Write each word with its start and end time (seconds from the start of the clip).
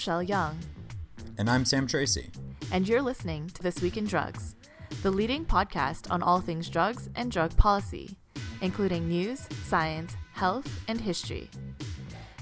Rochelle 0.00 0.22
Young. 0.22 0.58
And 1.36 1.50
I'm 1.50 1.66
Sam 1.66 1.86
Tracy. 1.86 2.30
And 2.72 2.88
you're 2.88 3.02
listening 3.02 3.48
to 3.50 3.62
This 3.62 3.82
Week 3.82 3.98
in 3.98 4.06
Drugs, 4.06 4.56
the 5.02 5.10
leading 5.10 5.44
podcast 5.44 6.10
on 6.10 6.22
all 6.22 6.40
things 6.40 6.70
drugs 6.70 7.10
and 7.16 7.30
drug 7.30 7.54
policy, 7.58 8.16
including 8.62 9.06
news, 9.06 9.46
science, 9.62 10.16
health, 10.32 10.66
and 10.88 10.98
history. 10.98 11.50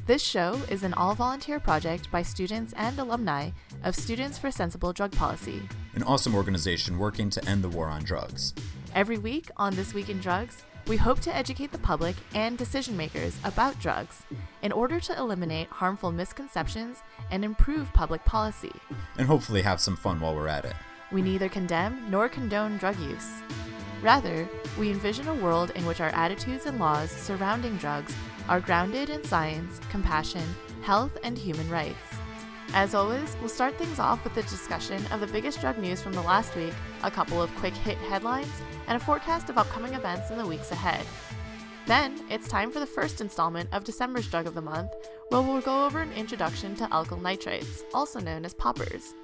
This 0.07 0.23
show 0.23 0.61
is 0.71 0.85
an 0.85 0.95
all 0.95 1.17
volunteer 1.17 1.59
project 1.59 2.13
by 2.13 2.23
students 2.23 2.75
and 2.75 2.97
alumni 2.97 3.51
of 3.83 3.97
Students 3.97 4.39
for 4.39 4.53
Sensible 4.53 4.93
Drug 4.93 5.11
Policy, 5.11 5.61
an 5.95 6.05
awesome 6.05 6.37
organization 6.37 6.97
working 6.97 7.29
to 7.29 7.45
end 7.49 7.65
the 7.65 7.69
war 7.69 7.89
on 7.89 8.05
drugs. 8.05 8.55
Every 8.95 9.19
week 9.19 9.51
on 9.57 9.75
This 9.75 9.95
Week 9.95 10.09
in 10.11 10.21
Drugs, 10.21 10.63
we 10.89 10.97
hope 10.97 11.21
to 11.21 11.37
educate 11.37 11.71
the 11.71 11.79
public 11.79 12.17
and 12.35 12.57
decision 12.57 12.97
makers 12.97 13.39
about 13.45 13.79
drugs 13.79 14.23
in 14.63 14.73
order 14.73 14.99
to 14.99 15.17
eliminate 15.19 15.69
harmful 15.69 16.11
misconceptions 16.11 17.03
and 17.31 17.45
improve 17.45 17.93
public 17.93 18.25
policy. 18.25 18.73
And 19.19 19.27
hopefully 19.27 19.61
have 19.61 19.83
some 19.83 19.97
fun 19.97 20.19
while 20.19 20.35
we're 20.35 20.49
at 20.49 20.65
it. 20.65 20.75
We 21.13 21.21
neither 21.21 21.51
condemn 21.51 22.11
nor 22.11 22.29
condone 22.31 22.79
drug 22.79 22.99
use. 23.01 23.43
Rather, 24.01 24.49
we 24.79 24.91
envision 24.91 25.29
a 25.29 25.35
world 25.35 25.73
in 25.75 25.85
which 25.85 26.01
our 26.01 26.11
attitudes 26.11 26.65
and 26.65 26.79
laws 26.79 27.11
surrounding 27.11 27.77
drugs 27.77 28.15
are 28.49 28.61
grounded 28.61 29.11
in 29.11 29.23
science, 29.25 29.81
compassion, 29.91 30.55
health, 30.81 31.19
and 31.23 31.37
human 31.37 31.69
rights. 31.69 31.97
As 32.75 32.95
always, 32.95 33.37
we'll 33.41 33.49
start 33.49 33.77
things 33.77 33.99
off 33.99 34.23
with 34.25 34.37
a 34.37 34.43
discussion 34.43 35.03
of 35.11 35.21
the 35.21 35.27
biggest 35.27 35.61
drug 35.61 35.79
news 35.79 36.03
from 36.03 36.13
the 36.13 36.21
last 36.23 36.55
week, 36.55 36.75
a 37.03 37.11
couple 37.11 37.41
of 37.41 37.55
quick 37.57 37.75
hit 37.75 37.97
headlines, 37.99 38.53
and 38.87 39.01
a 39.01 39.05
forecast 39.05 39.49
of 39.49 39.57
upcoming 39.57 39.95
events 39.95 40.31
in 40.31 40.37
the 40.37 40.47
weeks 40.47 40.71
ahead. 40.71 41.05
Then, 41.87 42.21
it's 42.29 42.47
time 42.47 42.71
for 42.71 42.81
the 42.81 42.87
first 42.87 43.23
installment 43.23 43.71
of 43.73 43.85
December's 43.85 44.29
Drug 44.29 44.47
of 44.47 44.55
the 44.55 44.61
Month, 44.61 44.93
where 45.31 45.41
we'll 45.41 45.63
go 45.63 45.87
over 45.87 46.01
an 46.01 46.13
introduction 46.13 46.77
to 46.77 46.87
alkyl 46.89 47.21
nitrites, 47.21 47.83
also 47.95 48.21
known 48.21 48.45
as 48.45 48.53
poppers. 48.53 49.15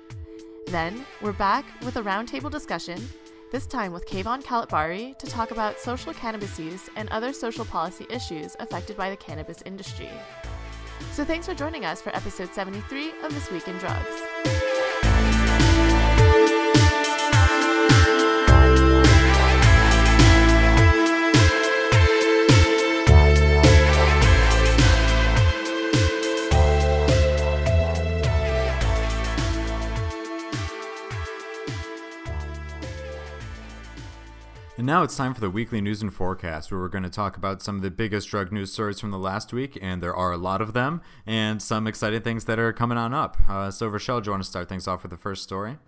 Then, 0.69 1.05
we're 1.21 1.33
back 1.33 1.67
with 1.83 1.97
a 1.97 2.03
roundtable 2.03 2.51
discussion, 2.51 3.07
this 3.53 3.67
time 3.67 3.93
with 3.93 4.07
Kayvan 4.07 4.43
Khalatbari 4.43 5.17
to 5.19 5.27
talk 5.27 5.51
about 5.51 5.79
social 5.79 6.15
cannabis 6.15 6.59
use 6.59 6.89
and 6.97 7.11
other 7.11 7.33
social 7.33 7.67
policy 7.67 8.07
issues 8.09 8.57
affected 8.59 8.97
by 8.97 9.11
the 9.11 9.17
cannabis 9.17 9.63
industry. 9.67 10.11
So 11.13 11.25
thanks 11.25 11.47
for 11.47 11.55
joining 11.55 11.85
us 11.85 12.03
for 12.03 12.15
episode 12.15 12.53
73 12.53 13.13
of 13.23 13.35
This 13.35 13.51
Week 13.51 13.67
in 13.69 13.77
Drugs. 13.79 14.74
And 34.85 34.89
now 34.89 35.03
it's 35.03 35.17
time 35.17 35.33
for 35.33 35.41
the 35.41 35.49
weekly 35.49 35.81
news 35.81 36.03
and 36.03 36.13
forecast, 36.13 36.71
where 36.71 36.79
we're 36.79 36.89
going 36.89 37.05
to 37.05 37.09
talk 37.09 37.39
about 37.39 37.63
some 37.63 37.77
of 37.77 37.81
the 37.81 37.91
biggest 37.91 38.29
drug 38.29 38.53
news 38.53 38.71
stories 38.71 39.01
from 39.01 39.13
the 39.13 39.19
last 39.19 39.51
week, 39.51 39.79
and 39.81 40.03
there 40.03 40.15
are 40.15 40.31
a 40.31 40.37
lot 40.37 40.61
of 40.61 40.75
them, 40.75 41.01
and 41.27 41.63
some 41.63 41.87
exciting 41.87 42.21
things 42.21 42.45
that 42.45 42.59
are 42.59 42.71
coming 42.71 42.99
on 42.99 43.15
up. 43.15 43.39
Uh, 43.49 43.71
so, 43.71 43.87
Rochelle, 43.87 44.21
do 44.21 44.27
you 44.27 44.33
want 44.33 44.43
to 44.43 44.47
start 44.51 44.69
things 44.69 44.87
off 44.87 45.03
with 45.03 45.09
the 45.09 45.17
first 45.17 45.43
story? 45.43 45.79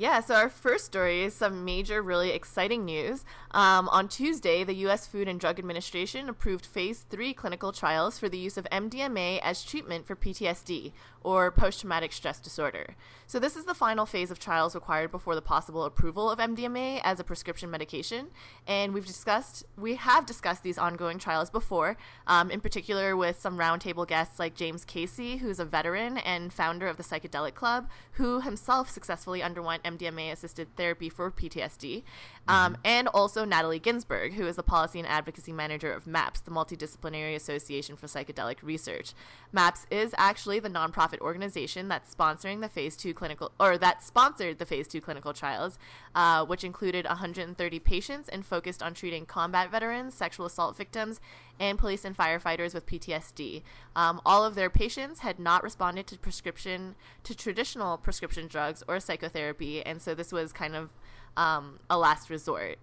Yeah, 0.00 0.20
so 0.20 0.34
our 0.34 0.48
first 0.48 0.86
story 0.86 1.24
is 1.24 1.34
some 1.34 1.62
major, 1.62 2.00
really 2.00 2.30
exciting 2.30 2.86
news. 2.86 3.22
Um, 3.50 3.86
on 3.90 4.08
Tuesday, 4.08 4.64
the 4.64 4.72
U.S. 4.76 5.06
Food 5.06 5.28
and 5.28 5.38
Drug 5.38 5.58
Administration 5.58 6.30
approved 6.30 6.64
phase 6.64 7.04
three 7.10 7.34
clinical 7.34 7.70
trials 7.70 8.18
for 8.18 8.26
the 8.26 8.38
use 8.38 8.56
of 8.56 8.66
MDMA 8.72 9.40
as 9.42 9.62
treatment 9.62 10.06
for 10.06 10.16
PTSD, 10.16 10.92
or 11.22 11.50
post 11.50 11.80
traumatic 11.80 12.12
stress 12.12 12.40
disorder. 12.40 12.96
So, 13.26 13.38
this 13.38 13.56
is 13.56 13.66
the 13.66 13.74
final 13.74 14.06
phase 14.06 14.30
of 14.30 14.38
trials 14.38 14.74
required 14.74 15.10
before 15.10 15.34
the 15.34 15.42
possible 15.42 15.84
approval 15.84 16.30
of 16.30 16.38
MDMA 16.38 17.00
as 17.04 17.20
a 17.20 17.24
prescription 17.24 17.70
medication. 17.70 18.28
And 18.66 18.94
we've 18.94 19.06
discussed, 19.06 19.64
we 19.76 19.96
have 19.96 20.24
discussed 20.24 20.62
these 20.62 20.78
ongoing 20.78 21.18
trials 21.18 21.50
before, 21.50 21.98
um, 22.26 22.50
in 22.50 22.60
particular 22.60 23.16
with 23.16 23.38
some 23.38 23.58
roundtable 23.58 24.08
guests 24.08 24.38
like 24.38 24.54
James 24.54 24.84
Casey, 24.86 25.36
who's 25.36 25.60
a 25.60 25.64
veteran 25.64 26.16
and 26.18 26.52
founder 26.52 26.86
of 26.86 26.96
the 26.96 27.02
Psychedelic 27.02 27.54
Club, 27.54 27.88
who 28.12 28.40
himself 28.40 28.88
successfully 28.88 29.42
underwent 29.42 29.82
MDMA 29.96 30.32
assisted 30.32 30.74
therapy 30.76 31.08
for 31.08 31.30
PTSD, 31.30 32.02
um, 32.48 32.74
mm-hmm. 32.74 32.82
and 32.84 33.08
also 33.08 33.44
Natalie 33.44 33.78
Ginsberg, 33.78 34.34
who 34.34 34.46
is 34.46 34.56
the 34.56 34.62
policy 34.62 34.98
and 34.98 35.08
advocacy 35.08 35.52
manager 35.52 35.92
of 35.92 36.06
MAPS, 36.06 36.40
the 36.40 36.50
Multidisciplinary 36.50 37.34
Association 37.34 37.96
for 37.96 38.06
Psychedelic 38.06 38.62
Research. 38.62 39.12
MAPS 39.52 39.86
is 39.90 40.14
actually 40.16 40.60
the 40.60 40.70
nonprofit 40.70 41.20
organization 41.20 41.88
that's 41.88 42.14
sponsoring 42.14 42.60
the 42.60 42.68
phase 42.68 42.96
two 42.96 43.14
clinical 43.14 43.52
or 43.58 43.78
that 43.78 44.02
sponsored 44.02 44.58
the 44.58 44.66
phase 44.66 44.88
two 44.88 45.00
clinical 45.00 45.32
trials, 45.32 45.78
uh, 46.14 46.44
which 46.44 46.64
included 46.64 47.04
130 47.06 47.78
patients 47.80 48.28
and 48.28 48.44
focused 48.46 48.82
on 48.82 48.94
treating 48.94 49.26
combat 49.26 49.70
veterans, 49.70 50.14
sexual 50.14 50.46
assault 50.46 50.76
victims, 50.76 51.20
and 51.60 51.78
police 51.78 52.04
and 52.04 52.16
firefighters 52.16 52.74
with 52.74 52.86
PTSD. 52.86 53.62
Um, 53.94 54.20
all 54.26 54.44
of 54.44 54.54
their 54.56 54.70
patients 54.70 55.20
had 55.20 55.38
not 55.38 55.62
responded 55.62 56.06
to 56.08 56.18
prescription 56.18 56.96
to 57.22 57.34
traditional 57.34 57.98
prescription 57.98 58.48
drugs 58.48 58.82
or 58.88 58.98
psychotherapy, 58.98 59.84
and 59.84 60.02
so 60.02 60.14
this 60.14 60.32
was 60.32 60.52
kind 60.52 60.74
of 60.74 60.90
um, 61.36 61.78
a 61.88 61.98
last 61.98 62.30
resort. 62.30 62.78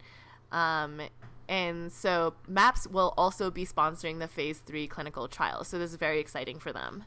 Um, 0.52 1.02
and 1.50 1.92
so 1.92 2.36
MAPS 2.48 2.88
will 2.88 3.14
also 3.18 3.50
be 3.50 3.66
sponsoring 3.66 4.20
the 4.20 4.28
phase 4.28 4.60
three 4.60 4.88
clinical 4.88 5.28
trials. 5.28 5.68
So 5.68 5.80
this 5.80 5.92
is 5.92 5.98
very 5.98 6.20
exciting 6.20 6.59
for 6.59 6.72
them. 6.72 7.06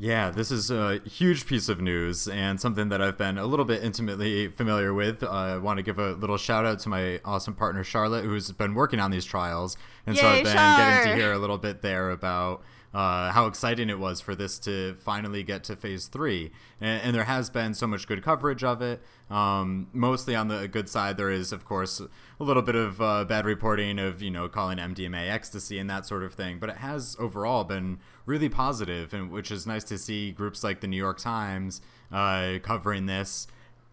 Yeah, 0.00 0.30
this 0.30 0.52
is 0.52 0.70
a 0.70 1.00
huge 1.00 1.44
piece 1.46 1.68
of 1.68 1.80
news 1.80 2.28
and 2.28 2.60
something 2.60 2.88
that 2.90 3.02
I've 3.02 3.18
been 3.18 3.36
a 3.36 3.46
little 3.46 3.64
bit 3.64 3.82
intimately 3.82 4.46
familiar 4.46 4.94
with. 4.94 5.24
Uh, 5.24 5.28
I 5.28 5.58
want 5.58 5.78
to 5.78 5.82
give 5.82 5.98
a 5.98 6.12
little 6.12 6.36
shout 6.36 6.64
out 6.64 6.78
to 6.80 6.88
my 6.88 7.20
awesome 7.24 7.54
partner 7.54 7.82
Charlotte, 7.82 8.24
who's 8.24 8.52
been 8.52 8.74
working 8.74 9.00
on 9.00 9.10
these 9.10 9.24
trials, 9.24 9.76
and 10.06 10.14
Yay, 10.14 10.22
so 10.22 10.28
I've 10.28 10.44
been 10.44 10.54
Char! 10.54 10.78
getting 10.78 11.10
to 11.10 11.16
hear 11.16 11.32
a 11.32 11.38
little 11.38 11.58
bit 11.58 11.82
there 11.82 12.12
about 12.12 12.62
uh, 12.94 13.32
how 13.32 13.46
exciting 13.46 13.90
it 13.90 13.98
was 13.98 14.20
for 14.20 14.34
this 14.34 14.58
to 14.60 14.94
finally 14.94 15.42
get 15.42 15.64
to 15.64 15.76
phase 15.76 16.06
three. 16.06 16.52
And, 16.80 17.02
and 17.02 17.14
there 17.14 17.24
has 17.24 17.50
been 17.50 17.74
so 17.74 17.86
much 17.86 18.06
good 18.06 18.22
coverage 18.22 18.64
of 18.64 18.80
it. 18.80 19.02
Um, 19.30 19.88
mostly 19.92 20.34
on 20.34 20.48
the 20.48 20.68
good 20.68 20.88
side, 20.88 21.16
there 21.16 21.30
is, 21.30 21.52
of 21.52 21.64
course, 21.64 22.00
a 22.00 22.08
little 22.42 22.62
bit 22.62 22.74
of 22.74 23.00
uh, 23.02 23.24
bad 23.24 23.44
reporting 23.44 23.98
of, 23.98 24.22
you 24.22 24.30
know, 24.30 24.48
calling 24.48 24.78
MDMA 24.78 25.30
ecstasy 25.30 25.78
and 25.78 25.90
that 25.90 26.06
sort 26.06 26.22
of 26.22 26.34
thing. 26.34 26.58
But 26.58 26.70
it 26.70 26.76
has 26.78 27.14
overall 27.18 27.64
been 27.64 27.98
really 28.28 28.48
positive, 28.48 29.14
and 29.14 29.30
which 29.30 29.50
is 29.50 29.66
nice 29.66 29.82
to 29.84 29.96
see 29.96 30.30
groups 30.30 30.62
like 30.62 30.80
the 30.80 30.86
New 30.86 30.98
York 30.98 31.18
Times 31.18 31.80
uh, 32.12 32.58
covering 32.62 33.06
this 33.06 33.46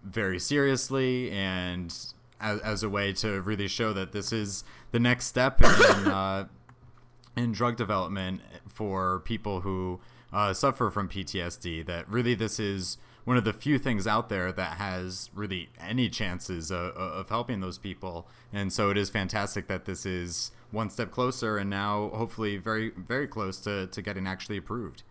very 0.03 0.39
seriously 0.39 1.31
and 1.31 1.91
as, 2.39 2.59
as, 2.59 2.83
a 2.83 2.89
way 2.89 3.13
to 3.13 3.41
really 3.41 3.67
show 3.67 3.93
that 3.93 4.11
this 4.11 4.31
is 4.33 4.63
the 4.91 4.99
next 4.99 5.25
step 5.25 5.61
in 5.61 5.69
uh, 5.69 6.45
in 7.37 7.53
drug 7.53 7.77
development 7.77 8.41
for 8.67 9.21
people 9.21 9.61
who 9.61 9.99
uh, 10.33 10.53
suffer 10.53 10.91
from 10.91 11.07
PTSD. 11.07 11.85
That 11.85 12.07
really 12.09 12.35
this 12.35 12.59
is 12.59 12.97
one 13.23 13.37
of 13.37 13.45
the 13.45 13.53
few 13.53 13.79
things 13.79 14.05
out 14.05 14.27
there 14.29 14.51
that 14.51 14.77
has 14.77 15.29
really 15.33 15.69
any 15.79 16.09
chances 16.09 16.71
of, 16.71 16.91
of 16.95 17.29
helping 17.29 17.61
those 17.61 17.77
people. 17.77 18.27
And 18.53 18.71
so 18.71 18.89
it 18.89 18.97
is 18.97 19.09
fantastic 19.09 19.67
that 19.67 19.85
this 19.85 20.05
is 20.05 20.51
one 20.71 20.89
step 20.89 21.11
closer 21.11 21.57
and 21.57 21.69
now 21.69 22.09
hopefully 22.13 22.57
very, 22.57 22.91
very 22.91 23.27
close 23.27 23.57
to, 23.61 23.87
to 23.87 24.01
getting 24.01 24.27
actually 24.27 24.57
approved. 24.57 25.03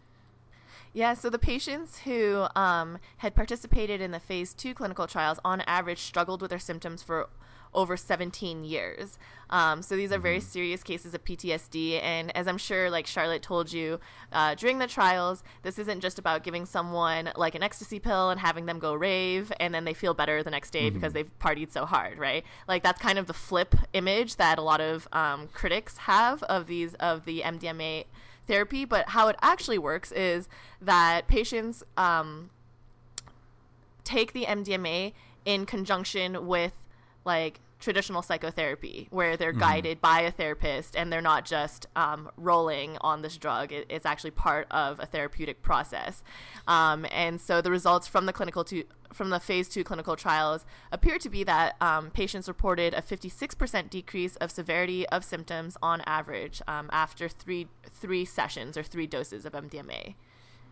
Yeah, 0.92 1.14
so 1.14 1.28
the 1.28 1.40
patients 1.40 2.00
who 2.00 2.46
um, 2.54 2.98
had 3.16 3.34
participated 3.34 4.00
in 4.00 4.12
the 4.12 4.20
phase 4.20 4.54
two 4.54 4.74
clinical 4.74 5.08
trials 5.08 5.40
on 5.44 5.60
average 5.62 5.98
struggled 5.98 6.40
with 6.40 6.50
their 6.50 6.60
symptoms 6.60 7.02
for 7.02 7.28
over 7.74 7.96
17 7.96 8.64
years. 8.64 9.18
Um, 9.50 9.82
so 9.82 9.96
these 9.96 10.12
are 10.12 10.18
very 10.18 10.38
mm-hmm. 10.38 10.46
serious 10.46 10.82
cases 10.82 11.14
of 11.14 11.24
PTSD. 11.24 12.02
And 12.02 12.34
as 12.36 12.48
I'm 12.48 12.58
sure, 12.58 12.90
like 12.90 13.06
Charlotte 13.06 13.42
told 13.42 13.72
you 13.72 14.00
uh, 14.32 14.54
during 14.54 14.78
the 14.78 14.86
trials, 14.86 15.42
this 15.62 15.78
isn't 15.78 16.00
just 16.00 16.18
about 16.18 16.42
giving 16.42 16.66
someone 16.66 17.30
like 17.36 17.54
an 17.54 17.62
ecstasy 17.62 17.98
pill 17.98 18.30
and 18.30 18.40
having 18.40 18.66
them 18.66 18.78
go 18.78 18.94
rave 18.94 19.52
and 19.60 19.74
then 19.74 19.84
they 19.84 19.94
feel 19.94 20.14
better 20.14 20.42
the 20.42 20.50
next 20.50 20.70
day 20.70 20.86
mm-hmm. 20.86 20.94
because 20.94 21.12
they've 21.12 21.30
partied 21.38 21.70
so 21.70 21.84
hard, 21.84 22.18
right? 22.18 22.44
Like 22.66 22.82
that's 22.82 23.00
kind 23.00 23.18
of 23.18 23.26
the 23.26 23.34
flip 23.34 23.74
image 23.92 24.36
that 24.36 24.58
a 24.58 24.62
lot 24.62 24.80
of 24.80 25.06
um, 25.12 25.48
critics 25.52 25.98
have 25.98 26.42
of 26.44 26.66
these 26.66 26.94
of 26.94 27.24
the 27.24 27.42
MDMA 27.42 28.06
therapy. 28.46 28.84
But 28.84 29.10
how 29.10 29.28
it 29.28 29.36
actually 29.42 29.78
works 29.78 30.12
is 30.12 30.48
that 30.80 31.28
patients 31.28 31.82
um, 31.96 32.50
take 34.04 34.32
the 34.32 34.44
MDMA 34.44 35.12
in 35.44 35.66
conjunction 35.66 36.46
with 36.46 36.72
like 37.24 37.60
traditional 37.84 38.22
psychotherapy 38.22 39.06
where 39.10 39.36
they're 39.36 39.50
mm-hmm. 39.50 39.60
guided 39.60 40.00
by 40.00 40.20
a 40.20 40.30
therapist 40.30 40.96
and 40.96 41.12
they're 41.12 41.20
not 41.20 41.44
just 41.44 41.86
um, 41.94 42.30
rolling 42.36 42.96
on 43.02 43.20
this 43.20 43.36
drug 43.36 43.70
it, 43.72 43.86
it's 43.90 44.06
actually 44.06 44.30
part 44.30 44.66
of 44.70 44.98
a 44.98 45.06
therapeutic 45.06 45.62
process 45.62 46.24
um, 46.66 47.06
and 47.12 47.40
so 47.40 47.60
the 47.60 47.70
results 47.70 48.08
from 48.08 48.24
the 48.24 48.32
clinical 48.32 48.64
two 48.64 48.84
from 49.12 49.30
the 49.30 49.38
phase 49.38 49.68
two 49.68 49.84
clinical 49.84 50.16
trials 50.16 50.64
appear 50.90 51.18
to 51.18 51.28
be 51.28 51.44
that 51.44 51.76
um, 51.80 52.10
patients 52.10 52.48
reported 52.48 52.94
a 52.94 53.02
56% 53.02 53.90
decrease 53.90 54.36
of 54.36 54.50
severity 54.50 55.06
of 55.10 55.22
symptoms 55.22 55.76
on 55.82 56.00
average 56.06 56.62
um, 56.66 56.88
after 56.90 57.28
three 57.28 57.68
three 57.84 58.24
sessions 58.24 58.76
or 58.76 58.82
three 58.82 59.06
doses 59.06 59.44
of 59.44 59.52
MDMA. 59.52 60.14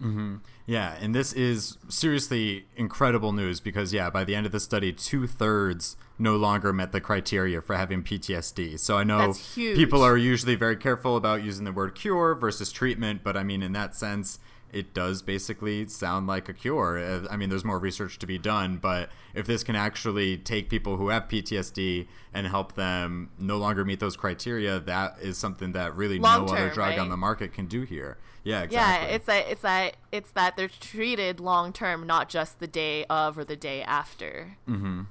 Mm-hmm. 0.03 0.37
Yeah, 0.67 0.97
and 1.01 1.15
this 1.15 1.33
is 1.33 1.79
seriously 1.89 2.67
incredible 2.77 3.33
news 3.33 3.61
because, 3.61 3.93
yeah, 3.93 4.11
by 4.11 4.25
the 4.25 4.35
end 4.35 4.47
of 4.47 4.53
the 4.53 4.61
study, 4.61 4.93
two 4.93 5.27
thirds 5.27 5.97
no 6.19 6.37
longer 6.37 6.73
met 6.73 6.93
the 6.93 7.01
criteria 7.01 7.61
for 7.61 7.77
having 7.77 8.03
PTSD. 8.03 8.79
So 8.79 8.97
I 8.97 9.05
know 9.05 9.35
people 9.55 10.03
are 10.03 10.17
usually 10.17 10.55
very 10.55 10.77
careful 10.77 11.17
about 11.17 11.43
using 11.43 11.65
the 11.65 11.73
word 11.73 11.95
cure 11.95 12.35
versus 12.35 12.73
treatment, 12.73 13.23
but 13.25 13.37
I 13.37 13.43
mean, 13.43 13.63
in 13.63 13.73
that 13.73 13.95
sense, 13.95 14.39
it 14.73 14.95
does 14.95 15.21
basically 15.21 15.87
sound 15.87 16.27
like 16.27 16.49
a 16.49 16.55
cure. 16.55 16.99
Uh, 16.99 17.27
I 17.31 17.37
mean, 17.37 17.51
there's 17.51 17.65
more 17.65 17.79
research 17.79 18.19
to 18.21 18.27
be 18.27 18.39
done, 18.39 18.79
but 18.79 19.11
if 19.35 19.47
this 19.47 19.63
can 19.63 19.77
actually 19.77 20.39
take 20.39 20.71
people 20.71 20.97
who 20.97 21.11
have 21.11 21.29
PTSD 21.29 22.07
and 22.33 22.47
help 22.47 22.75
them 22.75 23.31
no 23.39 23.59
longer 23.59 23.85
meet 23.85 24.01
those 24.01 24.17
criteria, 24.17 24.81
that 24.81 25.17
is 25.21 25.37
something 25.37 25.73
that 25.73 25.95
really 25.95 26.19
Long 26.19 26.47
no 26.47 26.49
term, 26.49 26.57
other 26.57 26.71
drug 26.71 26.89
right? 26.91 26.99
on 26.99 27.11
the 27.11 27.17
market 27.19 27.53
can 27.53 27.67
do 27.67 27.83
here. 27.83 28.17
Yeah, 28.45 28.63
exactly. 28.63 29.09
Yeah, 29.09 29.15
it's 29.15 29.27
that 29.27 29.49
it's 29.49 29.63
that 29.63 29.97
it's 30.11 30.31
that 30.33 30.57
they're 30.57 30.69
treated 30.69 31.41
long 31.41 31.73
term, 31.73 32.07
not 32.07 32.29
just 32.29 32.59
the 32.59 32.67
day 32.67 33.05
of 33.05 33.39
or 33.39 33.45
the 33.45 33.57
day 33.57 33.83
after. 33.83 34.57
Mm-hmm. 34.69 35.03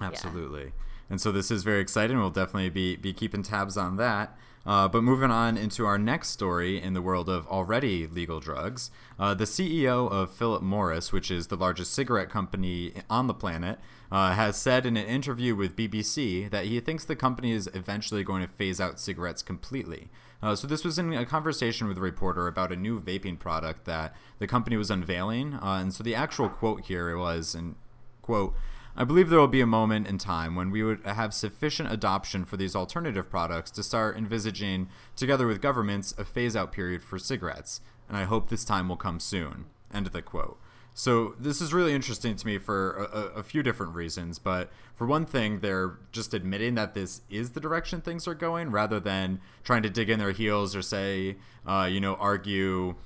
Absolutely. 0.00 0.64
Yeah. 0.64 0.70
And 1.10 1.20
so 1.20 1.32
this 1.32 1.50
is 1.50 1.62
very 1.62 1.80
exciting. 1.80 2.18
We'll 2.18 2.30
definitely 2.30 2.70
be 2.70 2.96
be 2.96 3.12
keeping 3.12 3.42
tabs 3.42 3.76
on 3.76 3.96
that. 3.96 4.36
Uh, 4.64 4.86
but 4.86 5.02
moving 5.02 5.30
on 5.30 5.56
into 5.56 5.84
our 5.84 5.98
next 5.98 6.30
story 6.30 6.80
in 6.80 6.94
the 6.94 7.02
world 7.02 7.28
of 7.28 7.46
already 7.48 8.06
legal 8.06 8.38
drugs, 8.38 8.90
uh, 9.18 9.34
the 9.34 9.44
CEO 9.44 10.10
of 10.10 10.30
Philip 10.30 10.62
Morris, 10.62 11.12
which 11.12 11.30
is 11.30 11.48
the 11.48 11.56
largest 11.56 11.92
cigarette 11.92 12.30
company 12.30 12.92
on 13.10 13.26
the 13.26 13.34
planet, 13.34 13.80
uh, 14.12 14.34
has 14.34 14.56
said 14.56 14.86
in 14.86 14.96
an 14.96 15.06
interview 15.06 15.56
with 15.56 15.74
BBC 15.74 16.48
that 16.50 16.66
he 16.66 16.78
thinks 16.78 17.04
the 17.04 17.16
company 17.16 17.50
is 17.50 17.68
eventually 17.74 18.22
going 18.22 18.42
to 18.42 18.48
phase 18.48 18.80
out 18.80 19.00
cigarettes 19.00 19.42
completely. 19.42 20.10
Uh, 20.42 20.56
so 20.56 20.66
this 20.66 20.84
was 20.84 20.98
in 20.98 21.12
a 21.12 21.24
conversation 21.24 21.86
with 21.86 21.96
a 21.96 22.00
reporter 22.00 22.48
about 22.48 22.72
a 22.72 22.76
new 22.76 23.00
vaping 23.00 23.38
product 23.38 23.84
that 23.84 24.14
the 24.38 24.46
company 24.46 24.76
was 24.76 24.90
unveiling, 24.90 25.54
uh, 25.54 25.78
and 25.80 25.94
so 25.94 26.02
the 26.02 26.14
actual 26.14 26.48
quote 26.48 26.86
here 26.86 27.16
was, 27.16 27.54
and 27.54 27.76
quote. 28.22 28.54
I 28.94 29.04
believe 29.04 29.30
there 29.30 29.38
will 29.38 29.48
be 29.48 29.62
a 29.62 29.66
moment 29.66 30.06
in 30.06 30.18
time 30.18 30.54
when 30.54 30.70
we 30.70 30.82
would 30.82 31.06
have 31.06 31.32
sufficient 31.32 31.90
adoption 31.90 32.44
for 32.44 32.58
these 32.58 32.76
alternative 32.76 33.30
products 33.30 33.70
to 33.70 33.82
start 33.82 34.18
envisaging, 34.18 34.88
together 35.16 35.46
with 35.46 35.62
governments, 35.62 36.12
a 36.18 36.26
phase 36.26 36.54
out 36.54 36.72
period 36.72 37.02
for 37.02 37.18
cigarettes, 37.18 37.80
and 38.06 38.18
I 38.18 38.24
hope 38.24 38.50
this 38.50 38.66
time 38.66 38.90
will 38.90 38.96
come 38.96 39.18
soon. 39.18 39.64
End 39.94 40.06
of 40.06 40.12
the 40.12 40.20
quote. 40.20 40.60
So 40.94 41.34
this 41.38 41.60
is 41.60 41.72
really 41.72 41.94
interesting 41.94 42.36
to 42.36 42.46
me 42.46 42.58
for 42.58 43.08
a, 43.12 43.38
a, 43.38 43.42
few 43.42 43.62
different 43.62 43.94
reasons. 43.94 44.38
But 44.38 44.70
for 44.94 45.06
one 45.06 45.24
thing, 45.24 45.60
they're 45.60 45.98
just 46.12 46.34
admitting 46.34 46.74
that 46.74 46.92
this 46.92 47.22
is 47.30 47.52
the 47.52 47.60
direction 47.60 48.02
things 48.02 48.28
are 48.28 48.34
going, 48.34 48.70
rather 48.70 49.00
than 49.00 49.40
trying 49.64 49.82
to 49.84 49.90
dig 49.90 50.10
in 50.10 50.18
their 50.18 50.32
heels 50.32 50.76
or 50.76 50.82
say, 50.82 51.36
uh, 51.66 51.88
you 51.90 52.00
know, 52.00 52.14
argue 52.16 52.96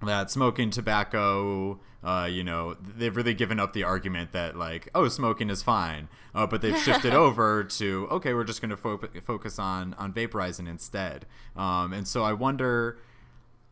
that 0.00 0.30
smoking 0.30 0.70
tobacco 0.70 1.80
uh, 2.04 2.28
you 2.30 2.44
know, 2.44 2.74
they've 2.74 3.16
really 3.16 3.32
given 3.32 3.58
up 3.58 3.72
the 3.72 3.82
argument 3.82 4.32
that 4.32 4.56
like, 4.56 4.90
oh, 4.94 5.08
smoking 5.08 5.48
is 5.48 5.62
fine, 5.62 6.08
uh, 6.34 6.46
but 6.46 6.60
they've 6.60 6.78
shifted 6.78 7.14
over 7.14 7.64
to 7.64 8.06
okay, 8.10 8.34
we're 8.34 8.44
just 8.44 8.60
going 8.60 8.70
to 8.70 8.76
fo- 8.76 9.00
focus 9.22 9.58
on 9.58 9.94
on 9.94 10.12
vaporizing 10.12 10.68
instead. 10.68 11.24
Um, 11.56 11.94
and 11.94 12.06
so 12.06 12.22
I 12.22 12.34
wonder 12.34 12.98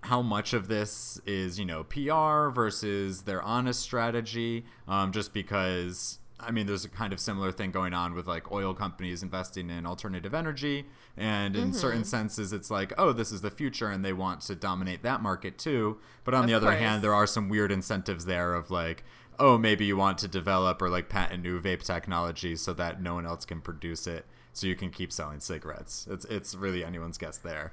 how 0.02 0.20
much 0.20 0.52
of 0.52 0.68
this 0.68 1.20
is 1.26 1.58
you 1.58 1.64
know 1.64 1.84
PR 1.84 2.48
versus 2.48 3.22
their 3.22 3.42
honest 3.42 3.80
strategy, 3.80 4.64
um, 4.88 5.12
just 5.12 5.32
because 5.32 6.18
I 6.42 6.50
mean, 6.50 6.66
there's 6.66 6.84
a 6.84 6.88
kind 6.88 7.12
of 7.12 7.20
similar 7.20 7.52
thing 7.52 7.70
going 7.70 7.94
on 7.94 8.14
with 8.14 8.26
like 8.26 8.50
oil 8.50 8.74
companies 8.74 9.22
investing 9.22 9.70
in 9.70 9.86
alternative 9.86 10.34
energy. 10.34 10.86
And 11.16 11.54
in 11.54 11.68
mm-hmm. 11.68 11.72
certain 11.72 12.04
senses, 12.04 12.52
it's 12.52 12.70
like, 12.70 12.92
oh, 12.98 13.12
this 13.12 13.32
is 13.32 13.42
the 13.42 13.50
future, 13.50 13.88
and 13.88 14.04
they 14.04 14.12
want 14.12 14.40
to 14.42 14.54
dominate 14.54 15.02
that 15.02 15.22
market 15.22 15.58
too. 15.58 15.98
But 16.24 16.34
on 16.34 16.42
of 16.42 16.46
the 16.48 16.54
other 16.54 16.68
course. 16.68 16.80
hand, 16.80 17.02
there 17.02 17.14
are 17.14 17.26
some 17.26 17.48
weird 17.48 17.70
incentives 17.70 18.24
there 18.24 18.54
of 18.54 18.70
like, 18.70 19.04
oh, 19.38 19.56
maybe 19.58 19.84
you 19.84 19.96
want 19.96 20.18
to 20.18 20.28
develop 20.28 20.82
or 20.82 20.88
like 20.88 21.08
patent 21.08 21.42
new 21.42 21.60
vape 21.60 21.82
technology 21.82 22.56
so 22.56 22.72
that 22.72 23.00
no 23.00 23.14
one 23.14 23.26
else 23.26 23.44
can 23.44 23.60
produce 23.60 24.06
it, 24.06 24.26
so 24.52 24.66
you 24.66 24.74
can 24.74 24.90
keep 24.90 25.12
selling 25.12 25.40
cigarettes. 25.40 26.08
It's 26.10 26.24
it's 26.26 26.54
really 26.54 26.84
anyone's 26.84 27.18
guess 27.18 27.38
there. 27.38 27.72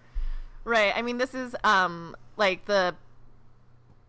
Right. 0.69 0.93
I 0.95 1.01
mean, 1.01 1.17
this 1.17 1.33
is 1.33 1.55
um 1.63 2.15
like 2.37 2.65
the 2.65 2.95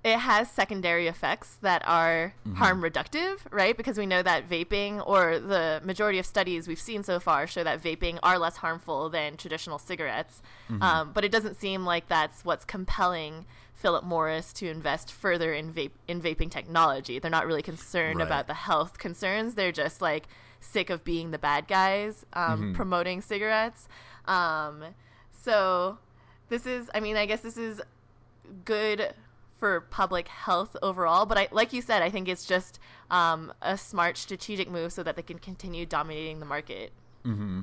it 0.03 0.19
has 0.19 0.51
secondary 0.51 1.09
effects 1.09 1.59
that 1.61 1.83
are 1.87 2.35
mm-hmm. 2.47 2.57
harm 2.57 2.83
reductive, 2.83 3.39
right? 3.51 3.77
Because 3.77 3.99
we 3.99 4.07
know 4.07 4.23
that 4.23 4.49
vaping, 4.49 5.07
or 5.07 5.39
the 5.39 5.81
majority 5.85 6.19
of 6.19 6.25
studies 6.25 6.67
we've 6.67 6.81
seen 6.81 7.03
so 7.03 7.21
far, 7.21 7.47
show 7.47 7.63
that 7.65 7.83
vaping 7.83 8.19
are 8.23 8.39
less 8.39 8.57
harmful 8.57 9.11
than 9.11 9.37
traditional 9.37 9.79
cigarettes. 9.79 10.41
Mm-hmm. 10.71 10.83
Um, 10.83 11.13
but 11.13 11.25
it 11.25 11.33
doesn't 11.33 11.57
seem 11.57 11.85
like 11.85 12.09
that's 12.09 12.45
what's 12.45 12.65
compelling 12.65 13.45
Philip 13.75 14.05
Morris 14.05 14.53
to 14.55 14.71
invest 14.71 15.13
further 15.13 15.53
in 15.53 15.73
vape 15.73 15.93
in 16.09 16.21
vaping 16.21 16.51
technology. 16.51 17.19
They're 17.19 17.31
not 17.31 17.47
really 17.47 17.63
concerned 17.63 18.19
right. 18.19 18.27
about 18.27 18.47
the 18.47 18.55
health 18.55 18.99
concerns. 18.99 19.55
They're 19.55 19.73
just 19.73 20.01
like 20.01 20.29
sick 20.61 20.91
of 20.91 21.05
being 21.05 21.31
the 21.31 21.39
bad 21.39 21.69
guys 21.69 22.25
um, 22.35 22.45
mm-hmm. 22.45 22.73
promoting 22.75 23.21
cigarettes. 23.23 23.89
Um, 24.27 24.85
so 25.31 25.99
this 26.51 26.67
is, 26.67 26.91
I 26.95 27.01
mean, 27.01 27.17
I 27.17 27.25
guess 27.25 27.41
this 27.41 27.57
is 27.57 27.81
good 28.65 29.15
for 29.57 29.83
public 29.83 30.29
health 30.29 30.77
overall. 30.83 31.27
But 31.27 31.39
I, 31.39 31.49
like 31.53 31.73
you 31.73 31.81
said, 31.83 32.03
I 32.03 32.11
think 32.11 32.29
it's 32.29 32.45
just 32.45 32.79
um, 33.11 33.53
a 33.63 33.79
smart 33.79 34.17
strategic 34.17 34.71
move 34.71 34.93
so 34.93 35.03
that 35.03 35.17
they 35.17 35.23
can 35.23 35.39
continue 35.39 35.87
dominating 35.87 36.41
the 36.41 36.47
market. 36.47 36.93
Mm-hmm. 37.25 37.61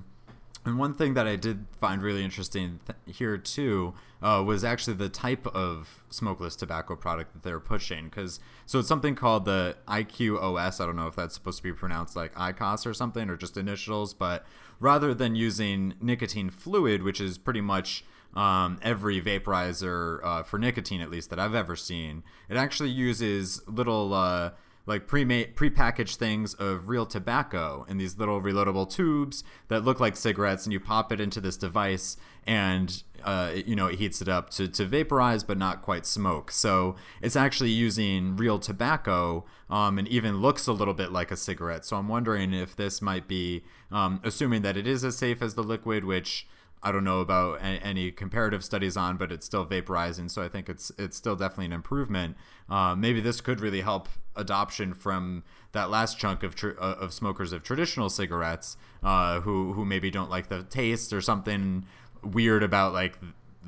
And 0.65 0.77
one 0.77 0.93
thing 0.93 1.13
that 1.13 1.27
I 1.27 1.37
did 1.37 1.65
find 1.79 2.01
really 2.01 2.25
interesting 2.25 2.81
th- 2.85 3.17
here 3.17 3.37
too 3.37 3.93
uh, 4.21 4.43
was 4.45 4.65
actually 4.65 4.95
the 4.95 5.07
type 5.07 5.47
of 5.47 6.03
smokeless 6.09 6.57
tobacco 6.57 6.95
product 6.95 7.33
that 7.33 7.43
they're 7.43 7.59
pushing. 7.59 8.05
Because 8.05 8.39
so 8.65 8.79
it's 8.79 8.87
something 8.87 9.15
called 9.15 9.45
the 9.45 9.77
IQOS. 9.87 10.81
I 10.81 10.85
don't 10.85 10.97
know 10.97 11.07
if 11.07 11.15
that's 11.15 11.35
supposed 11.35 11.57
to 11.57 11.63
be 11.63 11.71
pronounced 11.71 12.15
like 12.15 12.33
ICOS 12.35 12.85
or 12.85 12.93
something 12.93 13.29
or 13.29 13.37
just 13.37 13.55
initials. 13.55 14.13
But 14.13 14.45
rather 14.79 15.13
than 15.13 15.35
using 15.35 15.93
nicotine 16.01 16.49
fluid, 16.49 17.01
which 17.01 17.21
is 17.21 17.37
pretty 17.37 17.61
much 17.61 18.03
um, 18.35 18.79
every 18.81 19.21
vaporizer 19.21 20.19
uh, 20.23 20.43
for 20.43 20.59
nicotine, 20.59 21.01
at 21.01 21.09
least 21.09 21.29
that 21.29 21.39
I've 21.39 21.55
ever 21.55 21.75
seen. 21.75 22.23
It 22.49 22.57
actually 22.57 22.89
uses 22.89 23.61
little 23.67 24.13
uh, 24.13 24.51
like 24.87 25.05
pre-made 25.05 25.55
pre-packaged 25.55 26.17
things 26.17 26.53
of 26.55 26.87
real 26.87 27.05
tobacco 27.05 27.85
in 27.89 27.97
these 27.97 28.17
little 28.17 28.41
reloadable 28.41 28.89
tubes 28.89 29.43
that 29.67 29.83
look 29.83 29.99
like 29.99 30.15
cigarettes, 30.15 30.65
and 30.65 30.73
you 30.73 30.79
pop 30.79 31.11
it 31.11 31.19
into 31.19 31.41
this 31.41 31.57
device, 31.57 32.15
and 32.45 33.03
uh, 33.23 33.51
you 33.65 33.75
know 33.75 33.87
it 33.87 33.99
heats 33.99 34.21
it 34.21 34.29
up 34.29 34.49
to, 34.51 34.67
to 34.67 34.85
vaporize, 34.85 35.43
but 35.43 35.57
not 35.57 35.81
quite 35.81 36.05
smoke. 36.05 36.51
So 36.51 36.95
it's 37.21 37.35
actually 37.35 37.71
using 37.71 38.37
real 38.37 38.59
tobacco, 38.59 39.45
um, 39.69 39.99
and 39.99 40.07
even 40.07 40.37
looks 40.37 40.67
a 40.67 40.73
little 40.73 40.93
bit 40.93 41.11
like 41.11 41.31
a 41.31 41.37
cigarette. 41.37 41.83
So 41.85 41.97
I'm 41.97 42.07
wondering 42.07 42.53
if 42.53 42.75
this 42.75 43.01
might 43.01 43.27
be, 43.27 43.63
um, 43.91 44.21
assuming 44.23 44.61
that 44.61 44.77
it 44.77 44.87
is 44.87 45.03
as 45.03 45.17
safe 45.17 45.41
as 45.41 45.55
the 45.55 45.63
liquid, 45.63 46.05
which 46.05 46.47
I 46.83 46.91
don't 46.91 47.03
know 47.03 47.21
about 47.21 47.59
any, 47.61 48.11
comparative 48.11 48.63
studies 48.63 48.95
on, 48.95 49.17
but 49.17 49.31
it's 49.31 49.45
still 49.45 49.65
vaporizing, 49.65 50.29
so 50.29 50.43
I 50.43 50.47
think 50.47 50.69
it's 50.69 50.91
it's 50.97 51.17
still 51.17 51.35
definitely 51.35 51.65
an 51.65 51.73
improvement. 51.73 52.37
Uh, 52.69 52.95
maybe 52.95 53.19
this 53.19 53.41
could 53.41 53.59
really 53.59 53.81
help 53.81 54.07
adoption 54.35 54.93
from 54.93 55.43
that 55.71 55.89
last 55.89 56.19
chunk 56.19 56.43
of 56.43 56.53
tr- 56.55 56.79
uh, 56.79 56.95
of 56.99 57.13
smokers 57.13 57.51
of 57.51 57.63
traditional 57.63 58.09
cigarettes, 58.09 58.77
uh, 59.03 59.41
who 59.41 59.73
who 59.73 59.85
maybe 59.85 60.11
don't 60.11 60.29
like 60.29 60.49
the 60.49 60.63
taste 60.63 61.11
or 61.13 61.21
something 61.21 61.85
weird 62.23 62.63
about 62.63 62.93
like 62.93 63.17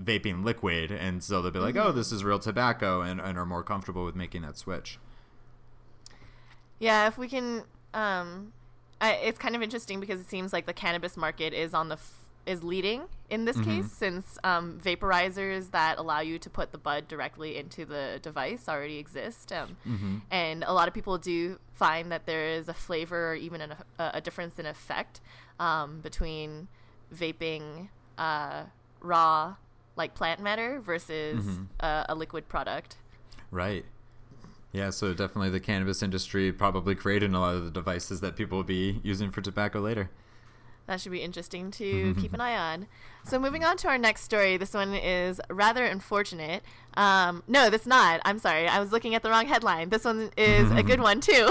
vaping 0.02 0.44
liquid, 0.44 0.92
and 0.92 1.24
so 1.24 1.42
they'll 1.42 1.52
be 1.52 1.60
like, 1.60 1.76
mm-hmm. 1.76 1.88
"Oh, 1.88 1.92
this 1.92 2.12
is 2.12 2.24
real 2.24 2.40
tobacco," 2.40 3.02
and, 3.02 3.20
and 3.20 3.38
are 3.38 3.46
more 3.46 3.64
comfortable 3.64 4.06
with 4.06 4.16
making 4.16 4.44
that 4.44 4.58
switch. 4.58 5.00
Yeah, 6.80 7.08
if 7.08 7.18
we 7.18 7.28
can, 7.28 7.64
um, 7.94 8.54
I, 9.02 9.14
it's 9.14 9.38
kind 9.38 9.56
of 9.56 9.62
interesting 9.62 10.00
because 10.00 10.22
it 10.22 10.30
seems 10.30 10.54
like 10.54 10.66
the 10.66 10.74
cannabis 10.74 11.18
market 11.18 11.54
is 11.54 11.74
on 11.74 11.90
the 11.90 11.96
f- 11.96 12.19
is 12.46 12.64
leading 12.64 13.04
in 13.30 13.46
this 13.46 13.58
mm-hmm. 13.58 13.82
case 13.82 13.92
since 13.92 14.38
um, 14.44 14.80
vaporizers 14.84 15.72
that 15.72 15.98
allow 15.98 16.20
you 16.20 16.40
to 16.40 16.50
put 16.50 16.72
the 16.72 16.78
bud 16.78 17.08
directly 17.08 17.58
into 17.58 17.86
the 17.86 18.20
device 18.22 18.68
already 18.68 18.98
exist 18.98 19.52
um, 19.52 19.78
mm-hmm. 19.88 20.18
and 20.32 20.64
a 20.64 20.74
lot 20.74 20.88
of 20.88 20.94
people 20.94 21.18
do 21.18 21.60
find 21.74 22.12
that 22.12 22.26
there 22.26 22.50
is 22.50 22.68
a 22.68 22.74
flavor 22.74 23.32
or 23.32 23.36
even 23.36 23.62
an, 23.62 23.74
a, 24.00 24.12
a, 24.16 24.22
difference 24.22 24.58
in 24.58 24.66
effect 24.66 25.22
um, 25.60 26.00
between 26.02 26.68
vaping 27.14 27.90
uh, 28.18 28.64
raw 29.02 29.56
like 29.96 30.16
plant 30.16 30.40
matter 30.40 30.80
versus 30.80 31.46
mm-hmm. 31.46 31.64
uh, 31.82 32.06
a 32.10 32.16
liquid 32.16 32.48
product 32.48 32.98
right 33.52 33.86
yeah, 34.72 34.92
so 34.92 35.14
definitely 35.14 35.50
the 35.50 35.60
cannabis 35.60 36.04
industry 36.04 36.52
probably 36.52 36.94
created 36.94 37.34
a 37.34 37.40
lot 37.40 37.56
of 37.56 37.66
the 37.66 37.72
devices 37.72 38.22
that 38.22 38.36
people 38.36 38.58
will 38.58 38.64
be 38.64 39.00
using 39.04 39.32
for 39.32 39.42
tobacco 39.42 39.80
later. 39.80 40.12
That 40.90 41.00
should 41.00 41.12
be 41.12 41.22
interesting 41.22 41.70
to 41.70 42.16
keep 42.20 42.34
an 42.34 42.42
eye 42.42 42.58
on. 42.58 42.88
So 43.24 43.38
moving 43.38 43.64
on 43.64 43.78
to 43.78 43.88
our 43.90 44.00
next 44.00 44.24
story. 44.24 44.58
This 44.58 44.74
one 44.74 44.96
is 44.96 45.40
rather 45.48 45.86
unfortunate. 45.86 46.64
Um, 46.96 47.44
no, 47.48 47.70
that's 47.70 47.86
not. 47.86 48.22
I'm 48.26 48.40
sorry. 48.40 48.68
I 48.68 48.80
was 48.80 48.92
looking 48.92 49.14
at 49.14 49.22
the 49.22 49.30
wrong 49.30 49.46
headline. 49.46 49.90
This 49.90 50.04
one 50.04 50.32
is 50.36 50.72
a 50.72 50.82
good 50.90 51.00
one 51.00 51.22
too. 51.22 51.48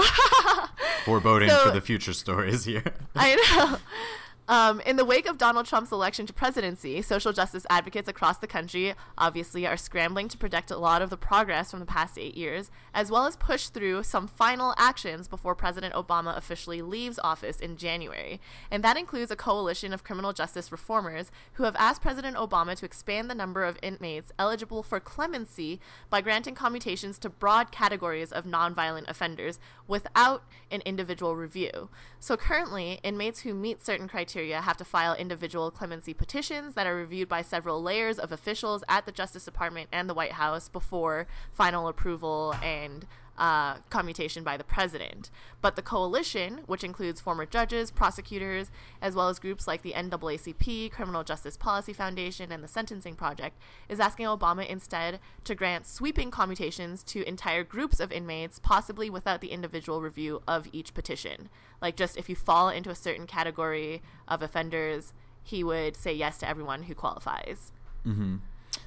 Foreboding 1.05 1.47
so, 1.47 1.67
for 1.67 1.71
the 1.71 1.79
future 1.79 2.11
stories 2.11 2.65
here. 2.65 2.83
I 3.15 3.35
know. 3.55 3.77
Um, 4.49 4.79
in 4.79 4.95
the 4.95 5.05
wake 5.05 5.27
of 5.27 5.37
Donald 5.37 5.67
Trump's 5.67 5.91
election 5.91 6.25
to 6.25 6.33
presidency, 6.33 7.03
social 7.03 7.31
justice 7.31 7.67
advocates 7.69 8.09
across 8.09 8.39
the 8.39 8.47
country 8.47 8.95
obviously 9.15 9.67
are 9.67 9.77
scrambling 9.77 10.27
to 10.27 10.39
protect 10.39 10.71
a 10.71 10.77
lot 10.77 11.03
of 11.03 11.11
the 11.11 11.17
progress 11.17 11.69
from 11.69 11.79
the 11.79 11.85
past 11.85 12.17
eight 12.17 12.35
years, 12.35 12.71
as 12.91 13.11
well 13.11 13.27
as 13.27 13.35
push 13.35 13.67
through 13.67 14.01
some 14.01 14.25
final 14.27 14.73
actions 14.75 15.27
before 15.27 15.53
President 15.53 15.93
Obama 15.93 16.35
officially 16.35 16.81
leaves 16.81 17.19
office 17.23 17.59
in 17.59 17.77
January. 17.77 18.41
And 18.71 18.83
that 18.83 18.97
includes 18.97 19.29
a 19.29 19.35
coalition 19.35 19.93
of 19.93 20.03
criminal 20.03 20.33
justice 20.33 20.71
reformers 20.71 21.29
who 21.53 21.63
have 21.65 21.75
asked 21.75 22.01
President 22.01 22.35
Obama 22.35 22.75
to 22.75 22.85
expand 22.87 23.29
the 23.29 23.35
number 23.35 23.63
of 23.63 23.77
inmates 23.83 24.31
eligible 24.39 24.81
for 24.81 24.99
clemency 24.99 25.79
by 26.09 26.21
granting 26.21 26.55
commutations 26.55 27.19
to 27.19 27.29
broad 27.29 27.71
categories 27.71 28.31
of 28.31 28.45
nonviolent 28.45 29.07
offenders 29.07 29.59
without 29.87 30.41
an 30.71 30.81
individual 30.87 31.35
review. 31.35 31.89
So 32.19 32.35
currently, 32.35 32.99
inmates 33.03 33.41
who 33.41 33.53
meet 33.53 33.85
certain 33.85 34.07
criteria 34.07 34.38
have 34.47 34.77
to 34.77 34.85
file 34.85 35.13
individual 35.13 35.71
clemency 35.71 36.13
petitions 36.13 36.73
that 36.75 36.87
are 36.87 36.95
reviewed 36.95 37.29
by 37.29 37.41
several 37.41 37.81
layers 37.81 38.19
of 38.19 38.31
officials 38.31 38.83
at 38.87 39.05
the 39.05 39.11
Justice 39.11 39.45
Department 39.45 39.89
and 39.91 40.09
the 40.09 40.13
White 40.13 40.33
House 40.33 40.69
before 40.69 41.27
final 41.51 41.87
approval 41.87 42.55
and 42.63 43.05
uh, 43.39 43.77
commutation 43.89 44.43
by 44.43 44.57
the 44.57 44.63
president. 44.63 45.31
But 45.61 45.75
the 45.75 45.81
coalition, 45.81 46.61
which 46.67 46.83
includes 46.83 47.21
former 47.21 47.45
judges, 47.45 47.89
prosecutors, 47.89 48.69
as 49.01 49.15
well 49.15 49.29
as 49.29 49.39
groups 49.39 49.67
like 49.67 49.81
the 49.81 49.93
NAACP, 49.93 50.91
Criminal 50.91 51.23
Justice 51.23 51.57
Policy 51.57 51.93
Foundation, 51.93 52.51
and 52.51 52.63
the 52.63 52.67
Sentencing 52.67 53.15
Project, 53.15 53.57
is 53.87 53.99
asking 53.99 54.27
Obama 54.27 54.67
instead 54.67 55.19
to 55.45 55.55
grant 55.55 55.87
sweeping 55.87 56.29
commutations 56.29 57.01
to 57.03 57.27
entire 57.27 57.63
groups 57.63 57.99
of 57.99 58.11
inmates, 58.11 58.59
possibly 58.59 59.09
without 59.09 59.41
the 59.41 59.51
individual 59.51 60.01
review 60.01 60.41
of 60.47 60.67
each 60.71 60.93
petition. 60.93 61.49
Like, 61.81 61.95
just 61.95 62.17
if 62.17 62.29
you 62.29 62.35
fall 62.35 62.69
into 62.69 62.89
a 62.89 62.95
certain 62.95 63.25
category 63.25 64.01
of 64.27 64.41
offenders, 64.41 65.13
he 65.41 65.63
would 65.63 65.95
say 65.95 66.13
yes 66.13 66.37
to 66.39 66.47
everyone 66.47 66.83
who 66.83 66.93
qualifies. 66.93 67.71
Mm-hmm. 68.05 68.37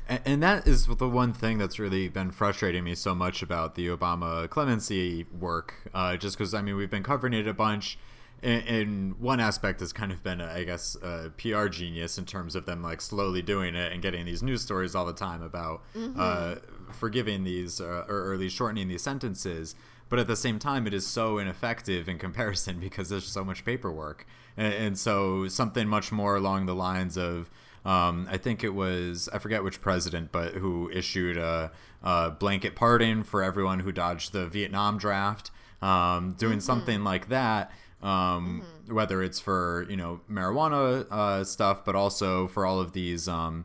And, 0.09 0.21
and 0.25 0.43
that 0.43 0.67
is 0.67 0.87
the 0.87 1.09
one 1.09 1.33
thing 1.33 1.59
that's 1.59 1.79
really 1.79 2.09
been 2.09 2.31
frustrating 2.31 2.85
me 2.85 2.95
so 2.95 3.15
much 3.15 3.43
about 3.43 3.75
the 3.75 3.89
Obama 3.89 4.49
clemency 4.49 5.27
work. 5.39 5.75
Uh, 5.95 6.17
just 6.17 6.37
because, 6.37 6.55
I 6.55 6.63
mean, 6.63 6.77
we've 6.77 6.91
been 6.91 7.03
covering 7.03 7.35
it 7.35 7.47
a 7.47 7.55
bunch. 7.55 7.99
and 8.43 9.19
one 9.21 9.39
aspect 9.39 9.81
has 9.81 9.93
kind 9.93 10.11
of 10.11 10.23
been, 10.23 10.41
I 10.41 10.65
guess, 10.65 10.97
a 10.97 11.31
PR 11.39 11.69
genius 11.69 12.19
in 12.19 12.25
terms 12.25 12.57
of 12.57 12.67
them 12.67 12.83
like 12.83 13.01
slowly 13.01 13.43
doing 13.43 13.77
it 13.77 13.93
and 13.93 14.03
getting 14.03 14.27
these 14.27 14.43
news 14.43 14.63
stories 14.63 14.95
all 14.95 15.07
the 15.07 15.13
time 15.13 15.43
about 15.43 15.83
mm-hmm. 15.97 16.19
uh, 16.19 16.57
forgiving 16.93 17.45
these 17.45 17.81
uh, 17.81 18.05
or, 18.09 18.17
or 18.17 18.35
at 18.35 18.41
least 18.41 18.57
shortening 18.57 18.89
these 18.89 19.03
sentences 19.03 19.77
but 20.13 20.19
at 20.19 20.27
the 20.27 20.37
same 20.37 20.59
time 20.59 20.87
it 20.87 20.93
is 20.93 21.07
so 21.07 21.39
ineffective 21.39 22.07
in 22.07 22.19
comparison 22.19 22.79
because 22.87 23.09
there's 23.09 23.25
so 23.25 23.43
much 23.43 23.65
paperwork 23.65 24.27
and, 24.59 24.75
and 24.75 24.99
so 24.99 25.49
something 25.49 25.89
much 25.89 26.13
more 26.13 26.37
along 26.37 26.67
the 26.67 26.75
lines 26.75 27.17
of 27.17 27.51
um, 27.85 28.29
I 28.31 28.37
think 28.37 28.63
it 28.63 28.75
was 28.75 29.29
I 29.33 29.39
forget 29.39 29.65
which 29.65 29.81
president, 29.81 30.31
but 30.33 30.55
who 30.55 30.91
issued 30.91 31.37
a, 31.37 31.73
a 32.03 32.31
blanket 32.31 32.75
pardon 32.75 33.25
for 33.25 33.43
everyone 33.43 33.81
who 33.81 33.93
dodged 33.93 34.33
the 34.33 34.47
Vietnam 34.47 34.99
draft, 34.99 35.51
um, 35.81 36.35
doing 36.39 36.59
mm-hmm. 36.59 36.61
something 36.61 37.05
like 37.05 37.29
that. 37.29 37.73
Um, 38.03 38.63
mm-hmm. 38.63 38.95
Whether 38.95 39.23
it's 39.23 39.41
for 39.41 39.87
you 39.89 39.97
know 39.97 40.21
marijuana 40.31 41.07
uh, 41.11 41.45
stuff, 41.45 41.85
but 41.85 41.95
also 41.95 42.47
for 42.49 42.67
all 42.67 42.81
of 42.81 42.93
these 42.93 43.29
um, 43.29 43.65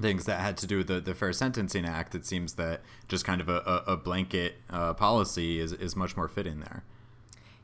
things 0.00 0.24
that 0.26 0.40
had 0.40 0.56
to 0.58 0.66
do 0.66 0.78
with 0.78 0.88
the, 0.88 1.00
the 1.00 1.14
Fair 1.14 1.32
Sentencing 1.32 1.84
Act, 1.84 2.14
it 2.14 2.26
seems 2.26 2.54
that 2.54 2.80
just 3.08 3.24
kind 3.24 3.40
of 3.40 3.48
a, 3.48 3.82
a 3.86 3.96
blanket 3.96 4.56
uh, 4.70 4.94
policy 4.94 5.58
is, 5.58 5.72
is 5.72 5.96
much 5.96 6.16
more 6.16 6.28
fitting 6.28 6.60
there. 6.60 6.84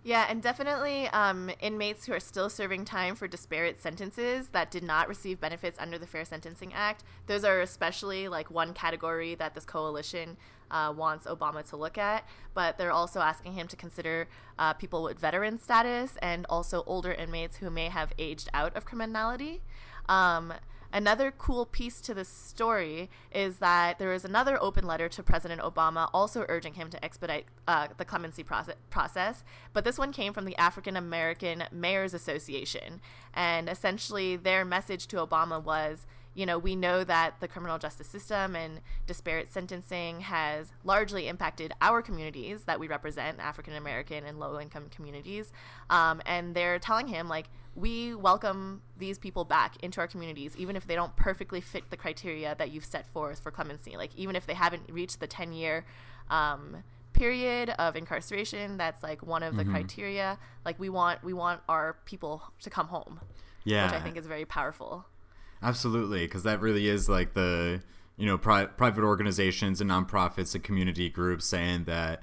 Yeah, 0.04 0.26
and 0.28 0.42
definitely 0.42 1.06
um, 1.08 1.48
inmates 1.60 2.06
who 2.06 2.12
are 2.12 2.20
still 2.20 2.50
serving 2.50 2.84
time 2.86 3.14
for 3.14 3.28
disparate 3.28 3.80
sentences 3.80 4.48
that 4.48 4.68
did 4.68 4.82
not 4.82 5.08
receive 5.08 5.40
benefits 5.40 5.78
under 5.78 5.96
the 5.96 6.08
Fair 6.08 6.24
Sentencing 6.24 6.72
Act. 6.74 7.04
Those 7.28 7.44
are 7.44 7.60
especially 7.60 8.26
like 8.26 8.50
one 8.50 8.74
category 8.74 9.36
that 9.36 9.54
this 9.54 9.64
coalition 9.64 10.36
uh, 10.72 10.92
wants 10.96 11.26
Obama 11.26 11.68
to 11.70 11.76
look 11.76 11.98
at. 11.98 12.26
But 12.52 12.78
they're 12.78 12.90
also 12.90 13.20
asking 13.20 13.52
him 13.52 13.68
to 13.68 13.76
consider 13.76 14.26
uh, 14.58 14.72
people 14.72 15.04
with 15.04 15.20
veteran 15.20 15.60
status 15.60 16.16
and 16.20 16.46
also 16.50 16.82
older 16.84 17.12
inmates 17.12 17.58
who 17.58 17.70
may 17.70 17.88
have 17.88 18.12
aged 18.18 18.48
out 18.52 18.76
of 18.76 18.84
criminality. 18.84 19.60
Um, 20.08 20.52
Another 20.92 21.30
cool 21.30 21.64
piece 21.64 22.02
to 22.02 22.12
this 22.12 22.28
story 22.28 23.08
is 23.32 23.58
that 23.58 23.98
there 23.98 24.12
is 24.12 24.24
another 24.24 24.62
open 24.62 24.86
letter 24.86 25.08
to 25.08 25.22
President 25.22 25.62
Obama 25.62 26.10
also 26.12 26.44
urging 26.48 26.74
him 26.74 26.90
to 26.90 27.02
expedite 27.02 27.46
uh, 27.66 27.88
the 27.96 28.04
clemency 28.04 28.42
process, 28.42 28.76
process, 28.90 29.42
but 29.72 29.84
this 29.84 29.98
one 29.98 30.12
came 30.12 30.34
from 30.34 30.44
the 30.44 30.56
African 30.56 30.96
American 30.96 31.64
Mayors 31.72 32.12
Association. 32.12 33.00
And 33.32 33.70
essentially, 33.70 34.36
their 34.36 34.66
message 34.66 35.06
to 35.08 35.16
Obama 35.16 35.62
was 35.62 36.06
you 36.34 36.46
know, 36.46 36.58
we 36.58 36.74
know 36.74 37.04
that 37.04 37.40
the 37.40 37.48
criminal 37.48 37.78
justice 37.78 38.06
system 38.06 38.56
and 38.56 38.80
disparate 39.06 39.52
sentencing 39.52 40.20
has 40.20 40.72
largely 40.84 41.28
impacted 41.28 41.72
our 41.82 42.00
communities 42.00 42.64
that 42.64 42.80
we 42.80 42.88
represent, 42.88 43.38
African 43.38 43.74
American 43.74 44.24
and 44.24 44.38
low 44.38 44.58
income 44.58 44.86
communities. 44.94 45.52
Um, 45.90 46.22
and 46.24 46.54
they're 46.54 46.78
telling 46.78 47.08
him, 47.08 47.28
like, 47.28 47.46
we 47.74 48.14
welcome 48.14 48.82
these 48.98 49.18
people 49.18 49.44
back 49.44 49.82
into 49.82 50.00
our 50.00 50.06
communities, 50.06 50.56
even 50.56 50.76
if 50.76 50.86
they 50.86 50.94
don't 50.94 51.14
perfectly 51.16 51.60
fit 51.60 51.90
the 51.90 51.96
criteria 51.96 52.54
that 52.58 52.70
you've 52.70 52.84
set 52.84 53.06
forth 53.12 53.40
for 53.40 53.50
clemency. 53.50 53.96
Like, 53.96 54.14
even 54.16 54.36
if 54.36 54.46
they 54.46 54.54
haven't 54.54 54.90
reached 54.90 55.20
the 55.20 55.26
10 55.26 55.52
year 55.52 55.84
um, 56.30 56.82
period 57.12 57.70
of 57.78 57.94
incarceration, 57.94 58.78
that's 58.78 59.02
like 59.02 59.22
one 59.22 59.42
of 59.42 59.56
the 59.56 59.64
mm-hmm. 59.64 59.72
criteria. 59.72 60.38
Like, 60.64 60.78
we 60.78 60.88
want, 60.88 61.22
we 61.22 61.34
want 61.34 61.60
our 61.68 61.96
people 62.06 62.42
to 62.62 62.70
come 62.70 62.88
home. 62.88 63.20
Yeah. 63.64 63.84
Which 63.84 63.94
I 63.94 64.00
think 64.02 64.16
is 64.16 64.26
very 64.26 64.44
powerful. 64.44 65.06
Absolutely, 65.62 66.24
because 66.26 66.42
that 66.42 66.60
really 66.60 66.88
is 66.88 67.08
like 67.08 67.34
the 67.34 67.82
you 68.16 68.26
know 68.26 68.36
pri- 68.38 68.66
private 68.66 69.04
organizations 69.04 69.80
and 69.80 69.90
nonprofits 69.90 70.54
and 70.54 70.64
community 70.64 71.08
groups 71.08 71.46
saying 71.46 71.84
that 71.84 72.22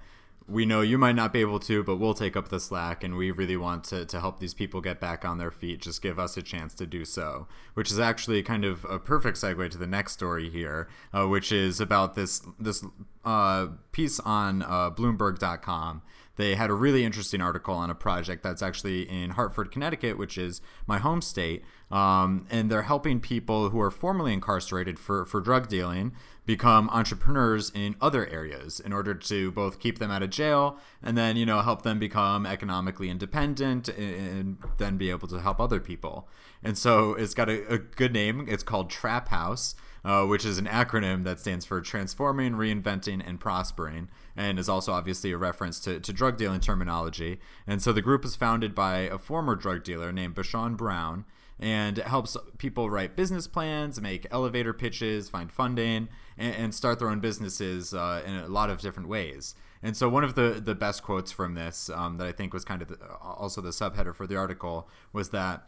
we 0.49 0.65
know 0.65 0.81
you 0.81 0.97
might 0.97 1.15
not 1.15 1.31
be 1.31 1.41
able 1.41 1.59
to, 1.59 1.83
but 1.83 1.97
we'll 1.97 2.15
take 2.15 2.35
up 2.35 2.49
the 2.49 2.59
slack, 2.59 3.03
and 3.03 3.15
we 3.15 3.29
really 3.31 3.55
want 3.55 3.83
to, 3.85 4.05
to 4.05 4.19
help 4.19 4.39
these 4.39 4.53
people 4.53 4.81
get 4.81 4.99
back 4.99 5.23
on 5.23 5.37
their 5.37 5.51
feet. 5.51 5.81
Just 5.81 6.01
give 6.01 6.17
us 6.17 6.35
a 6.37 6.41
chance 6.41 6.73
to 6.73 6.87
do 6.87 7.05
so, 7.05 7.47
which 7.75 7.91
is 7.91 7.99
actually 7.99 8.41
kind 8.41 8.65
of 8.65 8.83
a 8.85 8.97
perfect 8.97 9.37
segue 9.37 9.69
to 9.69 9.77
the 9.77 9.87
next 9.87 10.13
story 10.13 10.49
here, 10.49 10.89
uh, 11.13 11.27
which 11.27 11.51
is 11.51 11.79
about 11.79 12.15
this 12.15 12.41
this 12.59 12.83
uh, 13.23 13.67
piece 13.91 14.19
on 14.21 14.63
uh, 14.63 14.89
Bloomberg.com 14.89 16.01
they 16.39 16.55
had 16.55 16.69
a 16.69 16.73
really 16.73 17.03
interesting 17.03 17.41
article 17.41 17.73
on 17.73 17.89
a 17.89 17.93
project 17.93 18.43
that's 18.43 18.61
actually 18.61 19.01
in 19.01 19.31
Hartford, 19.31 19.71
Connecticut, 19.71 20.17
which 20.17 20.37
is 20.37 20.61
my 20.87 20.97
home 20.97 21.21
state. 21.21 21.65
Um, 21.91 22.47
and 22.49 22.71
they're 22.71 22.83
helping 22.83 23.19
people 23.19 23.71
who 23.71 23.81
are 23.81 23.91
formerly 23.91 24.31
incarcerated 24.31 24.99
for, 24.99 25.25
for 25.25 25.41
drug 25.41 25.67
dealing 25.67 26.13
become 26.45 26.89
entrepreneurs 26.91 27.73
in 27.75 27.97
other 27.99 28.25
areas 28.27 28.79
in 28.79 28.93
order 28.93 29.13
to 29.13 29.51
both 29.51 29.81
keep 29.81 29.99
them 29.99 30.11
out 30.11 30.23
of 30.23 30.29
jail 30.29 30.77
and 31.03 31.17
then, 31.17 31.35
you 31.35 31.45
know, 31.45 31.59
help 31.59 31.81
them 31.81 31.99
become 31.99 32.45
economically 32.45 33.09
independent 33.09 33.89
and 33.89 34.59
then 34.77 34.95
be 34.95 35.09
able 35.09 35.27
to 35.27 35.41
help 35.41 35.59
other 35.59 35.81
people. 35.81 36.29
And 36.63 36.77
so 36.77 37.15
it's 37.15 37.33
got 37.33 37.49
a, 37.49 37.67
a 37.73 37.77
good 37.79 38.13
name. 38.13 38.45
It's 38.47 38.63
called 38.63 38.89
Trap 38.89 39.27
House 39.27 39.75
uh, 40.03 40.25
which 40.25 40.45
is 40.45 40.57
an 40.57 40.65
acronym 40.65 41.23
that 41.23 41.39
stands 41.39 41.65
for 41.65 41.81
Transforming, 41.81 42.53
Reinventing, 42.53 43.21
and 43.25 43.39
Prospering, 43.39 44.09
and 44.35 44.59
is 44.59 44.69
also 44.69 44.93
obviously 44.93 45.31
a 45.31 45.37
reference 45.37 45.79
to, 45.81 45.99
to 45.99 46.13
drug 46.13 46.37
dealing 46.37 46.59
terminology. 46.59 47.39
And 47.67 47.81
so 47.81 47.91
the 47.91 48.01
group 48.01 48.23
was 48.23 48.35
founded 48.35 48.73
by 48.73 48.99
a 48.99 49.17
former 49.17 49.55
drug 49.55 49.83
dealer 49.83 50.11
named 50.11 50.35
Bashan 50.35 50.75
Brown, 50.75 51.25
and 51.59 51.97
it 51.97 52.07
helps 52.07 52.37
people 52.57 52.89
write 52.89 53.15
business 53.15 53.47
plans, 53.47 53.99
make 53.99 54.25
elevator 54.31 54.73
pitches, 54.73 55.29
find 55.29 55.51
funding, 55.51 56.07
and, 56.37 56.55
and 56.55 56.75
start 56.75 56.99
their 56.99 57.09
own 57.09 57.19
businesses 57.19 57.93
uh, 57.93 58.23
in 58.25 58.35
a 58.35 58.47
lot 58.47 58.69
of 58.69 58.79
different 58.79 59.09
ways. 59.09 59.55
And 59.81 59.95
so 59.95 60.09
one 60.09 60.23
of 60.23 60.35
the, 60.35 60.61
the 60.63 60.75
best 60.75 61.03
quotes 61.03 61.31
from 61.31 61.55
this 61.55 61.89
um, 61.89 62.17
that 62.17 62.27
I 62.27 62.31
think 62.31 62.53
was 62.53 62.65
kind 62.65 62.81
of 62.81 62.89
the, 62.89 62.97
also 63.21 63.61
the 63.61 63.69
subheader 63.69 64.13
for 64.13 64.27
the 64.27 64.35
article 64.35 64.89
was 65.13 65.29
that 65.29 65.63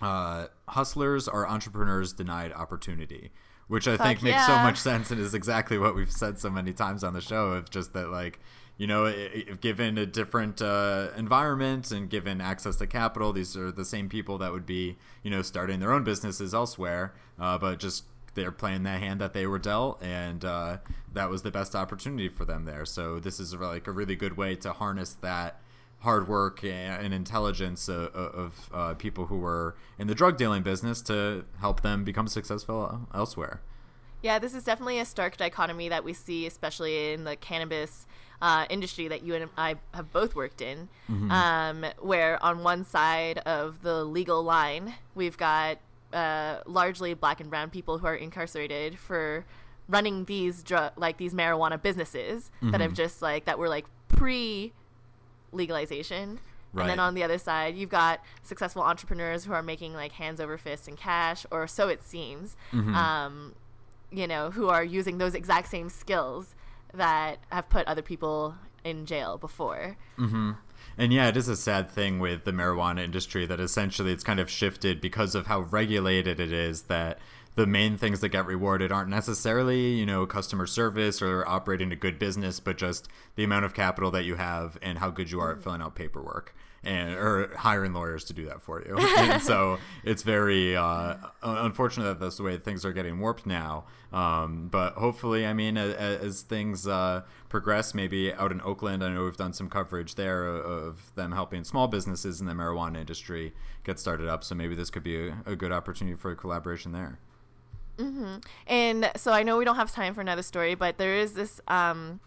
uh, 0.00 0.46
hustlers 0.68 1.28
are 1.28 1.46
entrepreneurs 1.46 2.12
denied 2.12 2.52
opportunity 2.52 3.30
which 3.68 3.88
I 3.88 3.96
Fuck 3.96 4.06
think 4.06 4.22
makes 4.22 4.46
so 4.46 4.56
much 4.56 4.78
sense 4.78 5.10
and 5.10 5.20
is 5.20 5.34
exactly 5.34 5.78
what 5.78 5.94
we've 5.94 6.10
said 6.10 6.38
so 6.38 6.50
many 6.50 6.72
times 6.72 7.02
on 7.04 7.14
the 7.14 7.20
show. 7.20 7.52
Of 7.52 7.70
just 7.70 7.92
that, 7.92 8.10
like, 8.10 8.40
you 8.76 8.86
know, 8.86 9.06
if 9.06 9.60
given 9.60 9.98
a 9.98 10.06
different 10.06 10.60
uh, 10.60 11.08
environment 11.16 11.90
and 11.90 12.10
given 12.10 12.40
access 12.40 12.76
to 12.76 12.86
capital, 12.86 13.32
these 13.32 13.56
are 13.56 13.70
the 13.70 13.84
same 13.84 14.08
people 14.08 14.38
that 14.38 14.52
would 14.52 14.66
be, 14.66 14.96
you 15.22 15.30
know, 15.30 15.42
starting 15.42 15.80
their 15.80 15.92
own 15.92 16.04
businesses 16.04 16.54
elsewhere, 16.54 17.14
uh, 17.38 17.58
but 17.58 17.78
just 17.78 18.04
they're 18.34 18.52
playing 18.52 18.82
that 18.84 19.00
hand 19.00 19.20
that 19.20 19.34
they 19.34 19.46
were 19.46 19.58
dealt, 19.58 20.02
and 20.02 20.44
uh, 20.44 20.78
that 21.12 21.28
was 21.28 21.42
the 21.42 21.50
best 21.50 21.74
opportunity 21.74 22.28
for 22.28 22.44
them 22.44 22.64
there. 22.64 22.86
So 22.86 23.20
this 23.20 23.38
is 23.38 23.54
like 23.54 23.86
a 23.86 23.92
really 23.92 24.16
good 24.16 24.36
way 24.36 24.56
to 24.56 24.72
harness 24.72 25.14
that 25.20 25.60
hard 26.02 26.28
work 26.28 26.64
and 26.64 27.14
intelligence 27.14 27.88
of, 27.88 28.14
of 28.14 28.70
uh, 28.74 28.94
people 28.94 29.26
who 29.26 29.38
were 29.38 29.76
in 29.98 30.08
the 30.08 30.14
drug 30.14 30.36
dealing 30.36 30.62
business 30.62 31.00
to 31.02 31.44
help 31.60 31.82
them 31.82 32.02
become 32.04 32.26
successful 32.26 33.06
elsewhere. 33.14 33.60
Yeah, 34.20 34.38
this 34.38 34.54
is 34.54 34.64
definitely 34.64 34.98
a 34.98 35.04
stark 35.04 35.36
dichotomy 35.36 35.88
that 35.88 36.04
we 36.04 36.12
see, 36.12 36.46
especially 36.46 37.12
in 37.12 37.24
the 37.24 37.36
cannabis 37.36 38.06
uh, 38.40 38.66
industry 38.70 39.08
that 39.08 39.22
you 39.22 39.34
and 39.34 39.48
I 39.56 39.76
have 39.94 40.12
both 40.12 40.34
worked 40.34 40.60
in, 40.60 40.88
um, 41.30 41.84
where 42.00 42.42
on 42.42 42.62
one 42.64 42.84
side 42.84 43.38
of 43.38 43.82
the 43.82 44.04
legal 44.04 44.42
line, 44.42 44.94
we've 45.14 45.36
got 45.36 45.78
uh, 46.12 46.58
largely 46.66 47.14
black 47.14 47.40
and 47.40 47.48
brown 47.50 47.70
people 47.70 47.98
who 47.98 48.06
are 48.06 48.14
incarcerated 48.14 48.98
for 48.98 49.44
running 49.88 50.24
these 50.24 50.62
drug 50.62 50.92
like 50.96 51.16
these 51.18 51.34
marijuana 51.34 51.80
businesses 51.80 52.50
that 52.62 52.80
have 52.80 52.94
just 52.94 53.20
like 53.20 53.44
that 53.44 53.58
were 53.58 53.68
like 53.68 53.84
pre 54.08 54.72
legalization. 55.52 56.40
And 56.74 56.88
then 56.88 56.98
on 56.98 57.14
the 57.14 57.22
other 57.22 57.36
side, 57.36 57.76
you've 57.76 57.90
got 57.90 58.20
successful 58.42 58.82
entrepreneurs 58.82 59.44
who 59.44 59.52
are 59.52 59.62
making 59.62 59.92
like 59.92 60.12
hands 60.12 60.40
over 60.40 60.56
fists 60.56 60.88
in 60.88 60.96
cash, 60.96 61.44
or 61.50 61.66
so 61.66 61.88
it 61.88 62.02
seems. 62.02 62.56
Um, 62.94 63.54
you 64.10 64.26
know, 64.26 64.50
who 64.50 64.68
are 64.68 64.84
using 64.84 65.18
those 65.18 65.34
exact 65.34 65.68
same 65.68 65.88
skills 65.88 66.54
that 66.94 67.38
have 67.50 67.68
put 67.68 67.86
other 67.86 68.02
people 68.02 68.54
in 68.84 69.06
jail 69.06 69.38
before. 69.38 69.96
And 70.98 71.12
yeah, 71.12 71.28
it 71.28 71.36
is 71.36 71.48
a 71.48 71.56
sad 71.56 71.90
thing 71.90 72.18
with 72.18 72.44
the 72.44 72.52
marijuana 72.52 73.02
industry 73.02 73.46
that 73.46 73.60
essentially 73.60 74.12
it's 74.12 74.24
kind 74.24 74.40
of 74.40 74.50
shifted 74.50 75.00
because 75.00 75.34
of 75.34 75.46
how 75.46 75.60
regulated 75.60 76.40
it 76.40 76.52
is 76.52 76.82
that 76.82 77.18
the 77.54 77.66
main 77.66 77.96
things 77.98 78.20
that 78.20 78.30
get 78.30 78.46
rewarded 78.46 78.90
aren't 78.90 79.10
necessarily, 79.10 79.90
you 79.90 80.06
know, 80.06 80.26
customer 80.26 80.66
service 80.66 81.20
or 81.20 81.46
operating 81.46 81.92
a 81.92 81.96
good 81.96 82.18
business, 82.18 82.60
but 82.60 82.78
just 82.78 83.08
the 83.36 83.44
amount 83.44 83.64
of 83.64 83.74
capital 83.74 84.10
that 84.10 84.24
you 84.24 84.36
have 84.36 84.78
and 84.80 84.98
how 84.98 85.10
good 85.10 85.30
you 85.30 85.40
are 85.40 85.52
at 85.52 85.62
filling 85.62 85.82
out 85.82 85.94
paperwork 85.94 86.54
and 86.84 87.14
or 87.14 87.54
hiring 87.56 87.92
lawyers 87.92 88.24
to 88.24 88.32
do 88.32 88.46
that 88.46 88.60
for 88.60 88.82
you. 88.82 88.96
and 89.18 89.42
so 89.42 89.78
it's 90.04 90.22
very 90.22 90.76
uh, 90.76 91.14
unfortunate 91.42 92.04
that 92.04 92.20
that's 92.20 92.36
the 92.36 92.42
way 92.42 92.56
things 92.56 92.84
are 92.84 92.92
getting 92.92 93.20
warped 93.20 93.46
now. 93.46 93.84
Um, 94.12 94.68
but 94.70 94.94
hopefully, 94.94 95.46
I 95.46 95.52
mean, 95.52 95.76
as, 95.76 95.94
as 95.94 96.42
things 96.42 96.86
uh, 96.86 97.22
progress, 97.48 97.94
maybe 97.94 98.32
out 98.32 98.52
in 98.52 98.60
Oakland, 98.60 99.02
I 99.02 99.10
know 99.10 99.24
we've 99.24 99.36
done 99.36 99.52
some 99.52 99.70
coverage 99.70 100.16
there 100.16 100.46
of, 100.46 101.14
them 101.14 101.32
helping 101.32 101.64
small 101.64 101.88
businesses 101.88 102.40
in 102.40 102.46
the 102.46 102.52
marijuana 102.52 102.98
industry 102.98 103.52
get 103.84 103.98
started 103.98 104.28
up. 104.28 104.44
So 104.44 104.54
maybe 104.54 104.74
this 104.74 104.90
could 104.90 105.02
be 105.02 105.28
a, 105.28 105.36
a 105.46 105.56
good 105.56 105.72
opportunity 105.72 106.16
for 106.16 106.34
collaboration 106.34 106.92
there. 106.92 107.18
And 108.66 109.10
so 109.16 109.32
I 109.32 109.42
know 109.42 109.58
we 109.58 109.64
don't 109.64 109.76
have 109.76 109.92
time 109.92 110.14
for 110.14 110.20
another 110.20 110.42
story, 110.42 110.74
but 110.74 110.98
there 110.98 111.16
is 111.16 111.34
this 111.34 111.60
um, 111.68 112.20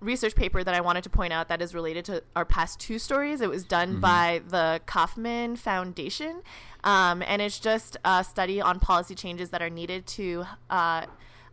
research 0.00 0.34
paper 0.34 0.62
that 0.62 0.74
I 0.74 0.80
wanted 0.80 1.04
to 1.04 1.10
point 1.10 1.32
out 1.32 1.48
that 1.48 1.62
is 1.62 1.74
related 1.74 2.04
to 2.06 2.22
our 2.36 2.44
past 2.44 2.78
two 2.80 2.98
stories. 2.98 3.40
It 3.40 3.48
was 3.48 3.64
done 3.64 4.00
by 4.00 4.42
the 4.48 4.80
Kauffman 4.86 5.56
Foundation, 5.56 6.42
um, 6.84 7.22
and 7.26 7.40
it's 7.40 7.58
just 7.58 7.96
a 8.04 8.22
study 8.24 8.60
on 8.60 8.80
policy 8.80 9.14
changes 9.14 9.50
that 9.50 9.62
are 9.62 9.70
needed 9.70 10.06
to. 10.08 10.44
Uh, 10.70 11.06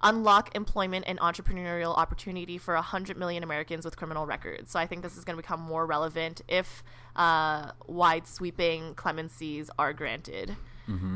Unlock 0.03 0.55
employment 0.55 1.05
and 1.07 1.19
entrepreneurial 1.19 1.95
opportunity 1.95 2.57
for 2.57 2.73
100 2.73 3.17
million 3.17 3.43
Americans 3.43 3.85
with 3.85 3.97
criminal 3.97 4.25
records. 4.25 4.71
So 4.71 4.79
I 4.79 4.87
think 4.87 5.03
this 5.03 5.15
is 5.15 5.23
going 5.23 5.37
to 5.37 5.43
become 5.43 5.59
more 5.59 5.85
relevant 5.85 6.41
if 6.47 6.83
uh, 7.15 7.73
wide 7.85 8.27
sweeping 8.27 8.95
clemencies 8.95 9.69
are 9.77 9.93
granted 9.93 10.55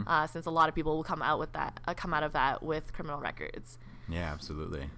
uh, 0.08 0.28
since 0.28 0.46
a 0.46 0.52
lot 0.52 0.70
of 0.70 0.76
people 0.76 0.96
will 0.96 1.04
come 1.04 1.22
out 1.22 1.40
with 1.40 1.52
that 1.54 1.80
uh, 1.88 1.94
come 1.94 2.14
out 2.14 2.24
of 2.24 2.34
that 2.34 2.64
with 2.64 2.94
criminal 2.94 3.20
records. 3.20 3.78
Yeah, 4.08 4.32
absolutely. 4.32 4.90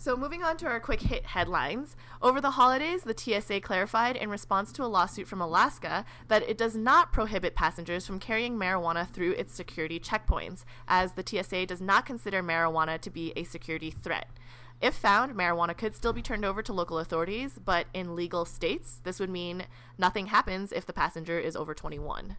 So 0.00 0.16
moving 0.16 0.44
on 0.44 0.56
to 0.58 0.66
our 0.66 0.78
quick 0.78 1.00
hit 1.00 1.26
headlines. 1.26 1.96
Over 2.22 2.40
the 2.40 2.52
holidays, 2.52 3.02
the 3.02 3.18
TSA 3.18 3.62
clarified 3.62 4.14
in 4.14 4.30
response 4.30 4.70
to 4.74 4.84
a 4.84 4.86
lawsuit 4.86 5.26
from 5.26 5.40
Alaska 5.40 6.04
that 6.28 6.48
it 6.48 6.56
does 6.56 6.76
not 6.76 7.12
prohibit 7.12 7.56
passengers 7.56 8.06
from 8.06 8.20
carrying 8.20 8.56
marijuana 8.56 9.08
through 9.08 9.32
its 9.32 9.52
security 9.52 9.98
checkpoints, 9.98 10.64
as 10.86 11.14
the 11.14 11.24
TSA 11.26 11.66
does 11.66 11.80
not 11.80 12.06
consider 12.06 12.44
marijuana 12.44 13.00
to 13.00 13.10
be 13.10 13.32
a 13.34 13.42
security 13.42 13.90
threat. 13.90 14.28
If 14.80 14.94
found, 14.94 15.34
marijuana 15.34 15.76
could 15.76 15.96
still 15.96 16.12
be 16.12 16.22
turned 16.22 16.44
over 16.44 16.62
to 16.62 16.72
local 16.72 17.00
authorities, 17.00 17.58
but 17.64 17.88
in 17.92 18.14
legal 18.14 18.44
states, 18.44 19.00
this 19.02 19.18
would 19.18 19.30
mean 19.30 19.64
nothing 19.98 20.26
happens 20.26 20.70
if 20.70 20.86
the 20.86 20.92
passenger 20.92 21.40
is 21.40 21.56
over 21.56 21.74
21. 21.74 22.36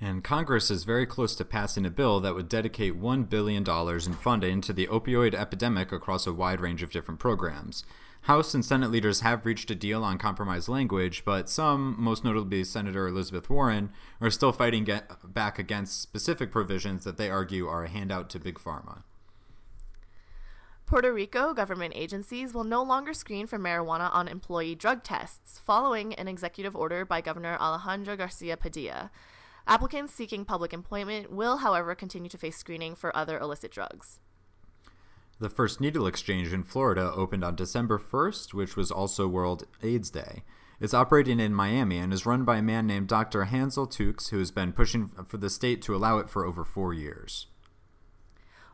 And 0.00 0.24
Congress 0.24 0.70
is 0.70 0.84
very 0.84 1.04
close 1.04 1.34
to 1.36 1.44
passing 1.44 1.84
a 1.84 1.90
bill 1.90 2.20
that 2.20 2.34
would 2.34 2.48
dedicate 2.48 2.98
$1 2.98 3.28
billion 3.28 3.68
in 3.68 4.12
funding 4.14 4.60
to 4.62 4.72
the 4.72 4.86
opioid 4.86 5.34
epidemic 5.34 5.92
across 5.92 6.26
a 6.26 6.32
wide 6.32 6.60
range 6.60 6.82
of 6.82 6.90
different 6.90 7.20
programs. 7.20 7.84
House 8.22 8.54
and 8.54 8.64
Senate 8.64 8.90
leaders 8.90 9.20
have 9.20 9.46
reached 9.46 9.70
a 9.70 9.74
deal 9.74 10.02
on 10.02 10.18
compromise 10.18 10.68
language, 10.68 11.22
but 11.24 11.48
some, 11.48 11.96
most 11.98 12.24
notably 12.24 12.64
Senator 12.64 13.08
Elizabeth 13.08 13.48
Warren, 13.50 13.90
are 14.20 14.30
still 14.30 14.52
fighting 14.52 14.88
back 15.24 15.58
against 15.58 16.00
specific 16.00 16.50
provisions 16.50 17.04
that 17.04 17.16
they 17.16 17.30
argue 17.30 17.66
are 17.66 17.84
a 17.84 17.88
handout 17.88 18.30
to 18.30 18.38
Big 18.38 18.58
Pharma. 18.58 19.02
Puerto 20.84 21.12
Rico 21.12 21.54
government 21.54 21.92
agencies 21.94 22.52
will 22.52 22.64
no 22.64 22.82
longer 22.82 23.14
screen 23.14 23.46
for 23.46 23.58
marijuana 23.58 24.10
on 24.12 24.28
employee 24.28 24.74
drug 24.74 25.02
tests, 25.02 25.60
following 25.64 26.14
an 26.14 26.26
executive 26.26 26.74
order 26.74 27.04
by 27.04 27.20
Governor 27.20 27.56
Alejandro 27.60 28.16
Garcia 28.16 28.56
Padilla. 28.56 29.10
Applicants 29.70 30.12
seeking 30.12 30.44
public 30.44 30.72
employment 30.72 31.30
will, 31.30 31.58
however, 31.58 31.94
continue 31.94 32.28
to 32.28 32.36
face 32.36 32.56
screening 32.56 32.96
for 32.96 33.16
other 33.16 33.38
illicit 33.38 33.70
drugs. 33.70 34.18
The 35.38 35.48
first 35.48 35.80
needle 35.80 36.08
exchange 36.08 36.52
in 36.52 36.64
Florida 36.64 37.12
opened 37.14 37.44
on 37.44 37.54
December 37.54 37.96
1st, 37.96 38.52
which 38.52 38.76
was 38.76 38.90
also 38.90 39.28
World 39.28 39.68
AIDS 39.80 40.10
Day. 40.10 40.42
It's 40.80 40.92
operating 40.92 41.38
in 41.38 41.54
Miami 41.54 41.98
and 41.98 42.12
is 42.12 42.26
run 42.26 42.44
by 42.44 42.56
a 42.56 42.62
man 42.62 42.88
named 42.88 43.06
Dr. 43.06 43.44
Hansel 43.44 43.86
Tookes, 43.86 44.30
who 44.30 44.40
has 44.40 44.50
been 44.50 44.72
pushing 44.72 45.06
for 45.06 45.36
the 45.36 45.48
state 45.48 45.82
to 45.82 45.94
allow 45.94 46.18
it 46.18 46.28
for 46.28 46.44
over 46.44 46.64
four 46.64 46.92
years. 46.92 47.46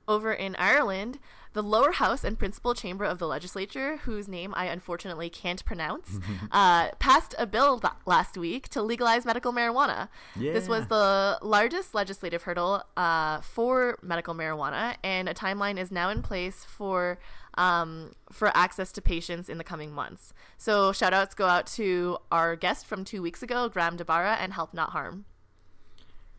Over 0.08 0.32
in 0.32 0.56
Ireland, 0.56 1.18
the 1.56 1.62
lower 1.62 1.92
house 1.92 2.22
and 2.22 2.38
principal 2.38 2.74
chamber 2.74 3.04
of 3.04 3.18
the 3.18 3.26
legislature, 3.26 3.96
whose 4.04 4.28
name 4.28 4.52
I 4.54 4.66
unfortunately 4.66 5.30
can't 5.30 5.64
pronounce, 5.64 6.20
uh, 6.52 6.90
passed 6.98 7.34
a 7.38 7.46
bill 7.46 7.80
th- 7.80 7.94
last 8.04 8.36
week 8.36 8.68
to 8.68 8.82
legalize 8.82 9.24
medical 9.24 9.54
marijuana. 9.54 10.08
This 10.52 10.68
was 10.68 10.86
the 10.88 11.38
largest 11.40 11.94
legislative 11.94 12.42
hurdle 12.42 12.84
uh, 12.96 13.40
for 13.40 13.98
medical 14.02 14.34
marijuana, 14.34 14.96
and 15.02 15.30
a 15.30 15.34
timeline 15.34 15.78
is 15.78 15.90
now 15.90 16.10
in 16.10 16.20
place 16.22 16.62
for 16.64 17.18
um, 17.54 18.12
for 18.30 18.54
access 18.54 18.92
to 18.92 19.00
patients 19.00 19.48
in 19.48 19.56
the 19.56 19.64
coming 19.64 19.90
months. 19.90 20.34
So 20.58 20.92
shout 20.92 21.14
outs 21.14 21.34
go 21.34 21.46
out 21.46 21.66
to 21.68 22.18
our 22.30 22.54
guest 22.54 22.84
from 22.84 23.02
two 23.02 23.22
weeks 23.22 23.42
ago, 23.42 23.70
Graham 23.70 23.96
de 23.96 24.04
Barra, 24.04 24.34
and 24.34 24.52
Help 24.52 24.74
Not 24.74 24.90
Harm. 24.90 25.24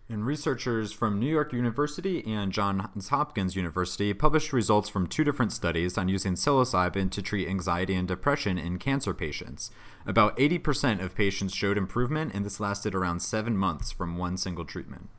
And 0.10 0.26
researchers 0.26 0.94
from 0.94 1.20
New 1.20 1.30
York 1.30 1.52
University 1.52 2.26
and 2.26 2.54
Johns 2.54 3.10
Hopkins 3.10 3.58
University 3.58 4.14
published 4.14 4.54
results 4.54 4.88
from 4.88 5.06
two 5.06 5.26
different 5.26 5.52
studies 5.52 5.98
on 5.98 6.08
using 6.08 6.36
psilocybin 6.36 7.12
to 7.12 7.22
treat 7.22 7.50
anxiety 7.50 7.94
and 7.94 8.08
depression 8.08 8.58
in 8.58 8.80
cancer 8.80 9.14
patients. 9.14 9.70
About 10.06 10.38
80% 10.38 11.04
of 11.04 11.14
patients 11.14 11.54
showed 11.54 11.78
improvement, 11.78 12.34
and 12.34 12.46
this 12.46 12.62
lasted 12.62 12.96
around 12.96 13.22
seven 13.22 13.58
months 13.58 13.92
from 13.92 14.18
one 14.18 14.38
single 14.38 14.64
treatment. 14.64 15.10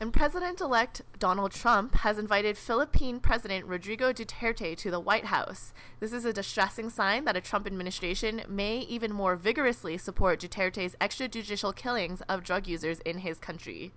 And 0.00 0.12
President 0.12 0.60
elect 0.60 1.02
Donald 1.18 1.50
Trump 1.50 1.96
has 1.96 2.18
invited 2.18 2.56
Philippine 2.56 3.18
President 3.18 3.66
Rodrigo 3.66 4.12
Duterte 4.12 4.76
to 4.76 4.90
the 4.92 5.00
White 5.00 5.24
House. 5.24 5.72
This 5.98 6.12
is 6.12 6.24
a 6.24 6.32
distressing 6.32 6.88
sign 6.88 7.24
that 7.24 7.36
a 7.36 7.40
Trump 7.40 7.66
administration 7.66 8.42
may 8.48 8.78
even 8.78 9.12
more 9.12 9.34
vigorously 9.34 9.98
support 9.98 10.38
Duterte's 10.38 10.94
extrajudicial 11.00 11.74
killings 11.74 12.20
of 12.28 12.44
drug 12.44 12.68
users 12.68 13.00
in 13.00 13.18
his 13.18 13.40
country. 13.40 13.92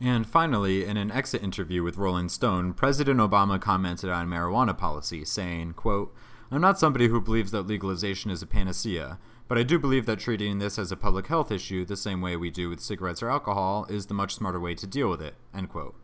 And 0.00 0.26
finally, 0.26 0.86
in 0.86 0.96
an 0.96 1.12
exit 1.12 1.42
interview 1.42 1.82
with 1.82 1.98
Rolling 1.98 2.30
Stone, 2.30 2.72
President 2.72 3.20
Obama 3.20 3.60
commented 3.60 4.08
on 4.08 4.28
marijuana 4.28 4.76
policy, 4.76 5.26
saying, 5.26 5.74
quote, 5.74 6.14
I'm 6.50 6.62
not 6.62 6.78
somebody 6.78 7.08
who 7.08 7.20
believes 7.20 7.50
that 7.50 7.66
legalization 7.66 8.30
is 8.30 8.40
a 8.40 8.46
panacea, 8.46 9.18
but 9.52 9.58
I 9.58 9.64
do 9.64 9.78
believe 9.78 10.06
that 10.06 10.18
treating 10.18 10.60
this 10.60 10.78
as 10.78 10.90
a 10.90 10.96
public 10.96 11.26
health 11.26 11.52
issue 11.52 11.84
the 11.84 11.94
same 11.94 12.22
way 12.22 12.36
we 12.36 12.48
do 12.50 12.70
with 12.70 12.80
cigarettes 12.80 13.22
or 13.22 13.28
alcohol 13.28 13.84
is 13.90 14.06
the 14.06 14.14
much 14.14 14.34
smarter 14.34 14.58
way 14.58 14.74
to 14.74 14.86
deal 14.86 15.10
with 15.10 15.20
it, 15.20 15.34
end 15.54 15.68
quote. 15.68 15.94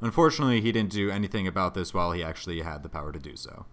Unfortunately, 0.00 0.60
he 0.60 0.70
didn't 0.70 0.92
do 0.92 1.10
anything 1.10 1.48
about 1.48 1.74
this 1.74 1.92
while 1.92 2.12
he 2.12 2.22
actually 2.22 2.62
had 2.62 2.84
the 2.84 2.88
power 2.88 3.10
to 3.10 3.18
do 3.18 3.34
so. 3.34 3.66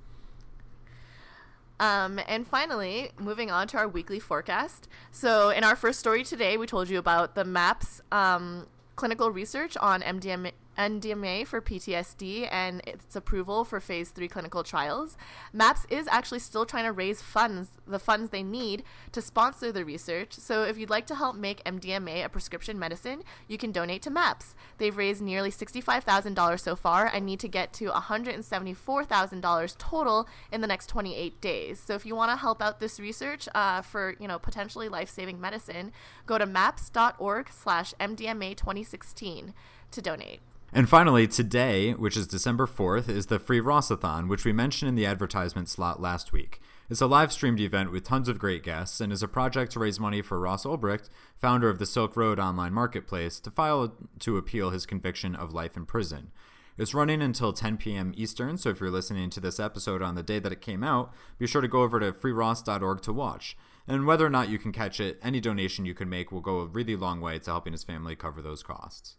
Um, 1.80 2.20
and 2.28 2.48
finally, 2.48 3.12
moving 3.20 3.52
on 3.52 3.68
to 3.68 3.78
our 3.78 3.88
weekly 3.88 4.20
forecast. 4.20 4.88
So, 5.12 5.52
in 5.52 5.64
our 5.64 5.76
first 5.76 6.00
story 6.00 6.24
today, 6.24 6.58
we 6.58 6.66
told 6.66 6.90
you 6.90 6.98
about 6.98 7.36
the 7.36 7.46
MAPS 7.46 8.02
um, 8.12 8.66
clinical 8.96 9.30
research 9.30 9.78
on 9.78 10.02
MDMA, 10.02 10.54
NDMA 10.80 11.46
for 11.46 11.60
PTSD 11.62 12.48
and 12.50 12.82
its 12.88 13.16
approval 13.16 13.66
for 13.66 13.82
phase 13.82 14.12
three 14.12 14.30
clinical 14.30 14.64
trials. 14.64 15.18
MAPS 15.52 15.86
is 15.90 16.08
actually 16.08 16.40
still 16.40 16.66
trying 16.66 16.86
to 16.86 16.92
raise 16.94 17.22
funds, 17.22 17.72
the 17.86 18.00
funds 18.00 18.30
they 18.30 18.44
need 18.44 18.84
to 19.12 19.22
sponsor 19.22 19.74
the 19.74 19.84
research. 19.84 20.34
So, 20.34 20.64
if 20.64 20.78
you'd 20.78 20.90
like 20.90 21.06
to 21.08 21.16
help 21.16 21.36
make 21.36 21.64
MDMA 21.66 22.24
a 22.24 22.30
prescription 22.30 22.80
medicine, 22.80 23.24
you 23.48 23.58
can 23.58 23.74
donate 23.74 24.02
to 24.04 24.10
MAPS. 24.10 24.56
They've 24.78 24.96
raised 24.96 25.22
nearly 25.22 25.52
$65,000 25.52 26.60
so 26.60 26.78
far 26.78 27.08
and 27.14 27.26
need 27.26 27.42
to 27.42 27.50
get 27.50 27.74
to 27.74 27.90
$174,000 27.90 29.76
total 29.78 30.30
in 30.52 30.62
the 30.62 30.68
next 30.68 30.88
28 30.88 31.42
days. 31.42 31.80
So, 31.80 31.94
if 31.96 32.06
you 32.06 32.16
want 32.16 32.32
to 32.32 32.38
help 32.38 32.62
out 32.62 32.80
this 32.80 33.02
research 33.02 33.50
uh, 33.54 33.82
for, 33.82 34.16
you 34.18 34.30
know, 34.30 34.40
potentially 34.40 34.88
life-saving 34.88 35.42
medicine, 35.42 35.92
go 36.26 36.38
to 36.38 36.46
maps.org 36.46 37.50
slash 37.52 37.94
MDMA 38.00 38.56
2016 38.56 39.54
to 39.92 40.02
donate. 40.02 40.40
And 40.72 40.88
finally, 40.88 41.28
today, 41.28 41.94
which 41.94 42.16
is 42.16 42.28
December 42.28 42.68
4th, 42.68 43.10
is 43.10 43.26
the 43.26 43.40
Free 43.40 43.60
Rossathon, 43.60 44.28
which 44.28 44.46
we 44.46 44.54
mentioned 44.54 44.90
in 44.90 44.96
the 44.96 45.06
advertisement 45.06 45.68
slot 45.68 46.00
last 46.00 46.32
week. 46.32 46.62
It's 46.92 47.02
a 47.02 47.08
live 47.08 47.32
streamed 47.32 47.60
event 47.60 47.92
with 47.92 48.04
tons 48.04 48.30
of 48.30 48.38
great 48.38 48.64
guests 48.64 49.02
and 49.02 49.12
is 49.12 49.24
a 49.24 49.28
project 49.28 49.72
to 49.72 49.80
raise 49.80 50.00
money 50.00 50.22
for 50.22 50.40
Ross 50.40 50.66
Ulbricht, 50.66 51.10
founder 51.38 51.70
of 51.70 51.80
the 51.80 51.88
Silk 51.88 52.16
Road 52.16 52.40
online 52.40 52.74
marketplace, 52.74 53.40
to 53.40 53.52
file 53.52 53.96
to 54.20 54.38
appeal 54.38 54.70
his 54.70 54.86
conviction 54.86 55.36
of 55.36 55.54
life 55.54 55.76
in 55.76 55.88
prison. 55.88 56.32
It's 56.78 56.94
running 56.94 57.22
until 57.22 57.52
10 57.52 57.78
p.m. 57.78 58.14
Eastern, 58.16 58.58
so 58.58 58.70
if 58.70 58.80
you're 58.80 58.92
listening 58.92 59.30
to 59.32 59.40
this 59.40 59.60
episode 59.60 60.02
on 60.02 60.16
the 60.16 60.24
day 60.24 60.40
that 60.40 60.52
it 60.52 60.62
came 60.62 60.84
out, 60.84 61.12
be 61.38 61.48
sure 61.48 61.62
to 61.62 61.68
go 61.68 61.82
over 61.82 62.00
to 62.00 62.14
freeross.org 62.14 63.02
to 63.02 63.14
watch. 63.14 63.58
And 63.88 64.06
whether 64.06 64.26
or 64.26 64.30
not 64.30 64.50
you 64.50 64.60
can 64.60 64.72
catch 64.72 65.00
it, 65.00 65.20
any 65.22 65.42
donation 65.42 65.86
you 65.86 65.96
can 65.96 66.10
make 66.10 66.32
will 66.32 66.42
go 66.42 66.60
a 66.60 66.68
really 66.68 66.96
long 66.96 67.22
way 67.22 67.40
to 67.40 67.52
helping 67.52 67.74
his 67.74 67.84
family 67.84 68.16
cover 68.16 68.42
those 68.42 68.64
costs. 68.64 69.18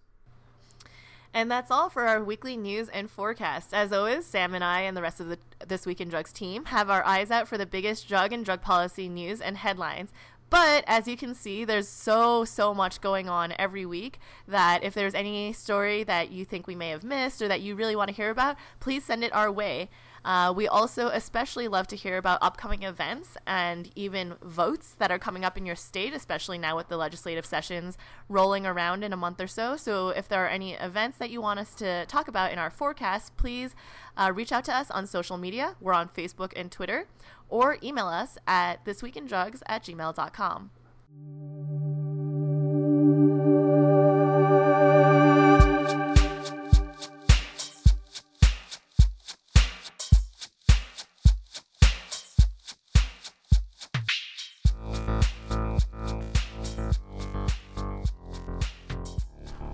And 1.32 1.50
that's 1.50 1.70
all 1.70 1.88
for 1.88 2.08
our 2.08 2.22
weekly 2.22 2.56
news 2.56 2.88
and 2.88 3.08
forecast. 3.08 3.72
As 3.72 3.92
always, 3.92 4.26
Sam 4.26 4.52
and 4.52 4.64
I 4.64 4.80
and 4.80 4.96
the 4.96 5.02
rest 5.02 5.20
of 5.20 5.28
the 5.28 5.38
This 5.64 5.86
Week 5.86 6.00
in 6.00 6.08
Drugs 6.08 6.32
team 6.32 6.64
have 6.66 6.90
our 6.90 7.04
eyes 7.04 7.30
out 7.30 7.46
for 7.46 7.56
the 7.56 7.66
biggest 7.66 8.08
drug 8.08 8.32
and 8.32 8.44
drug 8.44 8.62
policy 8.62 9.08
news 9.08 9.40
and 9.40 9.56
headlines. 9.56 10.10
But 10.50 10.82
as 10.88 11.06
you 11.06 11.16
can 11.16 11.36
see, 11.36 11.64
there's 11.64 11.86
so, 11.86 12.44
so 12.44 12.74
much 12.74 13.00
going 13.00 13.28
on 13.28 13.54
every 13.56 13.86
week 13.86 14.18
that 14.48 14.82
if 14.82 14.94
there's 14.94 15.14
any 15.14 15.52
story 15.52 16.02
that 16.02 16.32
you 16.32 16.44
think 16.44 16.66
we 16.66 16.74
may 16.74 16.88
have 16.90 17.04
missed 17.04 17.40
or 17.40 17.46
that 17.46 17.60
you 17.60 17.76
really 17.76 17.94
want 17.94 18.08
to 18.08 18.16
hear 18.16 18.30
about, 18.30 18.56
please 18.80 19.04
send 19.04 19.22
it 19.22 19.32
our 19.32 19.52
way. 19.52 19.88
Uh, 20.24 20.52
we 20.54 20.68
also 20.68 21.08
especially 21.08 21.68
love 21.68 21.86
to 21.88 21.96
hear 21.96 22.18
about 22.18 22.38
upcoming 22.42 22.82
events 22.82 23.36
and 23.46 23.90
even 23.94 24.34
votes 24.42 24.94
that 24.98 25.10
are 25.10 25.18
coming 25.18 25.44
up 25.44 25.56
in 25.56 25.64
your 25.64 25.76
state, 25.76 26.12
especially 26.14 26.58
now 26.58 26.76
with 26.76 26.88
the 26.88 26.96
legislative 26.96 27.46
sessions 27.46 27.96
rolling 28.28 28.66
around 28.66 29.02
in 29.02 29.12
a 29.12 29.16
month 29.16 29.40
or 29.40 29.46
so. 29.46 29.76
So, 29.76 30.08
if 30.08 30.28
there 30.28 30.44
are 30.44 30.48
any 30.48 30.74
events 30.74 31.18
that 31.18 31.30
you 31.30 31.40
want 31.40 31.60
us 31.60 31.74
to 31.76 32.04
talk 32.06 32.28
about 32.28 32.52
in 32.52 32.58
our 32.58 32.70
forecast, 32.70 33.36
please 33.36 33.74
uh, 34.16 34.32
reach 34.34 34.52
out 34.52 34.64
to 34.64 34.74
us 34.74 34.90
on 34.90 35.06
social 35.06 35.38
media. 35.38 35.76
We're 35.80 35.94
on 35.94 36.08
Facebook 36.08 36.52
and 36.54 36.70
Twitter, 36.70 37.06
or 37.48 37.78
email 37.82 38.06
us 38.06 38.36
at 38.46 38.84
thisweekindrugs 38.84 39.62
at 39.66 39.84
gmail.com. 39.84 40.70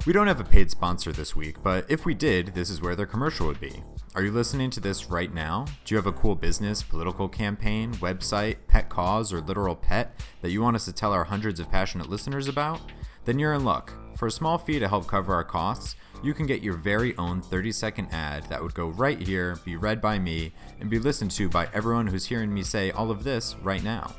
We 0.06 0.12
don't 0.12 0.28
have 0.28 0.38
a 0.38 0.44
paid 0.44 0.70
sponsor 0.70 1.10
this 1.10 1.34
week, 1.34 1.60
but 1.64 1.84
if 1.88 2.06
we 2.06 2.14
did, 2.14 2.54
this 2.54 2.70
is 2.70 2.80
where 2.80 2.94
their 2.94 3.06
commercial 3.06 3.48
would 3.48 3.58
be. 3.58 3.82
Are 4.14 4.22
you 4.22 4.30
listening 4.30 4.70
to 4.70 4.78
this 4.78 5.10
right 5.10 5.34
now? 5.34 5.66
Do 5.84 5.92
you 5.92 5.96
have 5.96 6.06
a 6.06 6.12
cool 6.12 6.36
business, 6.36 6.80
political 6.80 7.28
campaign, 7.28 7.92
website, 7.94 8.58
pet 8.68 8.88
cause, 8.88 9.32
or 9.32 9.40
literal 9.40 9.74
pet 9.74 10.14
that 10.42 10.52
you 10.52 10.62
want 10.62 10.76
us 10.76 10.84
to 10.84 10.92
tell 10.92 11.12
our 11.12 11.24
hundreds 11.24 11.58
of 11.58 11.72
passionate 11.72 12.08
listeners 12.08 12.46
about? 12.46 12.80
Then 13.24 13.40
you're 13.40 13.54
in 13.54 13.64
luck. 13.64 13.94
For 14.16 14.28
a 14.28 14.30
small 14.30 14.58
fee 14.58 14.78
to 14.78 14.86
help 14.86 15.08
cover 15.08 15.34
our 15.34 15.42
costs, 15.42 15.96
you 16.22 16.34
can 16.34 16.46
get 16.46 16.62
your 16.62 16.74
very 16.74 17.16
own 17.16 17.42
30 17.42 17.72
second 17.72 18.08
ad 18.12 18.44
that 18.44 18.62
would 18.62 18.74
go 18.74 18.86
right 18.90 19.20
here, 19.20 19.56
be 19.64 19.74
read 19.74 20.00
by 20.00 20.20
me, 20.20 20.52
and 20.78 20.88
be 20.88 21.00
listened 21.00 21.32
to 21.32 21.48
by 21.48 21.68
everyone 21.74 22.06
who's 22.06 22.26
hearing 22.26 22.54
me 22.54 22.62
say 22.62 22.92
all 22.92 23.10
of 23.10 23.24
this 23.24 23.56
right 23.60 23.82
now. 23.82 24.14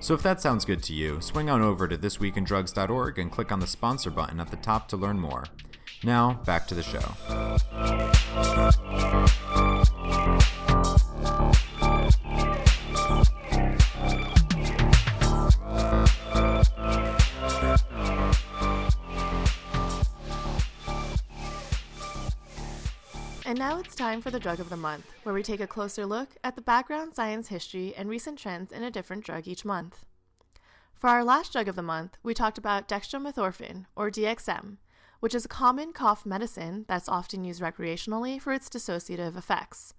So 0.00 0.14
if 0.14 0.22
that 0.22 0.40
sounds 0.40 0.64
good 0.64 0.82
to 0.84 0.94
you, 0.94 1.20
swing 1.20 1.50
on 1.50 1.62
over 1.62 1.88
to 1.88 1.98
thisweekindrugs.org 1.98 3.18
and 3.18 3.30
click 3.30 3.50
on 3.50 3.60
the 3.60 3.66
sponsor 3.66 4.10
button 4.10 4.40
at 4.40 4.50
the 4.50 4.56
top 4.56 4.88
to 4.88 4.96
learn 4.96 5.18
more. 5.18 5.44
Now, 6.04 6.34
back 6.44 6.66
to 6.68 6.74
the 6.74 6.82
show. 6.82 7.00
And 23.56 23.62
now 23.62 23.78
it's 23.78 23.94
time 23.94 24.20
for 24.20 24.30
the 24.30 24.38
drug 24.38 24.60
of 24.60 24.68
the 24.68 24.76
month, 24.76 25.10
where 25.22 25.34
we 25.34 25.42
take 25.42 25.60
a 25.60 25.66
closer 25.66 26.04
look 26.04 26.28
at 26.44 26.56
the 26.56 26.60
background, 26.60 27.14
science, 27.14 27.48
history, 27.48 27.94
and 27.96 28.06
recent 28.06 28.38
trends 28.38 28.70
in 28.70 28.82
a 28.82 28.90
different 28.90 29.24
drug 29.24 29.48
each 29.48 29.64
month. 29.64 30.04
For 30.92 31.08
our 31.08 31.24
last 31.24 31.52
drug 31.52 31.66
of 31.66 31.74
the 31.74 31.80
month, 31.80 32.18
we 32.22 32.34
talked 32.34 32.58
about 32.58 32.86
dextromethorphan, 32.86 33.86
or 33.96 34.10
DXM, 34.10 34.76
which 35.20 35.34
is 35.34 35.46
a 35.46 35.48
common 35.48 35.94
cough 35.94 36.26
medicine 36.26 36.84
that's 36.86 37.08
often 37.08 37.46
used 37.46 37.62
recreationally 37.62 38.38
for 38.38 38.52
its 38.52 38.68
dissociative 38.68 39.38
effects, 39.38 39.94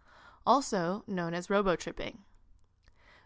also 0.46 1.04
known 1.08 1.34
as 1.34 1.48
robotripping. 1.48 2.18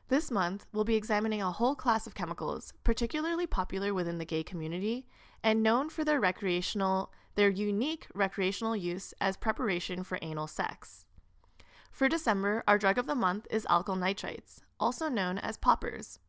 This 0.07 0.31
month, 0.31 0.65
we'll 0.71 0.85
be 0.85 0.95
examining 0.95 1.41
a 1.41 1.51
whole 1.51 1.75
class 1.75 2.07
of 2.07 2.15
chemicals 2.15 2.71
particularly 2.85 3.47
popular 3.47 3.93
within 3.93 4.17
the 4.17 4.23
gay 4.23 4.43
community 4.43 5.05
and 5.43 5.61
known 5.61 5.89
for 5.89 6.05
their 6.05 6.21
recreational 6.21 7.11
their 7.35 7.49
unique 7.49 8.07
recreational 8.13 8.75
use 8.75 9.13
as 9.21 9.37
preparation 9.37 10.03
for 10.03 10.19
anal 10.21 10.47
sex. 10.47 11.05
For 11.91 12.07
December, 12.07 12.63
our 12.67 12.77
drug 12.77 12.97
of 12.97 13.07
the 13.07 13.15
month 13.15 13.47
is 13.49 13.65
alkyl 13.65 13.97
nitrites, 13.97 14.61
also 14.79 15.09
known 15.09 15.37
as 15.37 15.57
poppers. 15.57 16.19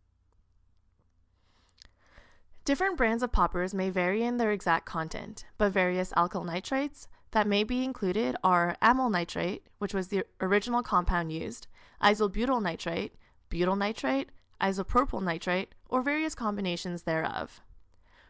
Different 2.64 2.96
brands 2.96 3.22
of 3.22 3.32
poppers 3.32 3.74
may 3.74 3.90
vary 3.90 4.22
in 4.22 4.36
their 4.36 4.52
exact 4.52 4.86
content, 4.86 5.44
but 5.58 5.72
various 5.72 6.12
alkyl 6.12 6.44
nitrites 6.44 7.08
that 7.32 7.46
may 7.46 7.64
be 7.64 7.84
included 7.84 8.36
are 8.44 8.76
amyl 8.80 9.10
nitrite, 9.10 9.62
which 9.78 9.94
was 9.94 10.08
the 10.08 10.24
original 10.40 10.82
compound 10.82 11.32
used, 11.32 11.66
isobutyl 12.02 12.62
nitrite, 12.62 13.14
butyl 13.48 13.76
nitrite, 13.76 14.30
isopropyl 14.60 15.22
nitrite, 15.22 15.74
or 15.88 16.02
various 16.02 16.34
combinations 16.34 17.02
thereof. 17.02 17.60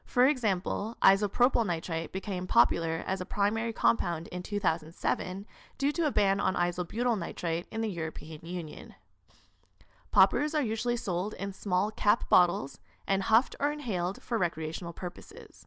For 0.04 0.26
example, 0.26 0.96
isopropyl 1.02 1.66
nitrite 1.66 2.12
became 2.12 2.46
popular 2.46 3.02
as 3.06 3.20
a 3.20 3.26
primary 3.26 3.72
compound 3.72 4.28
in 4.28 4.42
2007 4.42 5.46
due 5.78 5.92
to 5.92 6.06
a 6.06 6.10
ban 6.10 6.40
on 6.40 6.54
isobutyl 6.54 7.18
nitrite 7.18 7.66
in 7.70 7.80
the 7.80 7.88
European 7.88 8.44
Union. 8.44 8.94
Poppers 10.10 10.54
are 10.54 10.62
usually 10.62 10.96
sold 10.96 11.34
in 11.34 11.52
small 11.52 11.90
cap 11.90 12.28
bottles 12.28 12.78
and 13.06 13.24
huffed 13.24 13.56
or 13.58 13.72
inhaled 13.72 14.22
for 14.22 14.36
recreational 14.36 14.92
purposes. 14.92 15.66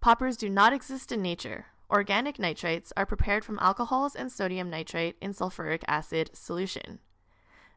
Poppers 0.00 0.36
do 0.36 0.50
not 0.50 0.74
exist 0.74 1.10
in 1.10 1.22
nature. 1.22 1.66
Organic 1.90 2.38
nitrates 2.38 2.92
are 2.96 3.06
prepared 3.06 3.44
from 3.44 3.58
alcohols 3.60 4.14
and 4.14 4.30
sodium 4.30 4.68
nitrate 4.68 5.16
in 5.20 5.32
sulfuric 5.32 5.82
acid 5.88 6.30
solution. 6.34 6.98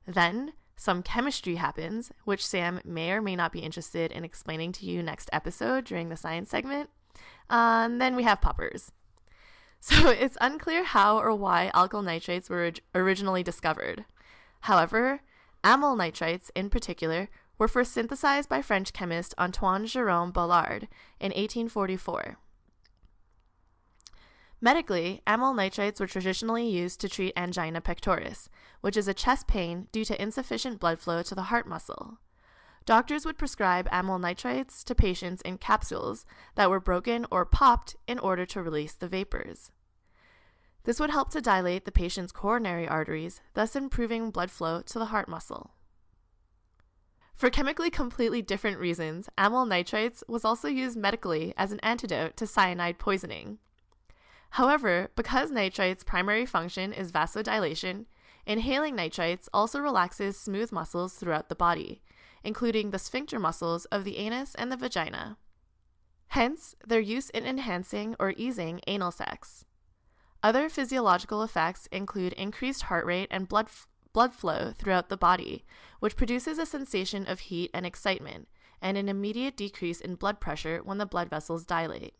Then, 0.05 0.53
some 0.77 1.01
chemistry 1.01 1.55
happens, 1.55 2.11
which 2.23 2.45
Sam 2.45 2.79
may 2.85 3.11
or 3.11 3.21
may 3.21 3.35
not 3.35 3.51
be 3.51 3.59
interested 3.59 4.11
in 4.11 4.23
explaining 4.23 4.71
to 4.73 4.85
you 4.85 5.01
next 5.01 5.29
episode 5.33 5.85
during 5.85 6.09
the 6.09 6.15
science 6.15 6.49
segment. 6.49 6.91
Um, 7.49 7.97
then 7.97 8.15
we 8.15 8.23
have 8.23 8.41
poppers. 8.41 8.91
So 9.79 10.09
it's 10.09 10.39
unclear 10.41 10.83
how 10.83 11.19
or 11.19 11.35
why 11.35 11.69
alkyl 11.73 12.03
nitrates 12.03 12.49
were 12.49 12.73
originally 12.95 13.43
discovered. 13.43 14.05
However, 14.61 15.21
amyl 15.63 15.95
nitrites 15.95 16.49
in 16.55 16.71
particular 16.71 17.29
were 17.59 17.67
first 17.67 17.93
synthesized 17.93 18.49
by 18.49 18.63
French 18.63 18.91
chemist 18.91 19.35
Antoine 19.37 19.85
Jerome 19.85 20.33
Balard 20.33 20.87
in 21.19 21.29
1844. 21.29 22.37
Medically, 24.59 25.21
amyl 25.27 25.53
nitrites 25.53 25.99
were 25.99 26.07
traditionally 26.07 26.67
used 26.67 26.99
to 27.01 27.09
treat 27.09 27.33
angina 27.37 27.79
pectoris, 27.79 28.49
which 28.81 28.97
is 28.97 29.07
a 29.07 29.13
chest 29.13 29.47
pain 29.47 29.87
due 29.91 30.03
to 30.03 30.19
insufficient 30.19 30.79
blood 30.79 30.99
flow 30.99 31.21
to 31.21 31.35
the 31.35 31.43
heart 31.43 31.67
muscle. 31.67 32.17
Doctors 32.85 33.25
would 33.25 33.37
prescribe 33.37 33.87
amyl 33.91 34.17
nitrites 34.17 34.83
to 34.85 34.95
patients 34.95 35.41
in 35.43 35.57
capsules 35.57 36.25
that 36.55 36.69
were 36.69 36.79
broken 36.79 37.25
or 37.29 37.45
popped 37.45 37.97
in 38.07 38.17
order 38.17 38.45
to 38.47 38.63
release 38.63 38.93
the 38.93 39.07
vapors. 39.07 39.71
This 40.85 40.99
would 40.99 41.09
help 41.09 41.29
to 41.31 41.41
dilate 41.41 41.85
the 41.85 41.91
patient's 41.91 42.31
coronary 42.31 42.87
arteries, 42.87 43.41
thus 43.53 43.75
improving 43.75 44.31
blood 44.31 44.49
flow 44.49 44.81
to 44.83 44.97
the 44.97 45.07
heart 45.07 45.27
muscle. 45.27 45.71
For 47.35 47.51
chemically 47.51 47.91
completely 47.91 48.41
different 48.41 48.79
reasons, 48.79 49.29
amyl 49.37 49.67
nitrites 49.67 50.23
was 50.27 50.43
also 50.43 50.67
used 50.67 50.97
medically 50.97 51.53
as 51.57 51.71
an 51.71 51.81
antidote 51.81 52.35
to 52.37 52.47
cyanide 52.47 52.97
poisoning. 52.97 53.59
However, 54.51 55.11
because 55.15 55.51
nitrite's 55.51 56.03
primary 56.03 56.45
function 56.45 56.93
is 56.93 57.11
vasodilation, 57.11 58.05
inhaling 58.45 58.95
nitrites 58.95 59.47
also 59.53 59.79
relaxes 59.79 60.39
smooth 60.39 60.71
muscles 60.71 61.13
throughout 61.13 61.49
the 61.49 61.55
body, 61.55 62.01
including 62.43 62.91
the 62.91 62.99
sphincter 62.99 63.39
muscles 63.39 63.85
of 63.85 64.03
the 64.03 64.17
anus 64.17 64.55
and 64.55 64.71
the 64.71 64.77
vagina. 64.77 65.37
Hence, 66.29 66.75
their 66.85 66.99
use 66.99 67.29
in 67.29 67.45
enhancing 67.45 68.15
or 68.19 68.33
easing 68.35 68.81
anal 68.87 69.11
sex. 69.11 69.65
Other 70.43 70.69
physiological 70.69 71.41
effects 71.43 71.87
include 71.91 72.33
increased 72.33 72.83
heart 72.83 73.05
rate 73.05 73.27
and 73.31 73.47
blood, 73.47 73.65
f- 73.65 73.87
blood 74.13 74.33
flow 74.33 74.71
throughout 74.77 75.09
the 75.09 75.17
body, 75.17 75.65
which 75.99 76.15
produces 76.15 76.57
a 76.57 76.65
sensation 76.65 77.25
of 77.27 77.39
heat 77.39 77.71
and 77.73 77.85
excitement, 77.85 78.47
and 78.81 78.97
an 78.97 79.09
immediate 79.09 79.57
decrease 79.57 79.99
in 79.99 80.15
blood 80.15 80.39
pressure 80.39 80.81
when 80.83 80.99
the 80.99 81.05
blood 81.05 81.29
vessels 81.29 81.65
dilate. 81.65 82.13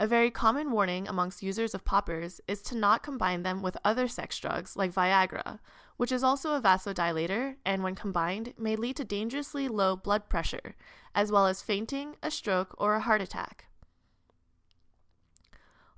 A 0.00 0.06
very 0.06 0.30
common 0.30 0.70
warning 0.70 1.08
amongst 1.08 1.42
users 1.42 1.74
of 1.74 1.84
poppers 1.84 2.40
is 2.46 2.62
to 2.62 2.76
not 2.76 3.02
combine 3.02 3.42
them 3.42 3.62
with 3.62 3.76
other 3.84 4.06
sex 4.06 4.38
drugs 4.38 4.76
like 4.76 4.92
Viagra, 4.92 5.58
which 5.96 6.12
is 6.12 6.22
also 6.22 6.54
a 6.54 6.60
vasodilator 6.60 7.56
and, 7.66 7.82
when 7.82 7.96
combined, 7.96 8.54
may 8.56 8.76
lead 8.76 8.94
to 8.96 9.04
dangerously 9.04 9.66
low 9.66 9.96
blood 9.96 10.28
pressure, 10.28 10.76
as 11.16 11.32
well 11.32 11.48
as 11.48 11.62
fainting, 11.62 12.14
a 12.22 12.30
stroke, 12.30 12.76
or 12.78 12.94
a 12.94 13.00
heart 13.00 13.20
attack. 13.20 13.64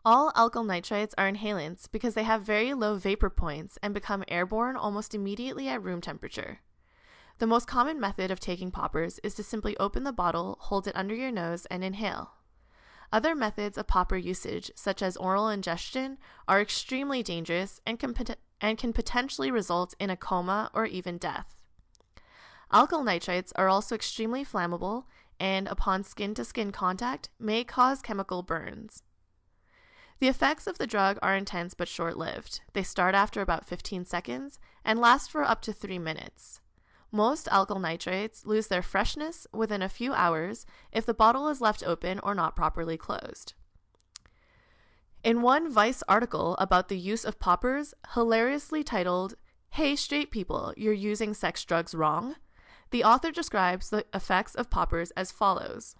All 0.02 0.32
alkyl 0.32 0.64
nitrites 0.64 1.12
are 1.18 1.30
inhalants 1.30 1.86
because 1.92 2.14
they 2.14 2.22
have 2.22 2.40
very 2.40 2.72
low 2.72 2.96
vapor 2.96 3.28
points 3.28 3.78
and 3.82 3.92
become 3.92 4.24
airborne 4.28 4.76
almost 4.76 5.14
immediately 5.14 5.68
at 5.68 5.82
room 5.82 6.00
temperature. 6.00 6.60
The 7.36 7.46
most 7.46 7.66
common 7.66 8.00
method 8.00 8.30
of 8.30 8.40
taking 8.40 8.70
poppers 8.70 9.20
is 9.22 9.34
to 9.34 9.42
simply 9.42 9.76
open 9.76 10.04
the 10.04 10.12
bottle, 10.12 10.56
hold 10.58 10.86
it 10.86 10.96
under 10.96 11.14
your 11.14 11.30
nose, 11.30 11.66
and 11.66 11.84
inhale. 11.84 12.32
Other 13.12 13.34
methods 13.34 13.76
of 13.76 13.88
popper 13.88 14.16
usage, 14.16 14.70
such 14.74 15.02
as 15.02 15.16
oral 15.16 15.48
ingestion, 15.48 16.18
are 16.46 16.60
extremely 16.60 17.22
dangerous 17.22 17.80
and 17.84 17.98
can, 17.98 18.14
and 18.60 18.78
can 18.78 18.92
potentially 18.92 19.50
result 19.50 19.94
in 19.98 20.10
a 20.10 20.16
coma 20.16 20.70
or 20.72 20.86
even 20.86 21.18
death. 21.18 21.56
Alkyl 22.72 23.02
nitrites 23.02 23.52
are 23.56 23.68
also 23.68 23.96
extremely 23.96 24.44
flammable 24.44 25.04
and, 25.40 25.66
upon 25.66 26.04
skin 26.04 26.34
to 26.34 26.44
skin 26.44 26.70
contact, 26.70 27.30
may 27.38 27.64
cause 27.64 28.00
chemical 28.00 28.42
burns. 28.42 29.02
The 30.20 30.28
effects 30.28 30.66
of 30.66 30.78
the 30.78 30.86
drug 30.86 31.18
are 31.22 31.34
intense 31.34 31.74
but 31.74 31.88
short 31.88 32.16
lived. 32.16 32.60
They 32.74 32.82
start 32.82 33.14
after 33.14 33.40
about 33.40 33.66
15 33.66 34.04
seconds 34.04 34.60
and 34.84 35.00
last 35.00 35.30
for 35.30 35.42
up 35.42 35.62
to 35.62 35.72
3 35.72 35.98
minutes. 35.98 36.60
Most 37.12 37.46
alkyl 37.46 37.80
nitrates 37.80 38.46
lose 38.46 38.68
their 38.68 38.82
freshness 38.82 39.46
within 39.52 39.82
a 39.82 39.88
few 39.88 40.12
hours 40.12 40.64
if 40.92 41.04
the 41.04 41.14
bottle 41.14 41.48
is 41.48 41.60
left 41.60 41.82
open 41.84 42.20
or 42.20 42.34
not 42.34 42.54
properly 42.54 42.96
closed. 42.96 43.54
In 45.22 45.42
one 45.42 45.70
Vice 45.70 46.02
article 46.08 46.56
about 46.58 46.88
the 46.88 46.96
use 46.96 47.24
of 47.24 47.40
poppers, 47.40 47.92
hilariously 48.14 48.82
titled, 48.82 49.34
Hey 49.70 49.94
Straight 49.96 50.30
People, 50.30 50.72
You're 50.76 50.92
Using 50.92 51.34
Sex 51.34 51.64
Drugs 51.64 51.94
Wrong, 51.94 52.36
the 52.90 53.04
author 53.04 53.30
describes 53.30 53.90
the 53.90 54.06
effects 54.14 54.54
of 54.54 54.70
poppers 54.70 55.10
as 55.12 55.30
follows 55.30 55.94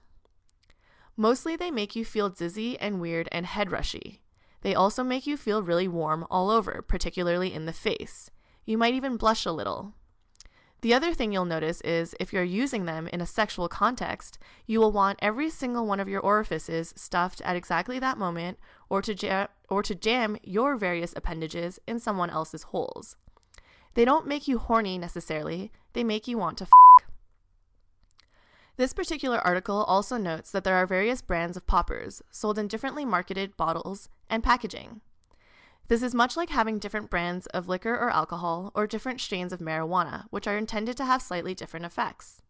Mostly 1.17 1.55
they 1.55 1.71
make 1.71 1.95
you 1.95 2.05
feel 2.05 2.31
dizzy 2.31 2.79
and 2.79 2.99
weird 2.99 3.29
and 3.31 3.45
head 3.45 3.71
rushy. 3.71 4.23
They 4.63 4.75
also 4.75 5.05
make 5.05 5.27
you 5.27 5.37
feel 5.37 5.63
really 5.63 5.87
warm 5.87 6.27
all 6.31 6.51
over, 6.51 6.83
particularly 6.87 7.53
in 7.53 7.67
the 7.67 7.75
face. 7.75 8.31
You 8.65 8.79
might 8.79 8.95
even 8.95 9.19
blush 9.19 9.45
a 9.45 9.53
little. 9.53 9.95
The 10.83 10.95
other 10.95 11.13
thing 11.13 11.31
you'll 11.31 11.45
notice 11.45 11.83
is 11.83 12.15
if 12.19 12.33
you're 12.33 12.43
using 12.43 12.87
them 12.87 13.07
in 13.09 13.21
a 13.21 13.27
sexual 13.27 13.69
context, 13.69 14.39
you 14.67 14.81
will 14.81 14.93
want 14.93 15.19
every 15.21 15.51
single 15.51 15.87
one 15.87 16.01
of 16.01 16.09
your 16.09 16.23
orifices 16.23 16.95
stuffed 16.97 17.43
at 17.43 17.55
exactly 17.55 17.99
that 17.99 18.17
moment 18.17 18.59
or 18.89 19.03
to, 19.03 19.15
ja- 19.15 19.49
or 19.69 19.83
to 19.83 19.95
jam 19.95 20.39
your 20.43 20.77
various 20.77 21.13
appendages 21.15 21.79
in 21.87 21.99
someone 22.01 22.31
else's 22.31 22.65
holes. 22.65 23.17
They 23.93 24.07
don't 24.07 24.27
make 24.27 24.49
you 24.49 24.59
horny 24.59 24.97
necessarily, 24.97 25.71
they 25.93 26.05
make 26.05 26.27
you 26.27 26.39
want 26.39 26.57
to 26.59 26.65
f. 26.65 27.07
This 28.77 28.95
particular 28.95 29.39
article 29.41 29.85
also 29.85 30.17
notes 30.17 30.51
that 30.53 30.65
there 30.65 30.77
are 30.77 30.87
various 30.87 31.21
brands 31.21 31.59
of 31.59 31.67
poppers 31.67 32.23
sold 32.31 32.59
in 32.59 32.69
differently 32.69 33.05
marketed 33.05 33.55
bottles 33.59 34.09
and 34.31 34.43
packaging. 34.43 35.03
This 35.91 36.05
is 36.05 36.15
much 36.15 36.37
like 36.37 36.51
having 36.51 36.79
different 36.79 37.11
brands 37.11 37.47
of 37.47 37.67
liquor 37.67 37.93
or 37.93 38.11
alcohol 38.11 38.71
or 38.77 38.87
different 38.87 39.21
strains 39.21 39.53
of 39.53 39.59
marijuana, 39.59 40.27
which 40.31 40.47
are 40.47 40.57
intended 40.57 40.97
to 40.99 41.05
have 41.05 41.21
slightly 41.21 41.53
different 41.53 41.85
effects. 41.85 42.43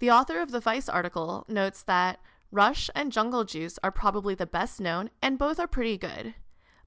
The 0.00 0.10
author 0.10 0.40
of 0.40 0.50
the 0.50 0.58
Vice 0.58 0.88
article 0.88 1.44
notes 1.46 1.84
that 1.84 2.18
Rush 2.50 2.90
and 2.96 3.12
Jungle 3.12 3.44
Juice 3.44 3.78
are 3.84 3.92
probably 3.92 4.34
the 4.34 4.44
best 4.44 4.80
known 4.80 5.10
and 5.22 5.38
both 5.38 5.60
are 5.60 5.68
pretty 5.68 5.96
good, 5.96 6.34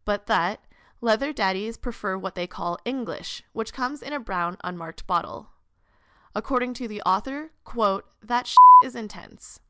but 0.03 0.27
that 0.27 0.60
leather 0.99 1.31
daddies 1.31 1.77
prefer 1.77 2.17
what 2.17 2.36
they 2.36 2.47
call 2.47 2.77
English, 2.84 3.41
which 3.53 3.71
comes 3.71 4.01
in 4.01 4.12
a 4.12 4.19
brown 4.19 4.57
unmarked 4.65 5.07
bottle. 5.07 5.51
According 6.36 6.73
to 6.73 6.88
the 6.89 7.01
author, 7.03 7.51
quote, 7.63 8.03
that 8.21 8.53
is 8.84 8.93
intense. 8.93 9.62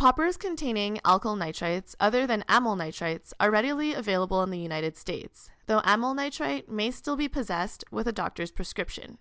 Poppers 0.00 0.38
containing 0.38 0.96
alkyl 1.04 1.36
nitrites 1.36 1.94
other 2.00 2.26
than 2.26 2.42
amyl 2.48 2.74
nitrites 2.74 3.34
are 3.38 3.50
readily 3.50 3.92
available 3.92 4.42
in 4.42 4.48
the 4.48 4.58
United 4.58 4.96
States, 4.96 5.50
though 5.66 5.82
amyl 5.84 6.14
nitrite 6.14 6.70
may 6.70 6.90
still 6.90 7.16
be 7.16 7.28
possessed 7.28 7.84
with 7.90 8.08
a 8.08 8.12
doctor's 8.12 8.50
prescription. 8.50 9.18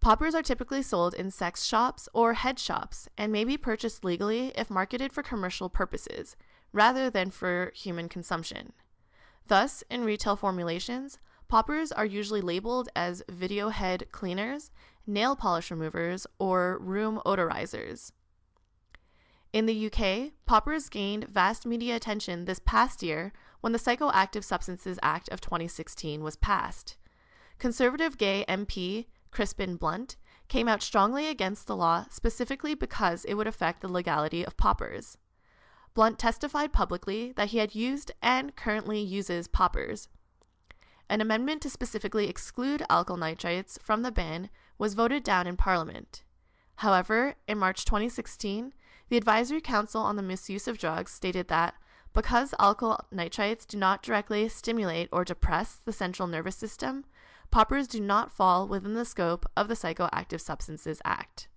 Poppers 0.00 0.34
are 0.34 0.42
typically 0.42 0.80
sold 0.80 1.12
in 1.12 1.30
sex 1.30 1.66
shops 1.66 2.08
or 2.14 2.32
head 2.32 2.58
shops 2.58 3.10
and 3.18 3.30
may 3.30 3.44
be 3.44 3.58
purchased 3.58 4.06
legally 4.06 4.54
if 4.56 4.70
marketed 4.70 5.12
for 5.12 5.22
commercial 5.22 5.68
purposes, 5.68 6.34
rather 6.72 7.10
than 7.10 7.30
for 7.30 7.70
human 7.74 8.08
consumption. 8.08 8.72
Thus, 9.48 9.84
in 9.90 10.02
retail 10.02 10.36
formulations, 10.36 11.18
poppers 11.46 11.92
are 11.92 12.06
usually 12.06 12.40
labeled 12.40 12.88
as 12.96 13.22
video 13.28 13.68
head 13.68 14.06
cleaners, 14.12 14.70
nail 15.06 15.36
polish 15.36 15.70
removers, 15.70 16.26
or 16.38 16.78
room 16.80 17.20
odorizers. 17.26 18.12
In 19.52 19.66
the 19.66 19.86
UK, 19.86 20.32
poppers 20.44 20.88
gained 20.88 21.28
vast 21.28 21.64
media 21.64 21.96
attention 21.96 22.44
this 22.44 22.58
past 22.58 23.02
year 23.02 23.32
when 23.60 23.72
the 23.72 23.78
Psychoactive 23.78 24.44
Substances 24.44 24.98
Act 25.02 25.28
of 25.30 25.40
2016 25.40 26.22
was 26.22 26.36
passed. 26.36 26.96
Conservative 27.58 28.18
gay 28.18 28.44
MP 28.48 29.06
Crispin 29.30 29.76
Blunt 29.76 30.16
came 30.48 30.68
out 30.68 30.82
strongly 30.82 31.28
against 31.28 31.66
the 31.66 31.76
law 31.76 32.06
specifically 32.10 32.74
because 32.74 33.24
it 33.24 33.34
would 33.34 33.46
affect 33.46 33.80
the 33.80 33.88
legality 33.88 34.44
of 34.44 34.56
poppers. 34.56 35.16
Blunt 35.94 36.18
testified 36.18 36.72
publicly 36.72 37.32
that 37.32 37.48
he 37.48 37.58
had 37.58 37.74
used 37.74 38.12
and 38.22 38.54
currently 38.54 39.00
uses 39.00 39.48
poppers. 39.48 40.08
An 41.08 41.20
amendment 41.20 41.62
to 41.62 41.70
specifically 41.70 42.28
exclude 42.28 42.84
alkyl 42.90 43.18
nitrites 43.18 43.80
from 43.82 44.02
the 44.02 44.12
ban 44.12 44.50
was 44.76 44.94
voted 44.94 45.22
down 45.22 45.46
in 45.46 45.56
Parliament. 45.56 46.22
However, 46.76 47.34
in 47.48 47.58
March 47.58 47.84
2016, 47.84 48.72
the 49.08 49.16
Advisory 49.16 49.60
Council 49.60 50.02
on 50.02 50.16
the 50.16 50.22
Misuse 50.22 50.68
of 50.68 50.78
Drugs 50.78 51.12
stated 51.12 51.48
that 51.48 51.74
because 52.12 52.52
alkyl 52.58 53.00
nitrites 53.12 53.66
do 53.66 53.76
not 53.76 54.02
directly 54.02 54.48
stimulate 54.48 55.08
or 55.12 55.24
depress 55.24 55.76
the 55.84 55.92
central 55.92 56.26
nervous 56.26 56.56
system, 56.56 57.04
poppers 57.50 57.86
do 57.86 58.00
not 58.00 58.32
fall 58.32 58.66
within 58.66 58.94
the 58.94 59.04
scope 59.04 59.46
of 59.56 59.68
the 59.68 59.74
Psychoactive 59.74 60.40
Substances 60.40 61.00
Act. 61.04 61.48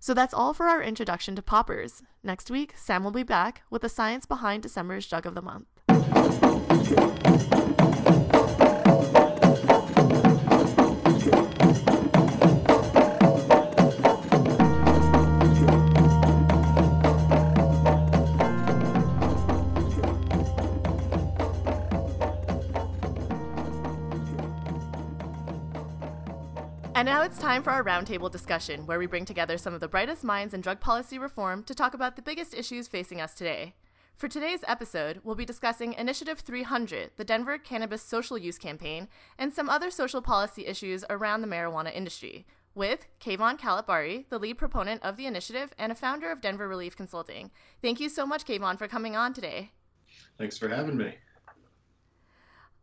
So 0.00 0.14
that's 0.14 0.34
all 0.34 0.52
for 0.52 0.66
our 0.66 0.82
introduction 0.82 1.36
to 1.36 1.42
poppers. 1.42 2.02
Next 2.24 2.50
week, 2.50 2.74
Sam 2.76 3.04
will 3.04 3.12
be 3.12 3.22
back 3.22 3.62
with 3.70 3.82
the 3.82 3.88
science 3.88 4.26
behind 4.26 4.64
December's 4.64 5.06
Drug 5.06 5.26
of 5.26 5.34
the 5.34 5.42
Month. 5.42 5.68
And 27.02 27.08
now 27.08 27.22
it's 27.22 27.36
time 27.36 27.64
for 27.64 27.70
our 27.70 27.82
roundtable 27.82 28.30
discussion, 28.30 28.86
where 28.86 29.00
we 29.00 29.06
bring 29.06 29.24
together 29.24 29.58
some 29.58 29.74
of 29.74 29.80
the 29.80 29.88
brightest 29.88 30.22
minds 30.22 30.54
in 30.54 30.60
drug 30.60 30.78
policy 30.78 31.18
reform 31.18 31.64
to 31.64 31.74
talk 31.74 31.94
about 31.94 32.14
the 32.14 32.22
biggest 32.22 32.54
issues 32.54 32.86
facing 32.86 33.20
us 33.20 33.34
today. 33.34 33.74
For 34.16 34.28
today's 34.28 34.62
episode, 34.68 35.20
we'll 35.24 35.34
be 35.34 35.44
discussing 35.44 35.94
Initiative 35.94 36.38
300, 36.38 37.10
the 37.16 37.24
Denver 37.24 37.58
Cannabis 37.58 38.02
Social 38.02 38.38
Use 38.38 38.56
Campaign, 38.56 39.08
and 39.36 39.52
some 39.52 39.68
other 39.68 39.90
social 39.90 40.22
policy 40.22 40.64
issues 40.64 41.04
around 41.10 41.40
the 41.40 41.48
marijuana 41.48 41.92
industry, 41.92 42.46
with 42.72 43.08
Kayvan 43.18 43.58
Khalatbari, 43.58 44.28
the 44.28 44.38
lead 44.38 44.56
proponent 44.56 45.02
of 45.02 45.16
the 45.16 45.26
initiative 45.26 45.74
and 45.76 45.90
a 45.90 45.96
founder 45.96 46.30
of 46.30 46.40
Denver 46.40 46.68
Relief 46.68 46.96
Consulting. 46.96 47.50
Thank 47.82 47.98
you 47.98 48.08
so 48.08 48.24
much, 48.24 48.44
Kayvan, 48.44 48.78
for 48.78 48.86
coming 48.86 49.16
on 49.16 49.34
today. 49.34 49.72
Thanks 50.38 50.56
for 50.56 50.68
having 50.68 50.98
me. 50.98 51.16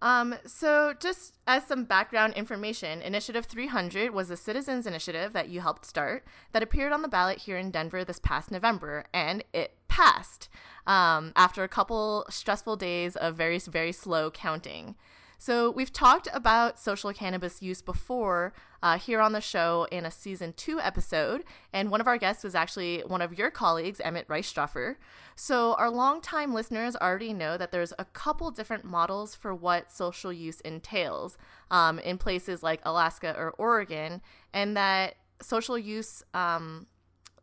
Um, 0.01 0.35
so, 0.45 0.93
just 0.97 1.35
as 1.45 1.65
some 1.65 1.83
background 1.83 2.33
information, 2.35 3.01
Initiative 3.01 3.45
300 3.45 4.13
was 4.13 4.29
a 4.29 4.37
citizens' 4.37 4.87
initiative 4.87 5.33
that 5.33 5.49
you 5.49 5.59
helped 5.59 5.85
start 5.85 6.23
that 6.53 6.63
appeared 6.63 6.93
on 6.93 7.01
the 7.01 7.09
ballot 7.09 7.39
here 7.39 7.57
in 7.57 7.71
Denver 7.71 8.05
this 8.05 8.19
past 8.19 8.49
November, 8.49 9.05
and 9.13 9.43
it 9.53 9.75
passed 9.89 10.47
um, 10.87 11.33
after 11.35 11.63
a 11.63 11.67
couple 11.67 12.25
stressful 12.29 12.77
days 12.77 13.17
of 13.17 13.35
very, 13.35 13.59
very 13.59 13.91
slow 13.91 14.31
counting. 14.31 14.95
So, 15.41 15.71
we've 15.71 15.93
talked 15.93 16.27
about 16.33 16.77
social 16.77 17.13
cannabis 17.13 17.61
use 17.61 17.81
before 17.81 18.51
uh, 18.83 18.97
here 18.97 19.21
on 19.21 19.31
the 19.31 19.39
show 19.39 19.87
in 19.89 20.05
a 20.05 20.11
season 20.11 20.51
two 20.51 20.81
episode, 20.81 21.45
and 21.71 21.89
one 21.89 22.01
of 22.01 22.07
our 22.07 22.17
guests 22.17 22.43
was 22.43 22.55
actually 22.55 23.03
one 23.07 23.21
of 23.21 23.37
your 23.37 23.49
colleagues, 23.49 24.01
Emmett 24.01 24.27
Reistroffer. 24.27 24.97
So, 25.37 25.75
our 25.75 25.89
longtime 25.89 26.53
listeners 26.53 26.97
already 26.97 27.31
know 27.31 27.55
that 27.55 27.71
there's 27.71 27.93
a 27.97 28.03
couple 28.03 28.51
different 28.51 28.83
models 28.83 29.33
for 29.33 29.55
what 29.55 29.93
social 29.93 30.33
use 30.33 30.59
entails 30.59 31.37
um, 31.71 31.99
in 31.99 32.17
places 32.17 32.61
like 32.61 32.81
Alaska 32.83 33.33
or 33.37 33.51
Oregon, 33.51 34.21
and 34.53 34.75
that 34.75 35.15
social 35.41 35.77
use. 35.77 36.21
Um, 36.33 36.87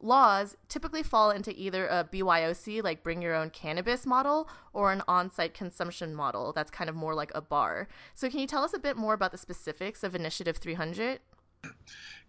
laws 0.01 0.57
typically 0.69 1.03
fall 1.03 1.31
into 1.31 1.53
either 1.59 1.87
a 1.87 2.09
BYOC, 2.11 2.83
like 2.83 3.03
bring 3.03 3.23
your 3.23 3.35
own 3.35 3.51
cannabis 3.51 4.07
model, 4.07 4.49
or 4.73 4.93
an 4.93 5.03
on 5.09 5.31
site 5.31 5.55
consumption 5.55 6.15
model 6.15 6.53
that's 6.53 6.71
kind 6.71 6.91
of 6.91 6.97
more 6.97 7.15
like 7.15 7.33
a 7.35 7.41
bar. 7.41 7.89
So, 8.15 8.29
can 8.29 8.41
you 8.41 8.47
tell 8.47 8.65
us 8.65 8.75
a 8.75 8.79
bit 8.79 8.97
more 8.97 9.15
about 9.15 9.33
the 9.33 9.39
specifics 9.39 10.03
of 10.03 10.15
Initiative 10.15 10.57
300? 10.57 11.21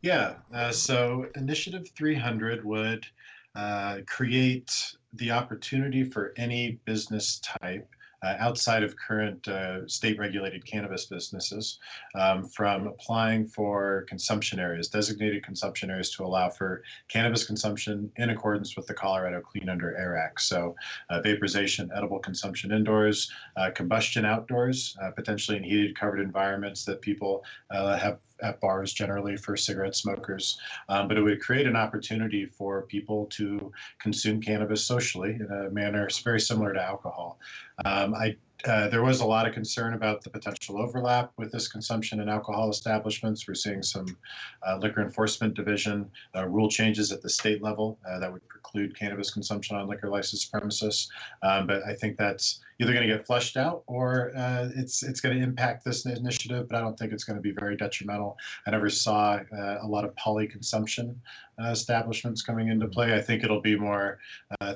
Yeah, 0.01 0.35
uh, 0.53 0.71
so 0.71 1.27
Initiative 1.35 1.89
300 1.95 2.63
would 2.63 3.05
uh, 3.55 3.99
create 4.05 4.95
the 5.13 5.31
opportunity 5.31 6.03
for 6.03 6.33
any 6.37 6.79
business 6.85 7.39
type 7.39 7.87
uh, 8.23 8.35
outside 8.39 8.83
of 8.83 8.95
current 8.97 9.47
uh, 9.47 9.87
state 9.87 10.17
regulated 10.17 10.65
cannabis 10.65 11.05
businesses 11.05 11.79
um, 12.15 12.43
from 12.43 12.87
applying 12.87 13.47
for 13.47 14.05
consumption 14.07 14.59
areas, 14.59 14.87
designated 14.87 15.43
consumption 15.43 15.89
areas 15.89 16.11
to 16.11 16.23
allow 16.23 16.49
for 16.49 16.83
cannabis 17.07 17.45
consumption 17.45 18.11
in 18.17 18.29
accordance 18.29 18.75
with 18.75 18.87
the 18.87 18.93
Colorado 18.93 19.41
Clean 19.41 19.69
Indoor 19.69 19.95
Air 19.95 20.17
Act. 20.17 20.41
So, 20.41 20.75
uh, 21.09 21.21
vaporization, 21.21 21.89
edible 21.95 22.19
consumption 22.19 22.71
indoors, 22.71 23.31
uh, 23.55 23.71
combustion 23.71 24.25
outdoors, 24.25 24.97
uh, 25.01 25.11
potentially 25.11 25.57
in 25.57 25.63
heated, 25.63 25.97
covered 25.97 26.19
environments 26.19 26.85
that 26.85 27.01
people 27.01 27.43
uh, 27.71 27.97
have 27.97 28.19
at 28.41 28.59
bars 28.59 28.93
generally 28.93 29.37
for 29.37 29.55
cigarette 29.57 29.95
smokers, 29.95 30.59
um, 30.89 31.07
but 31.07 31.17
it 31.17 31.21
would 31.21 31.41
create 31.41 31.67
an 31.67 31.75
opportunity 31.75 32.45
for 32.45 32.83
people 32.83 33.25
to 33.27 33.71
consume 33.99 34.41
cannabis 34.41 34.83
socially 34.83 35.35
in 35.35 35.47
a 35.51 35.69
manner 35.69 36.07
very 36.23 36.39
similar 36.39 36.73
to 36.73 36.81
alcohol. 36.81 37.39
Um, 37.85 38.13
I 38.13 38.35
uh, 38.65 38.87
there 38.87 39.03
was 39.03 39.19
a 39.19 39.25
lot 39.25 39.47
of 39.47 39.53
concern 39.53 39.93
about 39.93 40.23
the 40.23 40.29
potential 40.29 40.81
overlap 40.81 41.31
with 41.37 41.51
this 41.51 41.67
consumption 41.67 42.19
in 42.19 42.27
alcohol 42.27 42.69
establishments. 42.69 43.47
We're 43.47 43.53
seeing 43.53 43.83
some 43.83 44.17
uh, 44.67 44.77
liquor 44.77 45.01
enforcement 45.01 45.53
division 45.53 46.09
uh, 46.35 46.47
rule 46.47 46.67
changes 46.67 47.11
at 47.11 47.21
the 47.21 47.29
state 47.29 47.61
level 47.61 47.99
uh, 48.07 48.17
that 48.19 48.31
would 48.31 48.47
preclude 48.47 48.97
cannabis 48.97 49.29
consumption 49.29 49.75
on 49.77 49.87
liquor 49.87 50.09
licensed 50.09 50.51
premises. 50.51 51.11
Um, 51.43 51.67
but 51.67 51.83
I 51.85 51.93
think 51.93 52.17
that's 52.17 52.61
either 52.79 52.93
going 52.93 53.07
to 53.07 53.13
get 53.13 53.27
flushed 53.27 53.57
out 53.57 53.83
or 53.85 54.31
uh, 54.35 54.69
it's 54.75 55.03
it's 55.03 55.21
going 55.21 55.37
to 55.37 55.43
impact 55.43 55.85
this 55.85 56.05
initiative. 56.05 56.67
But 56.67 56.77
I 56.77 56.81
don't 56.81 56.97
think 56.97 57.13
it's 57.13 57.23
going 57.23 57.37
to 57.37 57.41
be 57.41 57.51
very 57.51 57.77
detrimental. 57.77 58.37
I 58.65 58.71
never 58.71 58.89
saw 58.89 59.39
a 59.51 59.87
lot 59.87 60.03
of 60.03 60.15
poly 60.15 60.47
consumption 60.47 61.19
establishments 61.59 62.41
coming 62.41 62.69
into 62.69 62.87
play. 62.87 63.15
I 63.15 63.21
think 63.21 63.43
it'll 63.43 63.61
be 63.61 63.77
more 63.77 64.19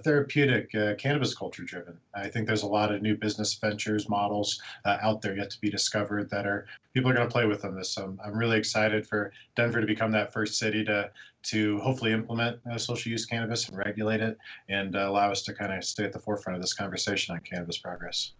therapeutic 0.04 0.72
cannabis 0.98 1.36
culture 1.36 1.63
driven. 1.63 1.98
I 2.13 2.28
think 2.28 2.48
there's 2.48 2.63
a 2.63 2.67
lot 2.67 2.94
of 2.94 3.02
new 3.02 3.15
business 3.15 3.54
ventures 3.54 4.10
models 4.10 4.62
uh, 4.86 4.98
out 5.02 5.22
there 5.22 5.36
yet 5.36 5.50
to 5.52 5.62
be 5.62 5.70
discovered 5.70 6.30
that 6.30 6.46
are 6.46 6.67
people 6.94 7.10
are 7.10 7.13
going 7.13 7.28
to 7.28 7.32
play 7.32 7.46
with 7.46 7.62
them. 7.62 7.76
This 7.76 7.91
so 7.91 8.17
I'm 8.24 8.38
really 8.38 8.58
excited 8.58 9.08
for 9.08 9.32
Denver 9.56 9.82
to 9.82 9.88
become 9.88 10.12
that 10.12 10.34
first 10.34 10.58
city 10.58 10.84
to 10.86 11.12
to 11.44 11.80
hopefully 11.80 12.12
implement 12.13 12.60
uh, 12.72 12.78
social 12.78 13.12
use 13.12 13.26
cannabis 13.26 13.67
and 13.67 13.78
regulate 13.78 14.22
it 14.22 14.38
and 14.70 14.96
uh, 14.96 15.10
allow 15.10 15.32
us 15.32 15.41
to 15.44 15.54
kind 15.54 15.74
of 15.74 15.84
stay 15.84 16.04
at 16.04 16.13
the 16.13 16.20
forefront 16.20 16.56
of 16.56 16.62
this 16.62 16.74
conversation 16.74 17.34
on 17.34 17.41
cannabis 17.41 17.78
progress. 17.78 18.34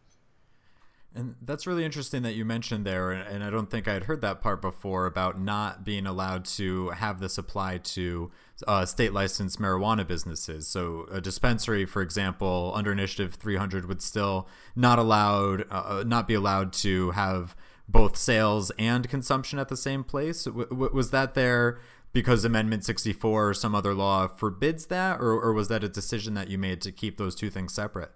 And 1.14 1.36
that's 1.42 1.68
really 1.68 1.84
interesting 1.84 2.22
that 2.22 2.36
you 2.36 2.46
mentioned 2.46 2.86
there, 2.86 3.12
and 3.12 3.44
I 3.44 3.50
don't 3.50 3.70
think 3.70 3.86
I 3.86 3.94
had 3.94 4.06
heard 4.06 4.22
that 4.22 4.42
part 4.42 4.62
before 4.62 5.06
about 5.06 5.38
not 5.38 5.84
being 5.84 6.06
allowed 6.06 6.46
to 6.46 6.90
have 6.92 7.20
this 7.20 7.38
apply 7.38 7.80
to 7.80 8.32
uh, 8.66 8.86
state 8.86 9.12
licensed 9.12 9.60
marijuana 9.60 10.08
businesses. 10.08 10.70
So 10.70 11.08
a 11.12 11.20
dispensary, 11.20 11.86
for 11.86 12.02
example, 12.02 12.72
under 12.76 12.94
Initiative 12.94 13.34
300 13.34 13.90
would 13.90 14.02
still 14.02 14.48
not 14.74 15.00
allowed, 15.00 15.66
uh, 15.70 16.00
uh, 16.00 16.04
not 16.08 16.30
be 16.30 16.34
allowed 16.34 16.72
to 16.74 17.12
have 17.12 17.58
both 17.90 18.16
sales 18.16 18.72
and 18.80 19.10
consumption 19.10 19.60
at 19.60 19.68
the 19.68 19.76
same 19.76 20.06
place. 20.06 20.46
W- 20.46 20.90
was 20.94 21.12
that 21.12 21.34
there 21.34 21.80
because 22.14 22.46
Amendment 22.46 22.86
64 22.86 23.50
or 23.50 23.54
some 23.54 23.76
other 23.76 23.94
law 23.94 24.28
forbids 24.28 24.86
that, 24.86 25.20
or, 25.20 25.32
or 25.34 25.52
was 25.52 25.68
that 25.68 25.84
a 25.84 25.90
decision 25.90 26.36
that 26.36 26.50
you 26.50 26.58
made 26.58 26.80
to 26.82 26.92
keep 26.94 27.18
those 27.18 27.36
two 27.36 27.50
things 27.50 27.74
separate? 27.74 28.12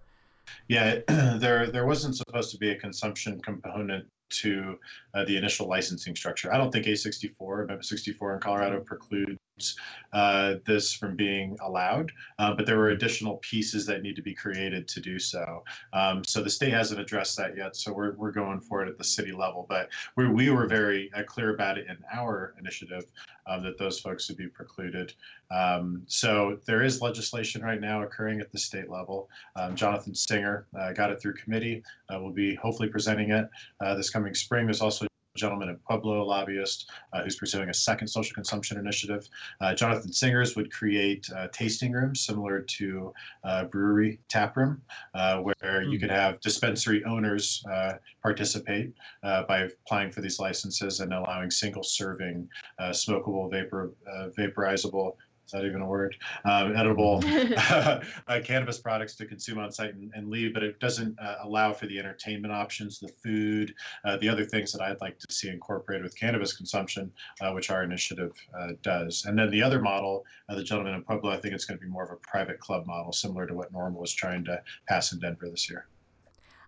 Yeah, 0.68 1.00
there 1.08 1.68
there 1.68 1.86
wasn't 1.86 2.16
supposed 2.16 2.52
to 2.52 2.58
be 2.58 2.72
a 2.72 2.80
consumption 2.80 3.42
component 3.42 4.06
to 4.30 4.78
uh, 5.16 5.24
the 5.26 5.38
initial 5.38 5.68
licensing 5.68 6.16
structure. 6.16 6.54
I 6.54 6.58
don't 6.58 6.72
think 6.72 6.86
A64, 6.86 7.64
Amendment 7.64 7.86
64 7.86 8.36
in 8.36 8.40
Colorado 8.40 8.82
precludes 8.82 9.38
uh, 10.14 10.56
this 10.66 10.94
from 10.94 11.16
being 11.16 11.58
allowed, 11.62 12.12
uh, 12.40 12.54
but 12.54 12.66
there 12.66 12.78
were 12.78 12.90
additional 12.90 13.38
pieces 13.38 13.86
that 13.86 14.02
need 14.02 14.16
to 14.18 14.22
be 14.22 14.34
created 14.34 14.88
to 14.90 15.00
do 15.00 15.18
so. 15.18 15.64
Um, 15.94 16.24
so 16.26 16.44
the 16.44 16.50
state 16.50 16.74
hasn't 16.74 17.00
addressed 17.00 17.38
that 17.38 17.56
yet, 17.56 17.76
so 17.76 17.94
we're, 17.94 18.14
we're 18.16 18.32
going 18.32 18.60
for 18.60 18.84
it 18.84 18.90
at 18.90 18.98
the 18.98 19.04
city 19.04 19.32
level. 19.32 19.66
But 19.70 19.90
we, 20.18 20.28
we 20.28 20.50
were 20.50 20.68
very 20.68 21.10
uh, 21.14 21.24
clear 21.24 21.54
about 21.54 21.78
it 21.78 21.88
in 21.88 21.98
our 22.14 22.54
initiative 22.60 23.06
um, 23.48 23.64
that 23.64 23.78
those 23.78 24.00
folks 24.00 24.28
would 24.28 24.38
be 24.38 24.48
precluded. 24.48 25.14
Um, 25.52 26.04
so 26.08 26.58
there 26.66 26.84
is 26.84 27.02
legislation 27.02 27.62
right 27.62 27.80
now 27.80 28.04
occurring 28.04 28.42
at 28.42 28.52
the 28.52 28.58
state 28.58 28.90
level. 28.90 29.30
Um, 29.56 29.76
Jonathan 29.76 30.16
Singer 30.16 30.68
uh, 30.78 30.92
got 30.94 31.12
it 31.12 31.22
through 31.22 31.36
committee. 31.36 31.84
Uh, 32.10 32.20
we'll 32.20 32.32
be 32.32 32.56
hopefully 32.56 32.90
presenting 32.90 33.32
it 33.32 33.50
uh, 33.80 33.96
this 33.96 34.10
coming 34.10 34.34
spring. 34.34 34.66
There's 34.66 34.82
also 34.82 35.05
gentleman 35.36 35.70
in 35.70 35.76
Pueblo, 35.78 36.22
a 36.22 36.24
lobbyist, 36.24 36.90
uh, 37.14 37.22
who's 37.22 37.36
pursuing 37.36 37.70
a 37.70 37.74
second 37.74 38.08
social 38.08 38.34
consumption 38.34 38.78
initiative. 38.78 39.28
Uh, 39.62 39.74
Jonathan 39.76 40.12
Singers 40.12 40.56
would 40.56 40.72
create 40.72 41.30
uh, 41.36 41.48
tasting 41.52 41.92
rooms 41.92 42.22
similar 42.22 42.62
to 42.62 43.14
uh, 43.44 43.66
brewery 43.66 44.20
tap 44.30 44.56
room, 44.58 44.82
uh, 45.14 45.40
where 45.40 45.56
mm-hmm. 45.62 45.92
you 45.92 45.98
hmm. 45.98 46.02
could 46.02 46.12
have 46.12 46.40
dispensary 46.40 47.04
owners 47.06 47.64
uh, 47.72 47.94
participate 48.22 48.94
by 49.48 49.60
applying 49.60 50.12
for 50.12 50.22
these 50.22 50.40
licenses 50.40 51.00
and 51.00 51.14
allowing 51.14 51.52
single 51.52 51.84
serving 51.84 52.48
smokable 52.92 53.52
vapor 53.52 53.92
vaporizable 54.38 55.16
is 55.46 55.52
that 55.52 55.64
even 55.64 55.82
a 55.82 55.86
word? 55.86 56.16
Um, 56.44 56.76
edible 56.76 57.24
uh, 57.58 58.00
cannabis 58.44 58.80
products 58.80 59.16
to 59.18 59.26
consume 59.26 59.60
on 59.60 59.72
site 59.72 59.94
and, 59.94 60.12
and 60.16 60.30
leave, 60.30 60.54
but 60.54 60.64
it 60.64 60.80
doesn't 60.80 61.18
uh, 61.20 61.36
allow 61.44 61.72
for 61.72 61.86
the 61.86 62.00
entertainment 62.00 62.52
options, 62.52 63.00
the 63.00 63.10
food, 63.24 63.74
uh, 64.04 64.18
the 64.18 64.28
other 64.28 64.44
things 64.44 64.72
that 64.72 64.82
I'd 64.82 65.00
like 65.02 65.20
to 65.20 65.32
see 65.32 65.50
incorporated 65.50 66.04
with 66.04 66.18
cannabis 66.18 66.54
consumption, 66.54 67.12
uh, 67.42 67.52
which 67.52 67.70
our 67.70 67.84
initiative 67.84 68.34
uh, 68.58 68.70
does. 68.82 69.26
And 69.26 69.38
then 69.38 69.52
the 69.52 69.62
other 69.62 69.80
model, 69.80 70.26
uh, 70.50 70.56
the 70.56 70.64
gentleman 70.64 70.96
in 70.96 71.04
Pueblo, 71.04 71.32
I 71.32 71.38
think 71.38 71.54
it's 71.54 71.66
going 71.66 71.80
to 71.80 71.86
be 71.86 71.92
more 71.92 72.04
of 72.04 72.12
a 72.12 72.18
private 72.18 72.60
club 72.60 72.88
model, 72.88 73.12
similar 73.12 73.46
to 73.46 73.54
what 73.54 73.72
NORML 73.72 74.00
was 74.00 74.14
trying 74.14 74.44
to 74.46 74.62
pass 74.88 75.14
in 75.14 75.20
Denver 75.20 75.50
this 75.50 75.70
year. 75.70 75.86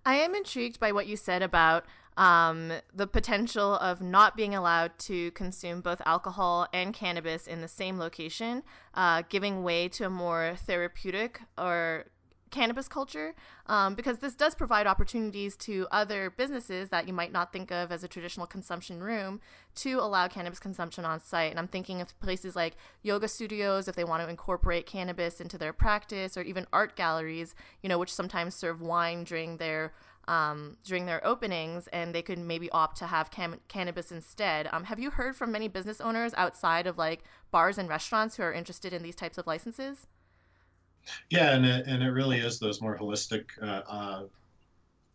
I 0.05 0.15
am 0.15 0.35
intrigued 0.35 0.79
by 0.79 0.91
what 0.91 1.07
you 1.07 1.17
said 1.17 1.41
about 1.41 1.85
um, 2.17 2.73
the 2.93 3.07
potential 3.07 3.75
of 3.75 4.01
not 4.01 4.35
being 4.35 4.55
allowed 4.55 4.97
to 4.99 5.31
consume 5.31 5.81
both 5.81 6.01
alcohol 6.05 6.67
and 6.73 6.93
cannabis 6.93 7.47
in 7.47 7.61
the 7.61 7.67
same 7.67 7.97
location, 7.99 8.63
uh, 8.95 9.21
giving 9.29 9.63
way 9.63 9.87
to 9.89 10.05
a 10.05 10.09
more 10.09 10.55
therapeutic 10.57 11.41
or 11.57 12.05
cannabis 12.49 12.87
culture 12.87 13.35
um, 13.67 13.93
because 13.95 14.19
this 14.19 14.35
does 14.35 14.55
provide 14.55 14.87
opportunities 14.87 15.55
to 15.57 15.85
other 15.91 16.29
businesses 16.29 16.89
that 16.89 17.07
you 17.07 17.13
might 17.13 17.31
not 17.31 17.51
think 17.51 17.71
of 17.71 17.91
as 17.91 18.03
a 18.03 18.07
traditional 18.07 18.47
consumption 18.47 19.03
room 19.03 19.39
to 19.75 19.99
allow 19.99 20.27
cannabis 20.27 20.59
consumption 20.59 21.05
on 21.05 21.19
site. 21.19 21.51
And 21.51 21.59
I'm 21.59 21.67
thinking 21.67 22.01
of 22.01 22.17
places 22.19 22.55
like 22.55 22.75
yoga 23.03 23.27
studios 23.27 23.87
if 23.87 23.95
they 23.95 24.03
want 24.03 24.23
to 24.23 24.29
incorporate 24.29 24.85
cannabis 24.85 25.41
into 25.41 25.57
their 25.57 25.73
practice, 25.73 26.37
or 26.37 26.41
even 26.41 26.65
art 26.71 26.95
galleries, 26.95 27.53
you 27.83 27.89
know, 27.89 27.99
which 27.99 28.13
sometimes 28.13 28.55
serve 28.55 28.81
wine 28.81 29.23
during 29.23 29.57
their 29.57 29.93
um, 30.27 30.77
during 30.83 31.05
their 31.05 31.25
openings, 31.25 31.87
and 31.93 32.13
they 32.13 32.21
could 32.21 32.39
maybe 32.39 32.69
opt 32.71 32.97
to 32.97 33.07
have 33.07 33.31
cam- 33.31 33.59
cannabis 33.67 34.11
instead. 34.11 34.67
Um, 34.71 34.85
have 34.85 34.99
you 34.99 35.11
heard 35.11 35.35
from 35.35 35.51
many 35.51 35.67
business 35.67 36.01
owners 36.01 36.33
outside 36.35 36.87
of 36.87 36.97
like 36.97 37.23
bars 37.51 37.77
and 37.77 37.89
restaurants 37.89 38.35
who 38.35 38.43
are 38.43 38.53
interested 38.53 38.93
in 38.93 39.03
these 39.03 39.15
types 39.15 39.37
of 39.37 39.47
licenses? 39.47 40.07
Yeah, 41.29 41.55
and 41.55 41.65
it, 41.65 41.87
and 41.87 42.03
it 42.03 42.09
really 42.09 42.39
is 42.39 42.59
those 42.59 42.81
more 42.81 42.97
holistic 42.97 43.45
uh, 43.61 43.81
uh, 43.89 44.23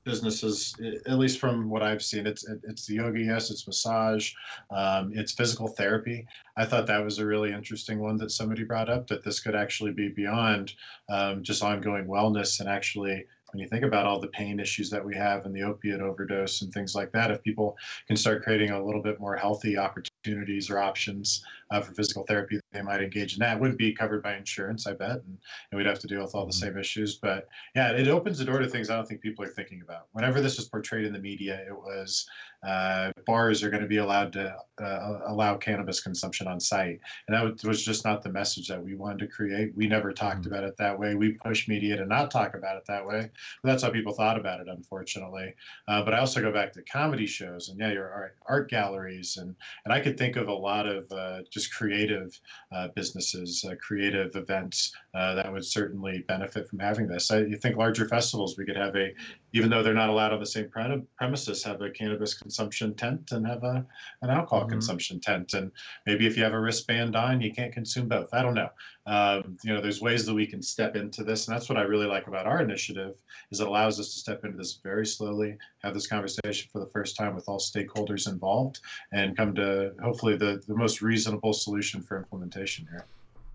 businesses, 0.04 0.74
at 1.06 1.18
least 1.18 1.38
from 1.38 1.68
what 1.68 1.82
I've 1.82 2.02
seen. 2.02 2.26
It's 2.26 2.48
it's 2.64 2.86
the 2.86 2.94
yoga, 2.94 3.20
yes, 3.20 3.50
it's 3.50 3.66
massage, 3.66 4.32
um, 4.70 5.12
it's 5.14 5.32
physical 5.32 5.68
therapy. 5.68 6.26
I 6.56 6.64
thought 6.64 6.86
that 6.86 7.04
was 7.04 7.18
a 7.18 7.26
really 7.26 7.52
interesting 7.52 8.00
one 8.00 8.16
that 8.18 8.30
somebody 8.30 8.64
brought 8.64 8.88
up 8.88 9.06
that 9.08 9.22
this 9.22 9.40
could 9.40 9.54
actually 9.54 9.92
be 9.92 10.08
beyond 10.08 10.74
um, 11.08 11.42
just 11.42 11.62
ongoing 11.62 12.06
wellness 12.06 12.60
and 12.60 12.68
actually 12.68 13.24
when 13.52 13.60
you 13.60 13.68
think 13.68 13.84
about 13.84 14.06
all 14.06 14.18
the 14.18 14.28
pain 14.28 14.58
issues 14.58 14.88
that 14.90 15.04
we 15.04 15.14
have 15.14 15.44
and 15.44 15.54
the 15.54 15.62
opiate 15.62 16.00
overdose 16.00 16.62
and 16.62 16.72
things 16.72 16.94
like 16.94 17.12
that, 17.12 17.30
if 17.30 17.42
people 17.42 17.76
can 18.06 18.16
start 18.16 18.42
creating 18.42 18.70
a 18.70 18.84
little 18.84 19.02
bit 19.02 19.20
more 19.20 19.36
healthy 19.36 19.76
opportunities 20.22 20.70
or 20.70 20.78
options 20.78 21.44
uh, 21.70 21.80
for 21.80 21.92
physical 21.94 22.24
therapy, 22.24 22.60
they 22.72 22.82
might 22.82 23.02
engage 23.02 23.34
in 23.34 23.40
that. 23.40 23.58
Wouldn't 23.58 23.78
be 23.78 23.92
covered 23.92 24.22
by 24.22 24.36
insurance, 24.36 24.86
I 24.86 24.92
bet, 24.92 25.10
and, 25.10 25.38
and 25.70 25.78
we'd 25.78 25.86
have 25.86 25.98
to 26.00 26.06
deal 26.06 26.22
with 26.22 26.34
all 26.34 26.46
the 26.46 26.52
mm-hmm. 26.52 26.66
same 26.66 26.78
issues. 26.78 27.16
But 27.16 27.48
yeah, 27.74 27.90
it 27.92 28.08
opens 28.08 28.38
the 28.38 28.44
door 28.44 28.58
to 28.58 28.68
things 28.68 28.90
I 28.90 28.96
don't 28.96 29.06
think 29.06 29.20
people 29.20 29.44
are 29.44 29.48
thinking 29.48 29.82
about. 29.82 30.06
Whenever 30.12 30.40
this 30.40 30.56
was 30.56 30.68
portrayed 30.68 31.06
in 31.06 31.12
the 31.12 31.18
media, 31.18 31.64
it 31.66 31.74
was 31.74 32.26
uh, 32.66 33.10
bars 33.26 33.62
are 33.62 33.70
going 33.70 33.82
to 33.82 33.88
be 33.88 33.96
allowed 33.96 34.32
to 34.34 34.56
uh, 34.80 35.18
allow 35.26 35.56
cannabis 35.56 36.00
consumption 36.00 36.46
on 36.46 36.60
site, 36.60 37.00
and 37.26 37.36
that 37.36 37.66
was 37.66 37.84
just 37.84 38.04
not 38.04 38.22
the 38.22 38.30
message 38.30 38.68
that 38.68 38.82
we 38.82 38.94
wanted 38.94 39.18
to 39.20 39.26
create. 39.26 39.74
We 39.74 39.86
never 39.86 40.12
talked 40.12 40.42
mm-hmm. 40.42 40.52
about 40.52 40.64
it 40.64 40.76
that 40.76 40.98
way. 40.98 41.14
We 41.14 41.32
pushed 41.32 41.68
media 41.68 41.96
to 41.96 42.06
not 42.06 42.30
talk 42.30 42.54
about 42.54 42.76
it 42.76 42.84
that 42.86 43.06
way. 43.06 43.30
But 43.62 43.70
that's 43.70 43.82
how 43.82 43.90
people 43.90 44.12
thought 44.12 44.38
about 44.38 44.60
it, 44.60 44.68
unfortunately. 44.68 45.54
Uh, 45.88 46.02
but 46.04 46.14
I 46.14 46.18
also 46.18 46.40
go 46.40 46.52
back 46.52 46.72
to 46.74 46.82
comedy 46.82 47.26
shows, 47.26 47.68
and 47.70 47.78
yeah, 47.80 47.92
your 47.92 48.10
art, 48.10 48.36
art 48.46 48.70
galleries, 48.70 49.38
and 49.38 49.56
and 49.84 49.92
I 49.92 50.00
could 50.00 50.11
could 50.12 50.18
think 50.18 50.36
of 50.36 50.48
a 50.48 50.52
lot 50.52 50.86
of 50.86 51.10
uh, 51.10 51.38
just 51.50 51.74
creative 51.74 52.38
uh, 52.70 52.88
businesses, 52.94 53.64
uh, 53.68 53.74
creative 53.80 54.36
events 54.36 54.92
uh, 55.14 55.34
that 55.34 55.50
would 55.50 55.64
certainly 55.64 56.22
benefit 56.28 56.68
from 56.68 56.78
having 56.78 57.06
this. 57.06 57.30
I, 57.30 57.38
you 57.38 57.56
think 57.56 57.76
larger 57.76 58.06
festivals, 58.06 58.58
we 58.58 58.66
could 58.66 58.76
have 58.76 58.94
a, 58.94 59.14
even 59.54 59.70
though 59.70 59.82
they're 59.82 59.94
not 59.94 60.10
allowed 60.10 60.32
on 60.32 60.40
the 60.40 60.46
same 60.46 60.68
pre- 60.68 61.02
premises, 61.16 61.64
have 61.64 61.80
a 61.80 61.90
cannabis 61.90 62.34
consumption 62.34 62.94
tent 62.94 63.32
and 63.32 63.46
have 63.46 63.64
a 63.64 63.86
an 64.20 64.30
alcohol 64.30 64.62
mm-hmm. 64.62 64.70
consumption 64.70 65.18
tent. 65.18 65.54
And 65.54 65.72
maybe 66.06 66.26
if 66.26 66.36
you 66.36 66.44
have 66.44 66.52
a 66.52 66.60
wristband 66.60 67.16
on, 67.16 67.40
you 67.40 67.52
can't 67.52 67.72
consume 67.72 68.08
both. 68.08 68.28
I 68.34 68.42
don't 68.42 68.54
know. 68.54 68.68
Um, 69.06 69.56
you 69.64 69.74
know, 69.74 69.80
there's 69.80 70.00
ways 70.00 70.24
that 70.26 70.34
we 70.34 70.46
can 70.46 70.62
step 70.62 70.94
into 70.94 71.24
this, 71.24 71.48
and 71.48 71.54
that's 71.54 71.68
what 71.68 71.78
I 71.78 71.82
really 71.82 72.06
like 72.06 72.28
about 72.28 72.46
our 72.46 72.62
initiative 72.62 73.14
is 73.50 73.60
it 73.60 73.66
allows 73.66 73.98
us 73.98 74.12
to 74.12 74.18
step 74.18 74.44
into 74.44 74.56
this 74.56 74.74
very 74.74 75.06
slowly, 75.06 75.56
have 75.82 75.94
this 75.94 76.06
conversation 76.06 76.68
for 76.72 76.78
the 76.78 76.86
first 76.86 77.16
time 77.16 77.34
with 77.34 77.48
all 77.48 77.58
stakeholders 77.58 78.28
involved, 78.28 78.80
and 79.12 79.36
come 79.36 79.54
to 79.56 79.92
hopefully 80.02 80.36
the, 80.36 80.62
the 80.68 80.76
most 80.76 81.02
reasonable 81.02 81.52
solution 81.52 82.00
for 82.00 82.16
implementation 82.16 82.86
here. 82.90 83.04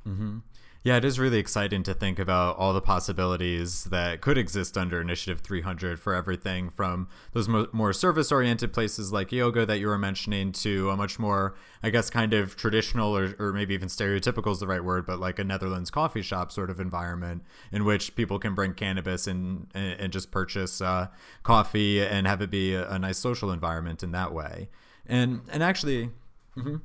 Mm-hmm. 0.06 0.40
Yeah, 0.84 0.96
it 0.96 1.04
is 1.04 1.20
really 1.20 1.40
exciting 1.40 1.84
to 1.84 1.94
think 1.94 2.20
about 2.20 2.56
all 2.58 2.72
the 2.72 2.82
possibilities 2.82 3.86
that 3.86 4.22
could 4.22 4.38
exist 4.38 4.78
under 4.78 5.02
Initiative 5.02 5.42
300 5.42 6.00
for 6.00 6.14
everything 6.14 6.70
from 6.70 7.10
those 7.34 7.50
mo- 7.50 7.68
more 7.72 7.92
service 7.94 8.32
oriented 8.32 8.74
places 8.74 9.12
like 9.12 9.32
yoga 9.32 9.66
that 9.66 9.80
you 9.80 9.88
were 9.88 9.98
mentioning 9.98 10.52
to 10.54 10.90
a 10.90 10.96
much 10.96 11.20
more, 11.20 11.56
I 11.84 11.90
guess, 11.90 12.10
kind 12.10 12.34
of 12.34 12.56
traditional 12.56 13.18
or, 13.18 13.36
or 13.40 13.54
maybe 13.54 13.74
even 13.74 13.90
stereotypical 13.90 14.52
is 14.52 14.60
the 14.60 14.68
right 14.68 14.84
word, 14.84 15.06
but 15.06 15.20
like 15.20 15.40
a 15.40 15.44
Netherlands 15.44 15.90
coffee 15.90 16.22
shop 16.22 16.52
sort 16.52 16.70
of 16.70 16.80
environment 16.80 17.44
in 17.72 17.84
which 17.84 18.16
people 18.16 18.40
can 18.40 18.56
bring 18.56 18.74
cannabis 18.74 19.28
and, 19.28 19.68
and, 19.74 20.00
and 20.00 20.14
just 20.14 20.32
purchase 20.32 20.80
uh, 20.80 21.08
coffee 21.44 22.02
and 22.02 22.28
have 22.28 22.42
it 22.42 22.50
be 22.50 22.74
a, 22.76 22.90
a, 22.90 23.00
nice 23.00 23.18
social 23.18 23.52
environment 23.52 24.04
in 24.04 24.12
that 24.12 24.34
way. 24.34 24.70
And, 25.06 25.42
and 25.52 25.64
actually, 25.64 26.12
mm-hmm. 26.56 26.78